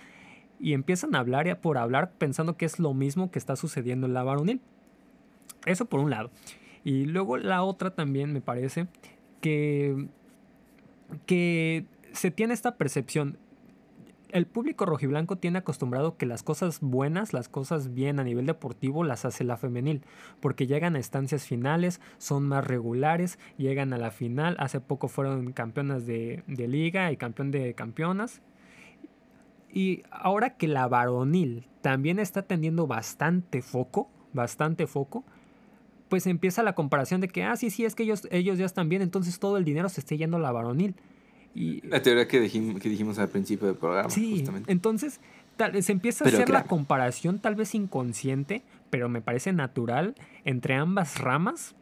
y 0.60 0.72
empiezan 0.72 1.14
a 1.14 1.20
hablar 1.20 1.60
por 1.60 1.78
hablar 1.78 2.12
pensando 2.18 2.56
que 2.56 2.66
es 2.66 2.78
lo 2.78 2.94
mismo 2.94 3.30
que 3.30 3.38
está 3.38 3.56
sucediendo 3.56 4.06
en 4.06 4.14
la 4.14 4.22
varonil. 4.22 4.60
Eso 5.66 5.86
por 5.86 6.00
un 6.00 6.10
lado. 6.10 6.30
Y 6.84 7.06
luego 7.06 7.36
la 7.36 7.62
otra 7.62 7.94
también 7.94 8.32
me 8.32 8.40
parece 8.40 8.86
que, 9.40 10.08
que 11.26 11.86
se 12.12 12.30
tiene 12.30 12.54
esta 12.54 12.76
percepción 12.76 13.38
el 14.30 14.46
público 14.46 14.84
rojiblanco 14.84 15.36
tiene 15.36 15.58
acostumbrado 15.58 16.16
que 16.16 16.26
las 16.26 16.42
cosas 16.42 16.80
buenas, 16.80 17.32
las 17.32 17.48
cosas 17.48 17.94
bien 17.94 18.20
a 18.20 18.24
nivel 18.24 18.46
deportivo, 18.46 19.04
las 19.04 19.24
hace 19.24 19.44
la 19.44 19.56
femenil, 19.56 20.02
porque 20.40 20.66
llegan 20.66 20.96
a 20.96 20.98
estancias 20.98 21.46
finales, 21.46 22.00
son 22.18 22.46
más 22.46 22.66
regulares, 22.66 23.38
llegan 23.56 23.92
a 23.92 23.98
la 23.98 24.10
final, 24.10 24.56
hace 24.58 24.80
poco 24.80 25.08
fueron 25.08 25.52
campeonas 25.52 26.06
de, 26.06 26.42
liga 26.46 27.10
y 27.10 27.16
campeón 27.16 27.50
de 27.50 27.74
campeonas. 27.74 28.42
Y 29.72 30.02
ahora 30.10 30.56
que 30.56 30.68
la 30.68 30.88
varonil 30.88 31.66
también 31.82 32.18
está 32.18 32.42
teniendo 32.42 32.86
bastante 32.86 33.62
foco, 33.62 34.10
bastante 34.32 34.86
foco, 34.86 35.24
pues 36.08 36.26
empieza 36.26 36.62
la 36.62 36.74
comparación 36.74 37.20
de 37.20 37.28
que, 37.28 37.44
ah, 37.44 37.56
sí, 37.56 37.70
sí, 37.70 37.84
es 37.84 37.94
que 37.94 38.02
ellos, 38.02 38.26
ellos 38.30 38.58
ya 38.58 38.66
están 38.66 38.88
bien, 38.88 39.02
entonces 39.02 39.38
todo 39.38 39.56
el 39.56 39.64
dinero 39.64 39.88
se 39.88 40.00
está 40.00 40.14
yendo 40.14 40.36
a 40.36 40.40
la 40.40 40.52
varonil 40.52 40.94
la 41.54 42.02
teoría 42.02 42.28
que 42.28 42.40
dijimos, 42.40 42.80
que 42.80 42.88
dijimos 42.88 43.18
al 43.18 43.28
principio 43.28 43.66
del 43.66 43.76
programa. 43.76 44.10
Sí, 44.10 44.44
entonces 44.66 45.20
tal, 45.56 45.82
se 45.82 45.92
empieza 45.92 46.24
a 46.24 46.28
hacer 46.28 46.50
la 46.50 46.64
comparación 46.64 47.40
tal 47.40 47.54
vez 47.54 47.74
inconsciente, 47.74 48.62
pero 48.90 49.08
me 49.08 49.20
parece 49.20 49.52
natural, 49.52 50.14
entre 50.44 50.74
ambas 50.74 51.18
ramas. 51.18 51.74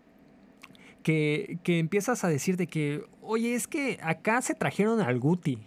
Que, 1.02 1.60
que 1.62 1.78
empiezas 1.78 2.24
a 2.24 2.28
decir 2.28 2.56
de 2.56 2.66
que, 2.66 3.04
oye, 3.22 3.54
es 3.54 3.68
que 3.68 3.96
acá 4.02 4.42
se 4.42 4.54
trajeron 4.54 5.00
al 5.00 5.20
Guti. 5.20 5.58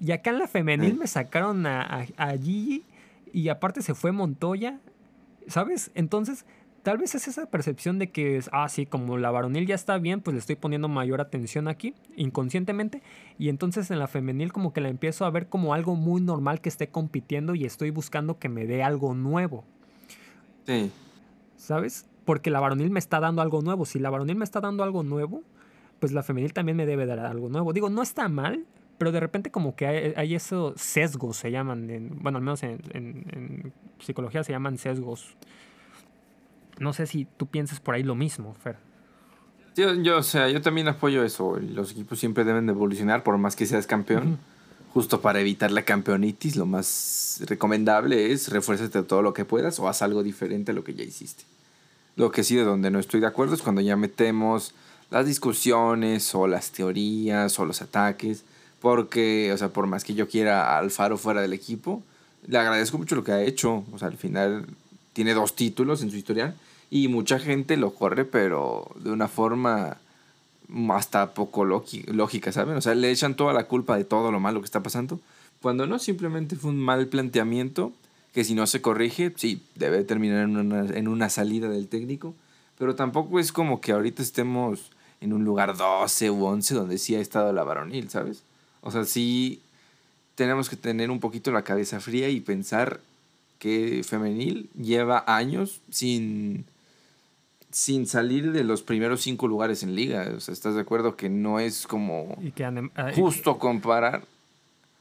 Y 0.00 0.10
acá 0.10 0.30
en 0.30 0.40
la 0.40 0.48
femenil 0.48 0.90
eh. 0.90 0.96
me 1.00 1.06
sacaron 1.06 1.66
a, 1.66 1.82
a, 1.82 2.06
a 2.16 2.36
Gigi. 2.36 2.84
Y 3.32 3.48
aparte 3.48 3.80
se 3.80 3.94
fue 3.94 4.10
Montoya. 4.10 4.80
¿Sabes? 5.46 5.92
Entonces 5.94 6.46
Tal 6.86 6.98
vez 6.98 7.16
es 7.16 7.26
esa 7.26 7.46
percepción 7.46 7.98
de 7.98 8.12
que 8.12 8.36
es, 8.36 8.48
ah, 8.52 8.68
sí, 8.68 8.86
como 8.86 9.18
la 9.18 9.32
varonil 9.32 9.66
ya 9.66 9.74
está 9.74 9.98
bien, 9.98 10.20
pues 10.20 10.34
le 10.34 10.38
estoy 10.38 10.54
poniendo 10.54 10.86
mayor 10.86 11.20
atención 11.20 11.66
aquí, 11.66 11.94
inconscientemente, 12.14 13.02
y 13.40 13.48
entonces 13.48 13.90
en 13.90 13.98
la 13.98 14.06
femenil 14.06 14.52
como 14.52 14.72
que 14.72 14.80
la 14.80 14.88
empiezo 14.88 15.24
a 15.24 15.30
ver 15.30 15.48
como 15.48 15.74
algo 15.74 15.96
muy 15.96 16.20
normal 16.20 16.60
que 16.60 16.68
esté 16.68 16.86
compitiendo 16.86 17.56
y 17.56 17.64
estoy 17.64 17.90
buscando 17.90 18.38
que 18.38 18.48
me 18.48 18.66
dé 18.68 18.84
algo 18.84 19.14
nuevo. 19.14 19.64
Sí. 20.64 20.92
¿Sabes? 21.56 22.06
Porque 22.24 22.52
la 22.52 22.60
varonil 22.60 22.90
me 22.90 23.00
está 23.00 23.18
dando 23.18 23.42
algo 23.42 23.62
nuevo. 23.62 23.84
Si 23.84 23.98
la 23.98 24.08
varonil 24.08 24.36
me 24.36 24.44
está 24.44 24.60
dando 24.60 24.84
algo 24.84 25.02
nuevo, 25.02 25.42
pues 25.98 26.12
la 26.12 26.22
femenil 26.22 26.52
también 26.52 26.76
me 26.76 26.86
debe 26.86 27.04
dar 27.04 27.18
algo 27.18 27.48
nuevo. 27.48 27.72
Digo, 27.72 27.90
no 27.90 28.00
está 28.00 28.28
mal, 28.28 28.64
pero 28.96 29.10
de 29.10 29.18
repente 29.18 29.50
como 29.50 29.74
que 29.74 29.88
hay, 29.88 30.12
hay 30.16 30.36
esos 30.36 30.80
sesgos, 30.80 31.36
se 31.36 31.50
llaman, 31.50 32.12
bueno, 32.22 32.38
al 32.38 32.44
menos 32.44 32.62
en, 32.62 32.78
en, 32.92 33.72
psicología 33.98 34.44
se 34.44 34.52
llaman 34.52 34.78
sesgos. 34.78 35.36
No 36.78 36.92
sé 36.92 37.06
si 37.06 37.26
tú 37.36 37.46
piensas 37.46 37.80
por 37.80 37.94
ahí 37.94 38.02
lo 38.02 38.14
mismo, 38.14 38.54
Fer. 38.54 38.76
Yo, 39.76 39.94
yo, 39.94 40.18
o 40.18 40.22
sea, 40.22 40.48
yo 40.48 40.62
también 40.62 40.88
apoyo 40.88 41.22
eso. 41.22 41.58
Los 41.60 41.92
equipos 41.92 42.18
siempre 42.18 42.44
deben 42.44 42.66
de 42.66 42.72
evolucionar 42.72 43.22
por 43.22 43.36
más 43.38 43.56
que 43.56 43.66
seas 43.66 43.86
campeón. 43.86 44.38
Justo 44.94 45.20
para 45.20 45.40
evitar 45.40 45.70
la 45.70 45.82
campeonitis, 45.82 46.56
lo 46.56 46.64
más 46.64 47.42
recomendable 47.46 48.32
es 48.32 48.48
refuérzate 48.48 49.02
todo 49.02 49.20
lo 49.20 49.34
que 49.34 49.44
puedas 49.44 49.78
o 49.78 49.88
haz 49.88 50.00
algo 50.00 50.22
diferente 50.22 50.72
a 50.72 50.74
lo 50.74 50.84
que 50.84 50.94
ya 50.94 51.04
hiciste. 51.04 51.44
Lo 52.16 52.30
que 52.30 52.42
sí 52.42 52.56
de 52.56 52.64
donde 52.64 52.90
no 52.90 52.98
estoy 52.98 53.20
de 53.20 53.26
acuerdo 53.26 53.54
es 53.54 53.60
cuando 53.60 53.82
ya 53.82 53.96
metemos 53.96 54.72
las 55.10 55.26
discusiones 55.26 56.34
o 56.34 56.46
las 56.46 56.70
teorías 56.70 57.58
o 57.58 57.66
los 57.66 57.82
ataques 57.82 58.44
porque, 58.80 59.52
o 59.52 59.58
sea, 59.58 59.70
por 59.70 59.86
más 59.86 60.04
que 60.04 60.14
yo 60.14 60.28
quiera 60.28 60.78
al 60.78 60.90
Faro 60.90 61.18
fuera 61.18 61.40
del 61.42 61.52
equipo, 61.52 62.02
le 62.46 62.56
agradezco 62.56 62.98
mucho 62.98 63.16
lo 63.16 63.24
que 63.24 63.32
ha 63.32 63.42
hecho. 63.42 63.84
O 63.92 63.98
sea, 63.98 64.08
al 64.08 64.16
final 64.16 64.66
tiene 65.12 65.34
dos 65.34 65.56
títulos 65.56 66.02
en 66.02 66.10
su 66.10 66.16
historial 66.16 66.54
y 66.90 67.08
mucha 67.08 67.38
gente 67.38 67.76
lo 67.76 67.94
corre, 67.94 68.24
pero 68.24 68.90
de 68.96 69.10
una 69.10 69.28
forma 69.28 69.98
hasta 70.90 71.34
poco 71.34 71.64
lógica, 71.64 72.52
¿saben? 72.52 72.76
O 72.76 72.80
sea, 72.80 72.94
le 72.94 73.10
echan 73.10 73.36
toda 73.36 73.52
la 73.52 73.64
culpa 73.64 73.96
de 73.96 74.04
todo 74.04 74.32
lo 74.32 74.40
malo 74.40 74.60
que 74.60 74.66
está 74.66 74.82
pasando, 74.82 75.20
cuando 75.62 75.86
no, 75.86 75.98
simplemente 75.98 76.56
fue 76.56 76.70
un 76.70 76.78
mal 76.78 77.06
planteamiento 77.06 77.92
que 78.32 78.44
si 78.44 78.54
no 78.54 78.66
se 78.66 78.82
corrige, 78.82 79.32
sí, 79.36 79.62
debe 79.74 80.04
terminar 80.04 80.44
en 80.44 80.56
una, 80.56 80.86
en 80.86 81.08
una 81.08 81.30
salida 81.30 81.68
del 81.68 81.88
técnico, 81.88 82.34
pero 82.78 82.94
tampoco 82.94 83.40
es 83.40 83.52
como 83.52 83.80
que 83.80 83.92
ahorita 83.92 84.22
estemos 84.22 84.90
en 85.20 85.32
un 85.32 85.44
lugar 85.44 85.76
12 85.76 86.30
u 86.30 86.44
11 86.44 86.74
donde 86.74 86.98
sí 86.98 87.14
ha 87.14 87.20
estado 87.20 87.52
la 87.52 87.64
varonil, 87.64 88.10
¿sabes? 88.10 88.42
O 88.82 88.90
sea, 88.90 89.04
sí 89.04 89.60
tenemos 90.34 90.68
que 90.68 90.76
tener 90.76 91.10
un 91.10 91.20
poquito 91.20 91.50
la 91.50 91.62
cabeza 91.62 92.00
fría 92.00 92.28
y 92.28 92.40
pensar 92.40 93.00
que 93.58 94.02
femenil 94.04 94.68
lleva 94.78 95.24
años 95.26 95.80
sin, 95.90 96.66
sin 97.76 98.06
salir 98.06 98.52
de 98.52 98.64
los 98.64 98.80
primeros 98.80 99.20
cinco 99.20 99.48
lugares 99.48 99.82
en 99.82 99.94
liga. 99.94 100.32
O 100.34 100.40
sea, 100.40 100.54
¿estás 100.54 100.74
de 100.76 100.80
acuerdo 100.80 101.14
que 101.14 101.28
no 101.28 101.60
es 101.60 101.86
como 101.86 102.38
ah, 102.94 103.12
justo 103.14 103.58
comparar? 103.58 104.24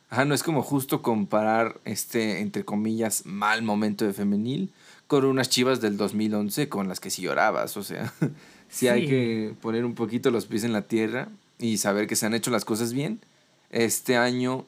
Ajá, 0.10 0.26
no 0.26 0.36
es 0.36 0.44
como 0.44 0.62
justo 0.62 1.02
comparar 1.02 1.80
este, 1.86 2.42
entre 2.42 2.66
comillas, 2.66 3.26
mal 3.26 3.62
momento 3.62 4.04
de 4.06 4.12
femenil 4.12 4.74
con 5.08 5.24
unas 5.24 5.48
chivas 5.50 5.80
del 5.80 5.96
2011 5.96 6.68
con 6.68 6.90
las 6.90 7.00
que 7.00 7.12
sí 7.12 7.22
llorabas. 7.22 7.78
O 7.78 7.84
sea, 7.84 8.14
sí, 8.70 8.90
hay 8.90 9.08
que 9.08 9.54
poner 9.62 9.86
un 9.86 9.96
poquito 9.96 10.30
los 10.30 10.46
pies 10.46 10.66
en 10.66 10.74
la 10.74 10.82
tierra 10.82 11.30
y 11.60 11.78
saber 11.78 12.08
que 12.08 12.18
se 12.18 12.26
han 12.26 12.34
hecho 12.34 12.52
las 12.52 12.66
cosas 12.66 12.92
bien 12.92 13.22
este 13.70 14.16
año 14.16 14.66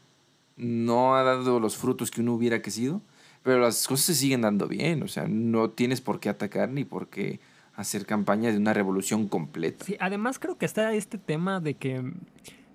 no 0.55 1.15
ha 1.15 1.23
dado 1.23 1.59
los 1.59 1.77
frutos 1.77 2.11
que 2.11 2.21
uno 2.21 2.33
hubiera 2.33 2.61
querido, 2.61 3.01
pero 3.43 3.59
las 3.59 3.87
cosas 3.87 4.05
se 4.07 4.15
siguen 4.15 4.41
dando 4.41 4.67
bien, 4.67 5.03
o 5.03 5.07
sea, 5.07 5.27
no 5.27 5.69
tienes 5.69 6.01
por 6.01 6.19
qué 6.19 6.29
atacar 6.29 6.69
ni 6.69 6.83
por 6.83 7.07
qué 7.07 7.39
hacer 7.77 8.05
campaña 8.05 8.51
de 8.51 8.57
una 8.57 8.73
revolución 8.73 9.27
completa. 9.27 9.85
Sí, 9.85 9.95
además 9.99 10.39
creo 10.39 10.57
que 10.57 10.65
está 10.65 10.93
este 10.93 11.17
tema 11.17 11.61
de 11.61 11.75
que, 11.75 12.11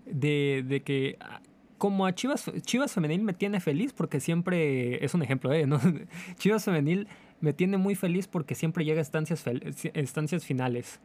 de, 0.06 0.64
de 0.66 0.82
que 0.82 1.18
ah, 1.20 1.42
como 1.76 2.06
a 2.06 2.14
Chivas, 2.14 2.50
Chivas 2.62 2.92
Femenil 2.92 3.22
me 3.22 3.32
tiene 3.32 3.60
feliz 3.60 3.92
porque 3.92 4.20
siempre, 4.20 5.04
es 5.04 5.14
un 5.14 5.22
ejemplo, 5.22 5.52
¿eh? 5.52 5.66
¿no? 5.66 5.80
Chivas 6.38 6.64
Femenil 6.64 7.08
me 7.40 7.52
tiene 7.52 7.76
muy 7.76 7.96
feliz 7.96 8.28
porque 8.28 8.54
siempre 8.54 8.84
llega 8.84 9.00
a 9.00 9.02
estancias, 9.02 9.44
estancias 9.92 10.46
finales. 10.46 11.00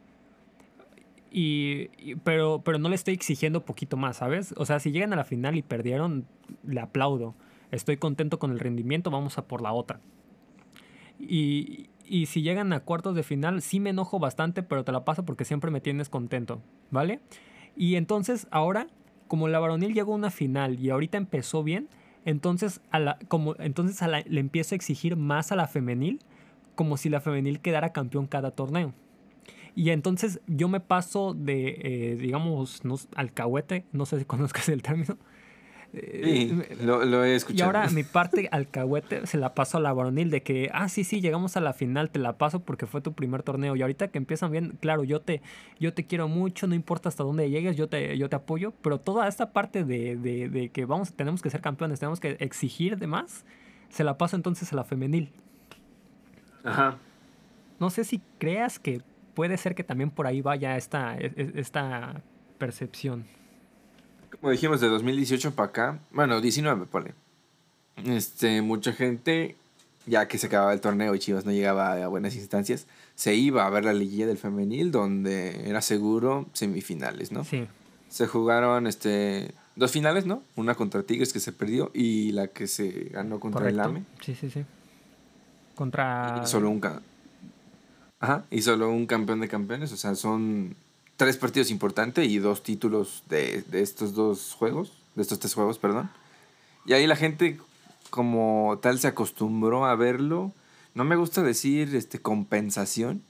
Y, 1.32 1.88
pero, 2.22 2.62
pero 2.64 2.78
no 2.78 2.88
le 2.88 2.94
estoy 2.94 3.14
exigiendo 3.14 3.64
poquito 3.64 3.96
más, 3.96 4.18
¿sabes? 4.18 4.54
O 4.56 4.64
sea, 4.64 4.78
si 4.78 4.92
llegan 4.92 5.12
a 5.12 5.16
la 5.16 5.24
final 5.24 5.56
y 5.56 5.62
perdieron, 5.62 6.24
le 6.62 6.80
aplaudo. 6.80 7.34
Estoy 7.72 7.96
contento 7.96 8.38
con 8.38 8.52
el 8.52 8.60
rendimiento, 8.60 9.10
vamos 9.10 9.36
a 9.36 9.48
por 9.48 9.60
la 9.60 9.72
otra. 9.72 10.00
Y, 11.18 11.87
y 12.08 12.26
si 12.26 12.42
llegan 12.42 12.72
a 12.72 12.80
cuartos 12.80 13.14
de 13.14 13.22
final, 13.22 13.62
sí 13.62 13.80
me 13.80 13.90
enojo 13.90 14.18
bastante, 14.18 14.62
pero 14.62 14.84
te 14.84 14.92
la 14.92 15.04
paso 15.04 15.24
porque 15.24 15.44
siempre 15.44 15.70
me 15.70 15.80
tienes 15.80 16.08
contento, 16.08 16.60
¿vale? 16.90 17.20
Y 17.76 17.96
entonces 17.96 18.46
ahora, 18.50 18.88
como 19.26 19.48
la 19.48 19.58
varonil 19.58 19.94
llegó 19.94 20.12
a 20.12 20.16
una 20.16 20.30
final 20.30 20.80
y 20.80 20.90
ahorita 20.90 21.16
empezó 21.18 21.62
bien, 21.62 21.88
entonces, 22.24 22.80
la, 22.92 23.18
como, 23.28 23.54
entonces 23.58 24.06
le 24.26 24.40
empiezo 24.40 24.74
a 24.74 24.76
exigir 24.76 25.16
más 25.16 25.52
a 25.52 25.56
la 25.56 25.66
femenil, 25.66 26.20
como 26.74 26.96
si 26.96 27.08
la 27.08 27.20
femenil 27.20 27.60
quedara 27.60 27.92
campeón 27.92 28.26
cada 28.26 28.50
torneo. 28.50 28.92
Y 29.74 29.90
entonces 29.90 30.40
yo 30.46 30.68
me 30.68 30.80
paso 30.80 31.34
de, 31.34 31.78
eh, 31.80 32.16
digamos, 32.16 32.84
no, 32.84 32.96
alcahuete, 33.14 33.84
no 33.92 34.06
sé 34.06 34.18
si 34.18 34.24
conozcas 34.26 34.68
el 34.68 34.82
término. 34.82 35.16
Sí, 35.92 36.00
eh, 36.00 36.76
lo, 36.82 37.24
he 37.24 37.34
escuchado. 37.34 37.58
Y 37.58 37.62
ahora 37.62 37.90
mi 37.90 38.02
parte 38.04 38.48
alcahuete 38.52 39.26
se 39.26 39.38
la 39.38 39.54
paso 39.54 39.78
a 39.78 39.80
la 39.80 39.92
varonil 39.92 40.30
de 40.30 40.42
que, 40.42 40.70
ah, 40.72 40.88
sí, 40.88 41.02
sí, 41.02 41.20
llegamos 41.20 41.56
a 41.56 41.60
la 41.60 41.72
final, 41.72 42.10
te 42.10 42.18
la 42.18 42.36
paso 42.36 42.60
porque 42.60 42.86
fue 42.86 43.00
tu 43.00 43.14
primer 43.14 43.42
torneo. 43.42 43.74
Y 43.74 43.82
ahorita 43.82 44.08
que 44.08 44.18
empiezan 44.18 44.52
bien, 44.52 44.78
claro, 44.80 45.04
yo 45.04 45.20
te, 45.20 45.40
yo 45.80 45.94
te 45.94 46.06
quiero 46.06 46.28
mucho, 46.28 46.66
no 46.66 46.74
importa 46.74 47.08
hasta 47.08 47.24
dónde 47.24 47.48
llegues, 47.48 47.76
yo 47.76 47.88
te, 47.88 48.18
yo 48.18 48.28
te 48.28 48.36
apoyo. 48.36 48.72
Pero 48.82 48.98
toda 49.00 49.28
esta 49.28 49.52
parte 49.52 49.84
de, 49.84 50.16
de, 50.16 50.48
de 50.48 50.68
que 50.68 50.84
vamos, 50.84 51.14
tenemos 51.14 51.40
que 51.40 51.50
ser 51.50 51.60
campeones, 51.60 52.00
tenemos 52.00 52.20
que 52.20 52.36
exigir 52.40 52.98
de 52.98 53.06
más, 53.06 53.44
se 53.88 54.04
la 54.04 54.18
paso 54.18 54.36
entonces 54.36 54.72
a 54.72 54.76
la 54.76 54.84
femenil. 54.84 55.32
Ajá. 56.64 56.98
No 57.80 57.90
sé 57.90 58.04
si 58.04 58.20
creas 58.38 58.78
que 58.78 59.00
puede 59.34 59.56
ser 59.56 59.74
que 59.74 59.84
también 59.84 60.10
por 60.10 60.26
ahí 60.26 60.42
vaya 60.42 60.76
esta, 60.76 61.16
e, 61.16 61.32
e, 61.36 61.52
esta 61.54 62.22
percepción. 62.58 63.26
Como 64.30 64.50
dijimos, 64.50 64.80
de 64.80 64.88
2018 64.88 65.54
para 65.54 65.68
acá, 65.68 65.98
bueno, 66.10 66.40
19, 66.40 66.86
pone. 66.86 67.12
Este, 68.04 68.62
mucha 68.62 68.92
gente, 68.92 69.56
ya 70.06 70.28
que 70.28 70.38
se 70.38 70.46
acababa 70.46 70.72
el 70.72 70.80
torneo 70.80 71.14
y 71.14 71.18
Chivas 71.18 71.44
no 71.44 71.52
llegaba 71.52 71.92
a 71.92 72.08
buenas 72.08 72.36
instancias, 72.36 72.86
se 73.14 73.34
iba 73.34 73.66
a 73.66 73.70
ver 73.70 73.84
la 73.84 73.92
liguilla 73.92 74.26
del 74.26 74.38
femenil, 74.38 74.90
donde 74.90 75.68
era 75.68 75.82
seguro 75.82 76.46
semifinales, 76.52 77.32
¿no? 77.32 77.44
Sí. 77.44 77.66
Se 78.08 78.26
jugaron 78.26 78.86
este, 78.86 79.52
dos 79.76 79.90
finales, 79.90 80.26
¿no? 80.26 80.42
Una 80.56 80.74
contra 80.74 81.02
Tigres 81.02 81.32
que 81.32 81.40
se 81.40 81.52
perdió 81.52 81.90
y 81.94 82.32
la 82.32 82.48
que 82.48 82.66
se 82.66 83.08
ganó 83.10 83.40
contra 83.40 83.68
el 83.68 83.80
AME. 83.80 84.04
Sí, 84.20 84.34
sí, 84.34 84.50
sí. 84.50 84.64
Contra. 85.74 86.44
solo 86.46 86.70
un, 86.70 86.80
Ajá, 88.20 88.44
y 88.50 88.62
solo 88.62 88.90
un 88.90 89.06
campeón 89.06 89.40
de 89.40 89.48
campeones, 89.48 89.92
o 89.92 89.96
sea, 89.96 90.14
son 90.14 90.74
tres 91.18 91.36
partidos 91.36 91.70
importantes 91.70 92.26
y 92.26 92.38
dos 92.38 92.62
títulos 92.62 93.24
de, 93.28 93.62
de 93.62 93.82
estos 93.82 94.14
dos 94.14 94.54
juegos, 94.54 94.92
de 95.16 95.22
estos 95.22 95.38
tres 95.38 95.52
juegos, 95.52 95.78
perdón. 95.78 96.08
Y 96.86 96.94
ahí 96.94 97.06
la 97.06 97.16
gente 97.16 97.58
como 98.08 98.78
tal 98.80 98.98
se 98.98 99.08
acostumbró 99.08 99.84
a 99.84 99.94
verlo. 99.96 100.52
No 100.94 101.04
me 101.04 101.16
gusta 101.16 101.42
decir 101.42 101.94
este 101.94 102.20
compensación, 102.20 103.22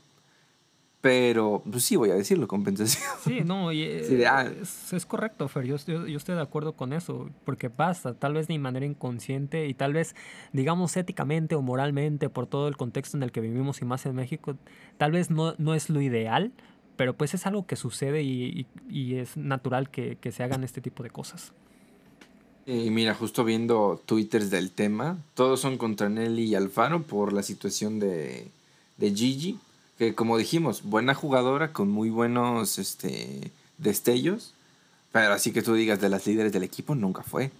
pero, 1.00 1.62
pues 1.70 1.84
sí, 1.84 1.96
voy 1.96 2.10
a 2.10 2.14
decirlo, 2.14 2.46
compensación. 2.46 3.10
Sí, 3.24 3.40
no, 3.44 3.72
y, 3.72 3.84
ah. 4.28 4.50
es, 4.92 5.06
correcto, 5.06 5.48
Fer, 5.48 5.64
yo 5.64 5.76
estoy, 5.76 6.10
yo 6.10 6.16
estoy 6.18 6.34
de 6.34 6.42
acuerdo 6.42 6.74
con 6.74 6.92
eso, 6.92 7.30
porque 7.44 7.70
pasa, 7.70 8.14
tal 8.14 8.34
vez 8.34 8.48
de 8.48 8.58
manera 8.58 8.84
inconsciente 8.84 9.66
y 9.66 9.74
tal 9.74 9.94
vez, 9.94 10.14
digamos, 10.52 10.96
éticamente 10.96 11.54
o 11.54 11.62
moralmente, 11.62 12.28
por 12.28 12.46
todo 12.46 12.68
el 12.68 12.76
contexto 12.76 13.16
en 13.16 13.22
el 13.22 13.32
que 13.32 13.40
vivimos 13.40 13.80
y 13.80 13.84
más 13.84 14.04
en 14.06 14.14
México, 14.16 14.56
tal 14.98 15.12
vez 15.12 15.30
no, 15.30 15.54
no 15.56 15.74
es 15.74 15.88
lo 15.88 16.00
ideal, 16.00 16.52
pero 16.98 17.14
pues 17.14 17.32
es 17.32 17.46
algo 17.46 17.66
que 17.66 17.76
sucede 17.76 18.22
y, 18.22 18.66
es 18.90 19.38
natural 19.38 19.88
que, 19.88 20.18
que, 20.20 20.32
se 20.32 20.42
hagan 20.42 20.64
este 20.64 20.82
tipo 20.82 21.02
de 21.02 21.08
cosas. 21.08 21.52
Y 22.66 22.90
mira, 22.90 23.14
justo 23.14 23.44
viendo 23.44 24.02
twitters 24.04 24.50
del 24.50 24.70
tema, 24.70 25.16
todos 25.32 25.60
son 25.60 25.78
contra 25.78 26.10
Nelly 26.10 26.44
y 26.44 26.54
Alfaro 26.54 27.02
por 27.02 27.32
la 27.32 27.42
situación 27.42 27.98
de, 27.98 28.48
de 28.98 29.14
Gigi 29.14 29.58
que 29.98 30.14
como 30.14 30.38
dijimos, 30.38 30.82
buena 30.84 31.12
jugadora 31.12 31.72
con 31.72 31.90
muy 31.90 32.08
buenos 32.08 32.78
este, 32.78 33.50
destellos, 33.78 34.54
pero 35.10 35.32
así 35.32 35.52
que 35.52 35.60
tú 35.60 35.74
digas 35.74 36.00
de 36.00 36.08
las 36.08 36.26
líderes 36.26 36.52
del 36.52 36.62
equipo, 36.62 36.94
nunca 36.94 37.24
fue. 37.24 37.50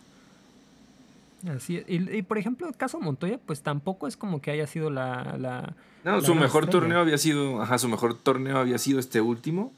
Así 1.47 1.83
y, 1.87 2.23
por 2.23 2.39
ejemplo, 2.39 2.67
el 2.67 2.77
caso 2.77 2.99
Montoya, 3.01 3.39
pues 3.45 3.63
tampoco 3.63 4.09
es 4.09 4.17
como 4.17 4.41
que 4.41 4.51
haya 4.51 4.67
sido 4.67 4.91
la... 4.91 5.37
la 5.39 5.75
no, 6.05 6.21
su 6.21 6.35
mejor 6.35 6.67
torneo 6.67 6.99
había 6.99 7.19
sido, 7.19 7.63
ajá, 7.63 7.79
su 7.79 7.89
mejor 7.89 8.15
torneo 8.19 8.59
había 8.59 8.79
sido 8.79 8.99
este 8.99 9.21
último, 9.21 9.73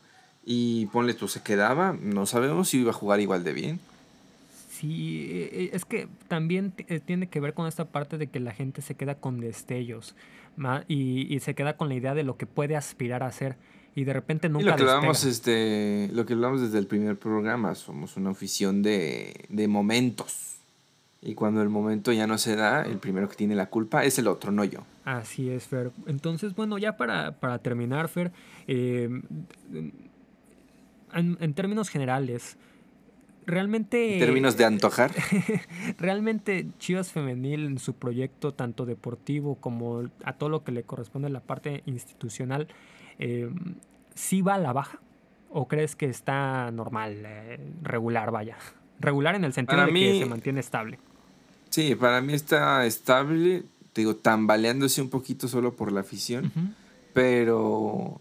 y 0.45 0.87
ponle 0.87 1.15
tú, 1.15 1.29
se 1.29 1.43
quedaba, 1.43 1.97
no 2.01 2.25
sabemos 2.27 2.71
si 2.71 2.81
iba 2.81 2.91
a 2.91 2.95
jugar 2.95 3.21
igual 3.21 3.45
de 3.45 3.53
bien. 3.53 3.81
Sí, 4.71 5.29
e, 5.31 5.65
e, 5.65 5.77
es 5.77 5.85
que 5.85 6.09
también 6.29 6.73
eh, 6.89 7.01
tiene 7.01 7.27
que 7.27 7.41
ver 7.41 7.53
con 7.53 7.67
esta 7.67 7.85
parte 7.85 8.17
de 8.17 8.29
que 8.29 8.41
la 8.41 8.53
gente 8.53 8.81
se 8.81 8.95
queda 8.95 9.15
con 9.15 9.41
destellos 9.41 10.15
y, 10.89 11.35
y, 11.35 11.41
se 11.41 11.55
queda 11.55 11.77
con 11.77 11.89
la 11.89 11.95
idea 11.95 12.15
de 12.15 12.23
lo 12.23 12.37
que 12.37 12.47
puede 12.47 12.77
aspirar 12.77 13.23
a 13.23 13.31
ser 13.33 13.57
y 13.95 14.05
de 14.05 14.13
repente 14.13 14.49
nunca 14.49 14.65
y 14.65 14.69
lo 14.71 14.77
que 14.77 14.83
hablamos 14.83 15.25
este 15.25 16.09
lo 16.13 16.27
que 16.27 16.35
hablamos 16.35 16.61
desde 16.61 16.79
el 16.79 16.87
primer 16.87 17.19
programa 17.19 17.75
somos 17.75 18.17
una 18.17 18.31
afición 18.31 18.83
de, 18.83 19.47
de, 19.49 19.69
momentos 19.69 20.50
y 21.23 21.35
cuando 21.35 21.63
el 21.63 21.69
momento 21.69 22.13
ya 22.13 22.27
no 22.27 22.39
se 22.39 22.57
da 22.57 22.83
el 22.83 22.99
primero 22.99 23.29
que 23.29 23.37
tiene 23.37 23.55
la 23.55 23.67
culpa 23.67 24.05
es 24.05 24.19
el 24.19 24.27
otro 24.27 24.53
no 24.53 24.65
yo 24.65 24.81
así 25.05 25.51
es 25.51 25.67
Fer 25.67 25.93
entonces 26.07 26.55
bueno 26.55 26.79
ya 26.79 26.97
para, 26.97 27.33
para 27.33 27.59
terminar 27.59 28.09
Fer 28.09 28.33
eh, 28.67 29.09
en, 31.13 31.39
en, 31.41 31.55
términos 31.55 31.89
generales 31.89 32.57
realmente... 33.47 34.15
En 34.15 34.21
términos 34.21 34.57
de 34.57 34.65
antojar. 34.65 35.13
realmente 35.99 36.67
Chivas 36.79 37.13
Femenil 37.13 37.67
en 37.67 37.79
su 37.79 37.95
proyecto, 37.95 38.53
tanto 38.53 38.87
deportivo 38.87 39.57
como 39.57 40.05
a 40.25 40.33
todo 40.35 40.49
lo 40.49 40.65
que 40.65 40.73
le 40.73 40.85
corresponde 40.85 41.29
a 41.29 41.31
la 41.31 41.41
parte 41.41 41.83
institucional, 41.87 42.69
eh, 43.19 43.51
¿sí 44.15 44.43
va 44.43 44.55
a 44.55 44.59
la 44.59 44.73
baja? 44.73 45.01
¿O 45.51 45.67
crees 45.69 45.97
que 45.97 46.07
está 46.07 46.71
normal, 46.71 47.23
eh, 47.27 47.59
regular, 47.83 48.31
vaya? 48.31 48.57
Regular 49.01 49.35
en 49.35 49.45
el 49.45 49.53
sentido 49.53 49.85
de 49.85 49.93
que 49.93 50.19
se 50.21 50.27
mantiene 50.27 50.61
estable. 50.61 50.99
Sí, 51.71 51.95
para 51.95 52.21
mí 52.21 52.35
está 52.35 52.85
estable, 52.85 53.63
digo, 53.95 54.17
tambaleándose 54.17 55.01
un 55.01 55.09
poquito 55.09 55.49
solo 55.49 55.75
por 55.75 55.93
la 55.93 56.01
afición, 56.01 56.53
pero 57.15 58.21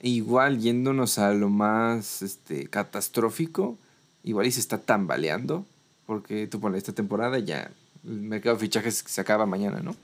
igual 0.00 0.60
yéndonos 0.60 1.18
a 1.18 1.32
lo 1.34 1.50
más 1.50 2.22
este, 2.22 2.68
catastrófico, 2.68 3.76
igual 4.22 4.46
y 4.46 4.52
se 4.52 4.60
está 4.60 4.78
tambaleando, 4.78 5.66
porque 6.06 6.46
tú 6.46 6.60
pones 6.60 6.78
esta 6.78 6.92
temporada 6.92 7.38
ya 7.40 7.70
el 8.04 8.20
mercado 8.20 8.56
de 8.56 8.60
fichajes 8.60 9.02
se 9.06 9.20
acaba 9.20 9.46
mañana, 9.46 9.80
¿no? 9.80 9.96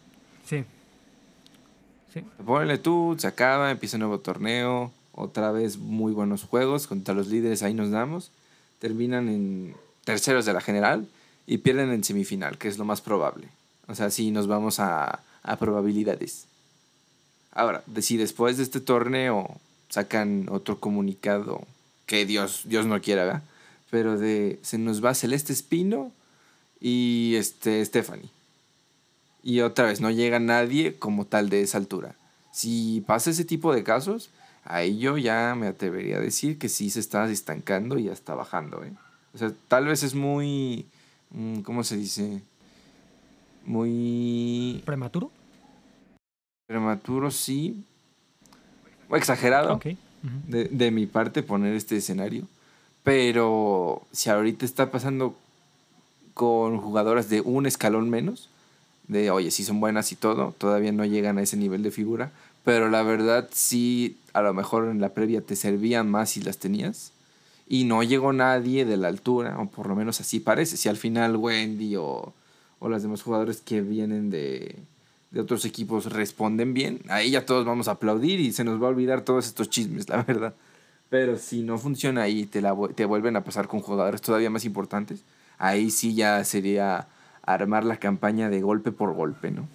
Sí. 0.47 0.64
Sí. 2.12 2.24
Ponle 2.45 2.78
tú, 2.78 3.14
se 3.18 3.26
acaba, 3.26 3.70
empieza 3.70 3.97
un 3.97 4.01
nuevo 4.01 4.18
torneo, 4.18 4.91
otra 5.12 5.53
vez 5.53 5.78
muy 5.78 6.12
buenos 6.12 6.43
juegos 6.43 6.86
contra 6.86 7.14
los 7.14 7.28
líderes, 7.28 7.62
ahí 7.62 7.74
nos 7.74 7.91
damos. 7.91 8.32
Terminan 8.78 9.28
en 9.28 9.74
terceros 10.05 10.45
de 10.45 10.53
la 10.53 10.61
general 10.61 11.07
y 11.51 11.59
pierden 11.59 11.90
en 11.90 12.05
semifinal, 12.05 12.59
que 12.59 12.68
es 12.68 12.78
lo 12.78 12.84
más 12.84 13.01
probable. 13.01 13.48
O 13.88 13.96
sea, 13.96 14.11
si 14.11 14.30
nos 14.30 14.46
vamos 14.46 14.78
a, 14.78 15.18
a 15.42 15.57
probabilidades. 15.57 16.46
Ahora, 17.51 17.82
si 18.01 18.16
después 18.16 18.57
de 18.57 18.62
este 18.62 18.78
torneo 18.78 19.61
sacan 19.88 20.46
otro 20.48 20.78
comunicado, 20.78 21.66
que 22.07 22.24
Dios, 22.24 22.62
Dios 22.66 22.86
no 22.86 23.01
quiera, 23.01 23.24
¿verdad? 23.24 23.42
Pero 23.90 24.16
de 24.16 24.61
se 24.62 24.78
nos 24.78 25.05
va 25.05 25.12
Celeste 25.12 25.53
Espino 25.53 26.12
y 26.80 27.34
este 27.34 27.84
Stephanie. 27.84 28.30
Y 29.42 29.62
otra 29.62 29.86
vez, 29.86 30.01
no 30.01 30.12
llega 30.12 30.38
nadie 30.38 30.94
como 31.01 31.24
tal 31.24 31.48
de 31.51 31.62
esa 31.62 31.78
altura. 31.78 32.14
Si 32.53 33.03
pasa 33.09 33.30
ese 33.30 33.44
tipo 33.44 33.74
de 33.74 33.82
casos, 33.82 34.30
ahí 34.62 35.01
yo 35.01 35.18
ya 35.18 35.57
me 35.57 35.66
atrevería 35.66 36.18
a 36.18 36.20
decir 36.20 36.59
que 36.59 36.68
sí 36.68 36.90
se 36.90 37.01
está 37.01 37.28
estancando 37.28 37.98
y 37.98 38.05
ya 38.05 38.12
está 38.12 38.36
bajando. 38.36 38.84
¿eh? 38.84 38.92
O 39.34 39.38
sea, 39.38 39.53
tal 39.66 39.86
vez 39.86 40.05
es 40.05 40.14
muy, 40.14 40.86
¿cómo 41.64 41.84
se 41.84 41.96
dice? 41.96 42.42
Muy... 43.64 44.82
¿Prematuro? 44.84 45.30
Prematuro, 46.66 47.30
sí. 47.30 47.84
O 49.08 49.16
exagerado. 49.16 49.80
de, 50.48 50.64
de 50.64 50.90
mi 50.90 51.06
parte 51.06 51.42
poner 51.42 51.74
este 51.74 51.96
escenario. 51.96 52.46
Pero 53.02 54.02
si 54.12 54.30
ahorita 54.30 54.64
está 54.64 54.90
pasando 54.90 55.34
con 56.34 56.78
jugadoras 56.78 57.28
de 57.28 57.40
un 57.40 57.66
escalón 57.66 58.10
menos, 58.10 58.48
de 59.08 59.30
oye, 59.30 59.50
sí 59.50 59.64
son 59.64 59.80
buenas 59.80 60.12
y 60.12 60.16
todo, 60.16 60.54
todavía 60.56 60.92
no 60.92 61.04
llegan 61.04 61.38
a 61.38 61.42
ese 61.42 61.56
nivel 61.56 61.82
de 61.82 61.90
figura, 61.90 62.30
pero 62.64 62.88
la 62.88 63.02
verdad 63.02 63.48
sí, 63.52 64.16
a 64.32 64.42
lo 64.42 64.54
mejor 64.54 64.88
en 64.88 65.00
la 65.00 65.10
previa 65.10 65.40
te 65.40 65.56
servían 65.56 66.08
más 66.10 66.30
si 66.30 66.42
las 66.42 66.58
tenías. 66.58 67.12
Y 67.70 67.84
no 67.84 68.02
llegó 68.02 68.32
nadie 68.32 68.84
de 68.84 68.96
la 68.96 69.06
altura, 69.06 69.56
o 69.60 69.66
por 69.66 69.86
lo 69.86 69.94
menos 69.94 70.20
así 70.20 70.40
parece. 70.40 70.76
Si 70.76 70.88
al 70.88 70.96
final 70.96 71.36
Wendy 71.36 71.94
o, 71.94 72.34
o 72.80 72.88
los 72.88 73.00
demás 73.00 73.22
jugadores 73.22 73.60
que 73.60 73.80
vienen 73.80 74.28
de, 74.28 74.74
de 75.30 75.40
otros 75.40 75.64
equipos 75.64 76.06
responden 76.06 76.74
bien, 76.74 77.00
ahí 77.08 77.30
ya 77.30 77.46
todos 77.46 77.64
vamos 77.64 77.86
a 77.86 77.92
aplaudir 77.92 78.40
y 78.40 78.50
se 78.50 78.64
nos 78.64 78.82
va 78.82 78.86
a 78.86 78.90
olvidar 78.90 79.20
todos 79.22 79.46
estos 79.46 79.70
chismes, 79.70 80.08
la 80.08 80.24
verdad. 80.24 80.54
Pero 81.10 81.38
si 81.38 81.62
no 81.62 81.78
funciona 81.78 82.22
ahí 82.22 82.44
te, 82.44 82.60
la, 82.60 82.76
te 82.96 83.04
vuelven 83.04 83.36
a 83.36 83.44
pasar 83.44 83.68
con 83.68 83.80
jugadores 83.80 84.20
todavía 84.20 84.50
más 84.50 84.64
importantes, 84.64 85.22
ahí 85.56 85.92
sí 85.92 86.16
ya 86.16 86.42
sería 86.42 87.06
armar 87.42 87.84
la 87.84 87.98
campaña 87.98 88.50
de 88.50 88.62
golpe 88.62 88.90
por 88.90 89.14
golpe, 89.14 89.52
¿no? 89.52 89.68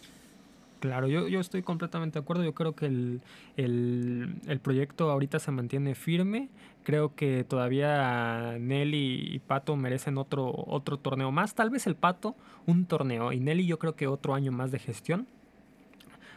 Claro, 0.85 1.07
yo, 1.07 1.27
yo 1.27 1.39
estoy 1.39 1.61
completamente 1.63 2.19
de 2.19 2.23
acuerdo. 2.23 2.43
Yo 2.43 2.53
creo 2.53 2.75
que 2.75 2.85
el, 2.85 3.21
el, 3.57 4.35
el, 4.47 4.59
proyecto 4.59 5.09
ahorita 5.11 5.39
se 5.39 5.51
mantiene 5.51 5.95
firme. 5.95 6.49
Creo 6.83 7.15
que 7.15 7.43
todavía 7.43 8.57
Nelly 8.59 9.35
y 9.35 9.39
Pato 9.39 9.75
merecen 9.75 10.17
otro, 10.17 10.53
otro 10.67 10.97
torneo 10.97 11.31
más. 11.31 11.55
Tal 11.55 11.69
vez 11.69 11.87
el 11.87 11.95
Pato 11.95 12.35
un 12.65 12.85
torneo 12.85 13.31
y 13.31 13.39
Nelly 13.39 13.65
yo 13.65 13.79
creo 13.79 13.95
que 13.95 14.07
otro 14.07 14.33
año 14.33 14.51
más 14.51 14.71
de 14.71 14.79
gestión 14.79 15.27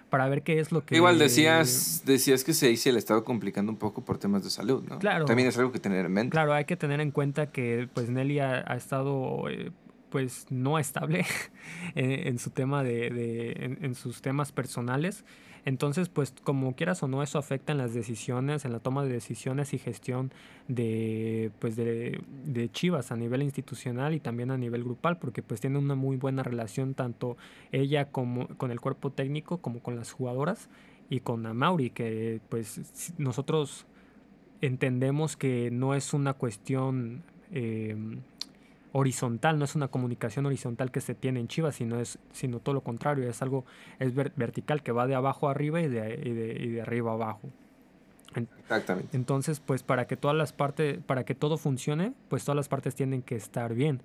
para 0.08 0.28
ver 0.28 0.42
qué 0.42 0.58
es 0.58 0.72
lo 0.72 0.84
que... 0.84 0.96
Igual 0.96 1.18
decías, 1.18 2.02
decías 2.04 2.44
que 2.44 2.54
se 2.54 2.68
dice 2.68 2.90
el 2.90 2.96
estado 2.96 3.24
complicando 3.24 3.70
un 3.70 3.78
poco 3.78 4.04
por 4.04 4.18
temas 4.18 4.42
de 4.42 4.50
salud, 4.50 4.82
¿no? 4.88 4.98
Claro. 4.98 5.26
También 5.26 5.48
es 5.48 5.58
algo 5.58 5.72
que 5.72 5.78
tener 5.78 6.06
en 6.06 6.12
mente. 6.12 6.30
Claro, 6.30 6.54
hay 6.54 6.64
que 6.64 6.76
tener 6.76 7.00
en 7.00 7.10
cuenta 7.10 7.50
que 7.50 7.88
pues 7.92 8.08
Nelly 8.08 8.40
ha, 8.40 8.60
estado 8.74 9.48
eh, 9.50 9.70
pues 10.10 10.46
no 10.50 10.78
estable 10.78 11.24
en, 11.94 12.38
su 12.38 12.50
tema 12.50 12.82
de, 12.82 13.76
en, 13.80 13.94
sus 13.94 14.22
temas 14.22 14.52
personales. 14.52 15.24
Entonces, 15.64 16.08
pues 16.08 16.32
como 16.44 16.74
quieras 16.74 17.02
o 17.02 17.08
no, 17.08 17.22
eso 17.22 17.38
afecta 17.38 17.72
en 17.72 17.78
las 17.78 17.92
decisiones, 17.92 18.64
en 18.64 18.72
la 18.72 18.78
toma 18.78 19.04
de 19.04 19.12
decisiones 19.12 19.74
y 19.74 19.78
gestión 19.78 20.32
de, 20.66 21.50
pues 21.58 21.76
de, 21.76 22.20
de 22.44 22.70
Chivas 22.70 23.12
a 23.12 23.16
nivel 23.16 23.42
institucional 23.42 24.14
y 24.14 24.20
también 24.20 24.50
a 24.50 24.56
nivel 24.56 24.84
grupal, 24.84 25.18
porque 25.18 25.42
pues 25.42 25.60
tiene 25.60 25.78
una 25.78 25.94
muy 25.94 26.16
buena 26.16 26.42
relación 26.42 26.94
tanto 26.94 27.36
ella 27.70 28.10
como 28.10 28.48
con 28.56 28.70
el 28.70 28.80
cuerpo 28.80 29.10
técnico 29.10 29.58
como 29.58 29.80
con 29.80 29.96
las 29.96 30.12
jugadoras 30.12 30.70
y 31.10 31.20
con 31.20 31.56
Mauri, 31.56 31.90
que 31.90 32.40
pues 32.48 33.12
nosotros 33.18 33.86
entendemos 34.60 35.36
que 35.36 35.70
no 35.70 35.94
es 35.94 36.14
una 36.14 36.34
cuestión 36.34 37.22
eh, 37.52 37.96
horizontal, 38.92 39.58
no 39.58 39.64
es 39.64 39.74
una 39.74 39.88
comunicación 39.88 40.46
horizontal 40.46 40.90
que 40.90 41.00
se 41.00 41.14
tiene 41.14 41.40
en 41.40 41.48
Chivas, 41.48 41.76
sino 41.76 42.00
es 42.00 42.18
sino 42.32 42.60
todo 42.60 42.74
lo 42.74 42.82
contrario, 42.82 43.28
es 43.28 43.42
algo 43.42 43.64
es 43.98 44.14
vertical 44.14 44.82
que 44.82 44.92
va 44.92 45.06
de 45.06 45.14
abajo 45.14 45.48
a 45.48 45.52
arriba 45.52 45.80
y 45.80 45.88
de, 45.88 46.20
y 46.24 46.68
de, 46.70 46.82
arriba 46.82 47.12
a 47.12 47.14
abajo. 47.14 47.48
Exactamente. 48.34 49.16
Entonces, 49.16 49.60
pues 49.60 49.82
para 49.82 50.06
que 50.06 50.16
todas 50.16 50.36
las 50.36 50.52
partes, 50.52 50.98
para 51.04 51.24
que 51.24 51.34
todo 51.34 51.58
funcione, 51.58 52.12
pues 52.28 52.44
todas 52.44 52.56
las 52.56 52.68
partes 52.68 52.94
tienen 52.94 53.22
que 53.22 53.36
estar 53.36 53.74
bien. 53.74 54.02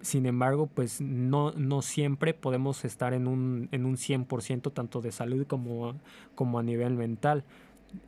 Sin 0.00 0.26
embargo, 0.26 0.66
pues 0.66 1.00
no, 1.00 1.52
no 1.52 1.82
siempre 1.82 2.34
podemos 2.34 2.84
estar 2.84 3.14
en 3.14 3.26
un, 3.26 3.68
en 3.72 3.86
un 3.86 3.96
100% 3.96 4.72
tanto 4.72 5.00
de 5.00 5.12
salud 5.12 5.46
como, 5.46 5.94
como 6.34 6.58
a 6.58 6.62
nivel 6.62 6.94
mental 6.94 7.44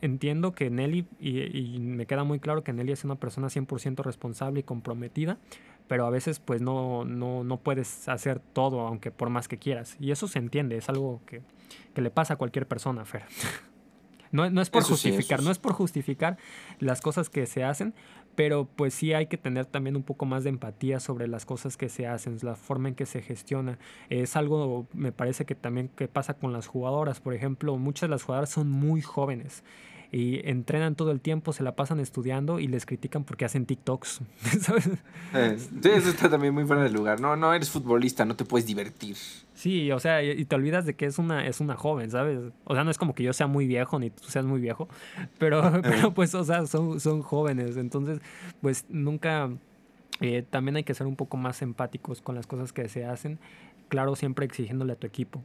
entiendo 0.01 0.53
que 0.53 0.71
Nelly, 0.71 1.07
y, 1.19 1.59
y, 1.59 1.79
me 1.79 2.07
queda 2.07 2.25
muy 2.25 2.41
claro 2.41 2.63
que 2.63 2.73
Nelly 2.73 2.93
es 2.93 3.05
una 3.05 3.17
persona 3.17 3.49
100% 3.49 4.03
responsable 4.03 4.61
y 4.61 4.63
comprometida, 4.63 5.39
pero 5.89 6.07
a 6.07 6.11
veces 6.11 6.39
pues 6.39 6.61
no, 6.61 7.05
no, 7.05 7.43
no 7.43 7.57
puedes 7.59 8.09
hacer 8.09 8.41
todo 8.41 8.81
aunque 8.81 9.11
por 9.11 9.31
más 9.31 9.49
que 9.49 9.59
quieras. 9.59 9.97
Y 9.99 10.13
eso 10.13 10.29
se 10.29 10.39
entiende, 10.39 10.77
es 10.77 10.89
algo 10.89 11.21
que, 11.27 11.43
que 11.95 12.03
le 12.03 12.11
pasa 12.11 12.35
a 12.35 12.37
cualquier 12.37 12.69
persona, 12.69 13.05
Fer. 13.05 13.25
No, 14.31 14.51
no, 14.51 14.61
es 14.61 14.69
por 14.69 14.83
justificar, 14.83 15.43
no 15.43 15.51
es 15.51 15.59
por 15.59 15.73
justificar 15.73 16.37
las 16.81 17.01
cosas 17.01 17.31
que 17.31 17.47
se 17.47 17.65
hacen, 17.65 17.95
pero 18.35 18.69
pues 18.77 18.93
sí 18.93 19.15
hay 19.15 19.27
que 19.27 19.39
tener 19.39 19.65
también 19.65 19.97
un 19.97 20.03
poco 20.03 20.27
más 20.27 20.45
de 20.45 20.51
empatía 20.51 21.01
sobre 21.01 21.27
las 21.29 21.47
cosas 21.47 21.79
que 21.79 21.89
se 21.89 22.07
hacen, 22.07 22.37
la 22.43 22.55
forma 22.55 22.91
en 22.91 22.95
que 22.95 23.07
se 23.07 23.23
gestiona. 23.23 23.79
Es 24.11 24.37
algo, 24.37 24.87
me 24.93 25.13
parece 25.13 25.47
que 25.47 25.55
también 25.55 25.89
que 25.89 26.09
pasa 26.09 26.35
con 26.35 26.53
las 26.53 26.67
jugadoras, 26.67 27.21
por 27.21 27.33
ejemplo, 27.33 27.79
muchas 27.79 28.03
de 28.03 28.09
las 28.11 28.23
jugadoras 28.23 28.51
son 28.51 28.71
muy 28.71 29.01
jóvenes 29.01 29.65
y 30.11 30.49
entrenan 30.49 30.95
todo 30.95 31.11
el 31.11 31.21
tiempo, 31.21 31.53
se 31.53 31.63
la 31.63 31.77
pasan 31.77 32.01
estudiando 32.01 32.61
y 32.61 32.67
les 32.67 32.87
critican 32.87 33.25
porque 33.25 33.45
hacen 33.45 33.67
TikToks. 33.67 34.21
Sí, 35.83 35.91
eso 35.91 36.09
está 36.09 36.31
también 36.31 36.55
muy 36.55 36.65
fuera 36.65 36.83
de 36.83 36.89
lugar. 36.89 37.21
No, 37.21 37.37
no 37.37 37.53
eres 37.53 37.69
futbolista, 37.69 38.25
no 38.25 38.35
te 38.35 38.47
puedes 38.47 38.67
divertir. 38.67 39.17
Sí, 39.53 39.93
o 39.93 40.01
sea, 40.01 40.23
y 40.23 40.43
te 40.47 40.57
olvidas 40.57 40.87
de 40.87 40.95
que 40.95 41.05
es 41.05 41.19
una, 41.19 41.47
es 41.47 41.61
una 41.61 41.77
joven, 41.77 42.11
¿sabes? 42.11 42.39
O 42.65 42.75
sea, 42.75 42.85
no 42.85 42.91
es 42.91 42.97
como 42.97 43.15
que 43.15 43.23
yo 43.23 43.35
sea 43.35 43.47
muy 43.47 43.67
viejo 43.67 43.99
ni 43.99 44.09
tú 44.09 44.25
seas 44.29 44.47
muy 44.47 44.61
viejo, 44.61 44.89
pero, 45.39 45.63
pero 45.83 46.15
pues, 46.15 46.35
o 46.35 46.45
sea, 46.45 46.67
son, 46.67 46.99
son 47.01 47.23
jóvenes. 47.23 47.77
Entonces, 47.77 48.21
pues 48.63 48.87
nunca, 48.89 49.51
eh, 50.21 50.45
también 50.49 50.77
hay 50.77 50.85
que 50.85 50.95
ser 50.95 51.07
un 51.07 51.17
poco 51.17 51.37
más 51.37 51.61
empáticos 51.61 52.23
con 52.23 52.35
las 52.35 52.47
cosas 52.47 52.73
que 52.73 52.89
se 52.89 53.05
hacen. 53.05 53.39
Claro, 53.89 54.17
siempre 54.17 54.47
exigiéndole 54.47 54.95
a 54.95 54.97
tu 54.97 55.07
equipo. 55.07 55.43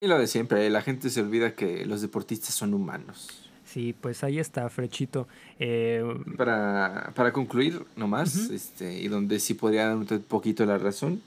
Y 0.00 0.06
lo 0.08 0.18
de 0.18 0.26
siempre, 0.26 0.68
la 0.68 0.82
gente 0.82 1.10
se 1.10 1.20
olvida 1.20 1.54
que 1.54 1.86
los 1.86 2.02
deportistas 2.02 2.54
son 2.54 2.74
humanos. 2.74 3.43
Sí, 3.74 3.92
pues 4.00 4.22
ahí 4.22 4.38
está, 4.38 4.70
Frechito. 4.70 5.26
Eh, 5.58 6.00
para, 6.36 7.10
para, 7.16 7.32
concluir 7.32 7.84
nomás, 7.96 8.36
este, 8.36 9.00
y 9.00 9.08
donde 9.08 9.40
sí 9.40 9.54
podría 9.54 9.88
dar 9.88 9.96
un 9.96 10.06
poquito 10.28 10.64
la 10.64 10.78
razón, 10.78 11.20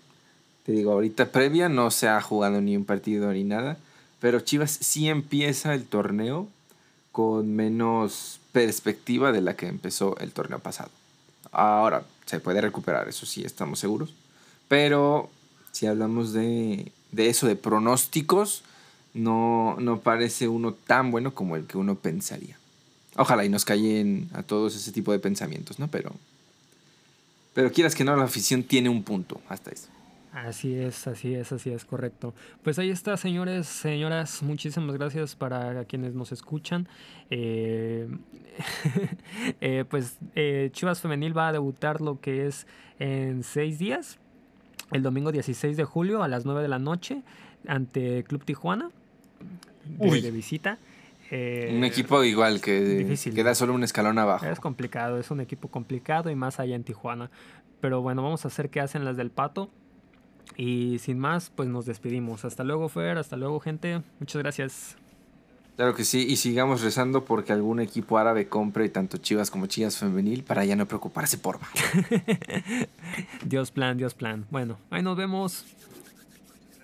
te 0.65 0.71
digo, 0.71 0.93
ahorita 0.93 1.33
previa 1.33 1.67
no 1.67 1.91
se 1.91 2.07
ha 2.07 2.21
jugado 2.21 2.61
ni 2.61 2.77
un 2.77 2.85
partido 2.85 3.33
ni 3.33 3.43
nada, 3.43 3.77
pero 4.21 4.39
Chivas 4.39 4.71
sí 4.71 5.09
empieza 5.09 5.73
el 5.73 5.87
torneo 5.87 6.47
con 7.11 7.53
menos 7.53 8.39
perspectiva 8.53 9.33
de 9.33 9.41
la 9.41 9.57
que 9.57 9.67
empezó 9.67 10.17
el 10.19 10.31
torneo 10.31 10.59
pasado. 10.59 10.91
Ahora, 11.51 12.05
se 12.25 12.39
puede 12.39 12.61
recuperar, 12.61 13.09
eso 13.09 13.25
sí, 13.25 13.43
estamos 13.43 13.79
seguros. 13.79 14.13
Pero 14.69 15.29
si 15.73 15.85
hablamos 15.85 16.31
de, 16.31 16.93
de 17.11 17.27
eso, 17.27 17.45
de 17.45 17.57
pronósticos, 17.57 18.63
no, 19.17 19.77
no 19.79 19.99
parece 19.99 20.47
uno 20.47 20.73
tan 20.73 21.11
bueno 21.11 21.33
como 21.33 21.55
el 21.55 21.65
que 21.65 21.77
uno 21.77 21.95
pensaría. 21.95 22.57
Ojalá 23.15 23.43
y 23.45 23.49
nos 23.49 23.65
callen 23.65 24.29
a 24.33 24.43
todos 24.43 24.75
ese 24.75 24.91
tipo 24.91 25.11
de 25.11 25.19
pensamientos, 25.19 25.79
¿no? 25.79 25.87
Pero, 25.87 26.11
Pero 27.53 27.71
quieras 27.71 27.95
que 27.95 28.03
no, 28.03 28.15
la 28.15 28.23
afición 28.23 28.63
tiene 28.63 28.89
un 28.89 29.03
punto 29.03 29.41
hasta 29.49 29.71
eso. 29.71 29.87
Así 30.45 30.75
es, 30.75 31.07
así 31.07 31.33
es, 31.33 31.51
así 31.51 31.71
es, 31.71 31.83
correcto. 31.83 32.35
Pues 32.61 32.77
ahí 32.77 32.91
está, 32.91 33.17
señores, 33.17 33.65
señoras, 33.65 34.43
muchísimas 34.43 34.95
gracias 34.95 35.35
para 35.35 35.83
quienes 35.85 36.13
nos 36.13 36.31
escuchan. 36.31 36.87
Eh, 37.31 38.07
eh, 39.61 39.83
pues 39.89 40.17
eh, 40.35 40.69
Chivas 40.73 41.01
Femenil 41.01 41.35
va 41.35 41.47
a 41.47 41.51
debutar 41.53 42.01
lo 42.01 42.19
que 42.21 42.45
es 42.45 42.67
en 42.99 43.43
seis 43.43 43.79
días, 43.79 44.19
el 44.91 45.01
domingo 45.01 45.31
16 45.31 45.75
de 45.75 45.83
julio 45.85 46.21
a 46.21 46.27
las 46.27 46.45
9 46.45 46.61
de 46.61 46.67
la 46.67 46.79
noche 46.79 47.23
ante 47.67 48.23
Club 48.23 48.45
Tijuana, 48.45 48.91
de, 49.99 50.31
visita. 50.31 50.77
un 51.31 51.83
equipo 51.83 52.23
igual 52.23 52.61
que 52.61 53.17
queda 53.33 53.55
solo 53.55 53.73
un 53.73 53.83
escalón 53.83 54.19
abajo. 54.19 54.45
Es 54.45 54.59
complicado, 54.59 55.19
es 55.19 55.31
un 55.31 55.41
equipo 55.41 55.69
complicado 55.69 56.29
y 56.29 56.35
más 56.35 56.59
allá 56.59 56.75
en 56.75 56.83
Tijuana. 56.83 57.29
Pero 57.81 58.01
bueno, 58.01 58.23
vamos 58.23 58.45
a 58.45 58.47
hacer 58.47 58.69
qué 58.69 58.79
hacen 58.79 59.05
las 59.05 59.17
del 59.17 59.29
Pato. 59.29 59.69
Y 60.55 60.99
sin 60.99 61.19
más, 61.19 61.51
pues 61.55 61.69
nos 61.69 61.85
despedimos. 61.85 62.45
Hasta 62.45 62.63
luego, 62.63 62.89
Fer. 62.89 63.17
Hasta 63.17 63.35
luego, 63.35 63.59
gente. 63.59 64.01
Muchas 64.19 64.41
gracias. 64.41 64.97
Claro 65.77 65.93
que 65.93 66.03
sí, 66.03 66.25
y 66.27 66.37
sigamos 66.37 66.81
rezando 66.81 67.23
porque 67.23 67.53
algún 67.53 67.79
equipo 67.79 68.17
árabe 68.17 68.47
compre 68.47 68.89
tanto 68.89 69.17
Chivas 69.17 69.51
como 69.51 69.67
Chivas 69.67 69.95
femenil 69.95 70.43
para 70.43 70.65
ya 70.65 70.75
no 70.75 70.87
preocuparse 70.87 71.37
por 71.37 71.59
mal. 71.61 71.69
Dios 73.45 73.69
plan, 73.69 73.95
Dios 73.95 74.15
plan. 74.15 74.47
Bueno, 74.49 74.79
ahí 74.89 75.03
nos 75.03 75.15
vemos. 75.15 75.65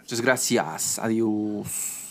Muchas 0.01 0.22
gracias. 0.22 0.99
Adiós. 0.99 2.03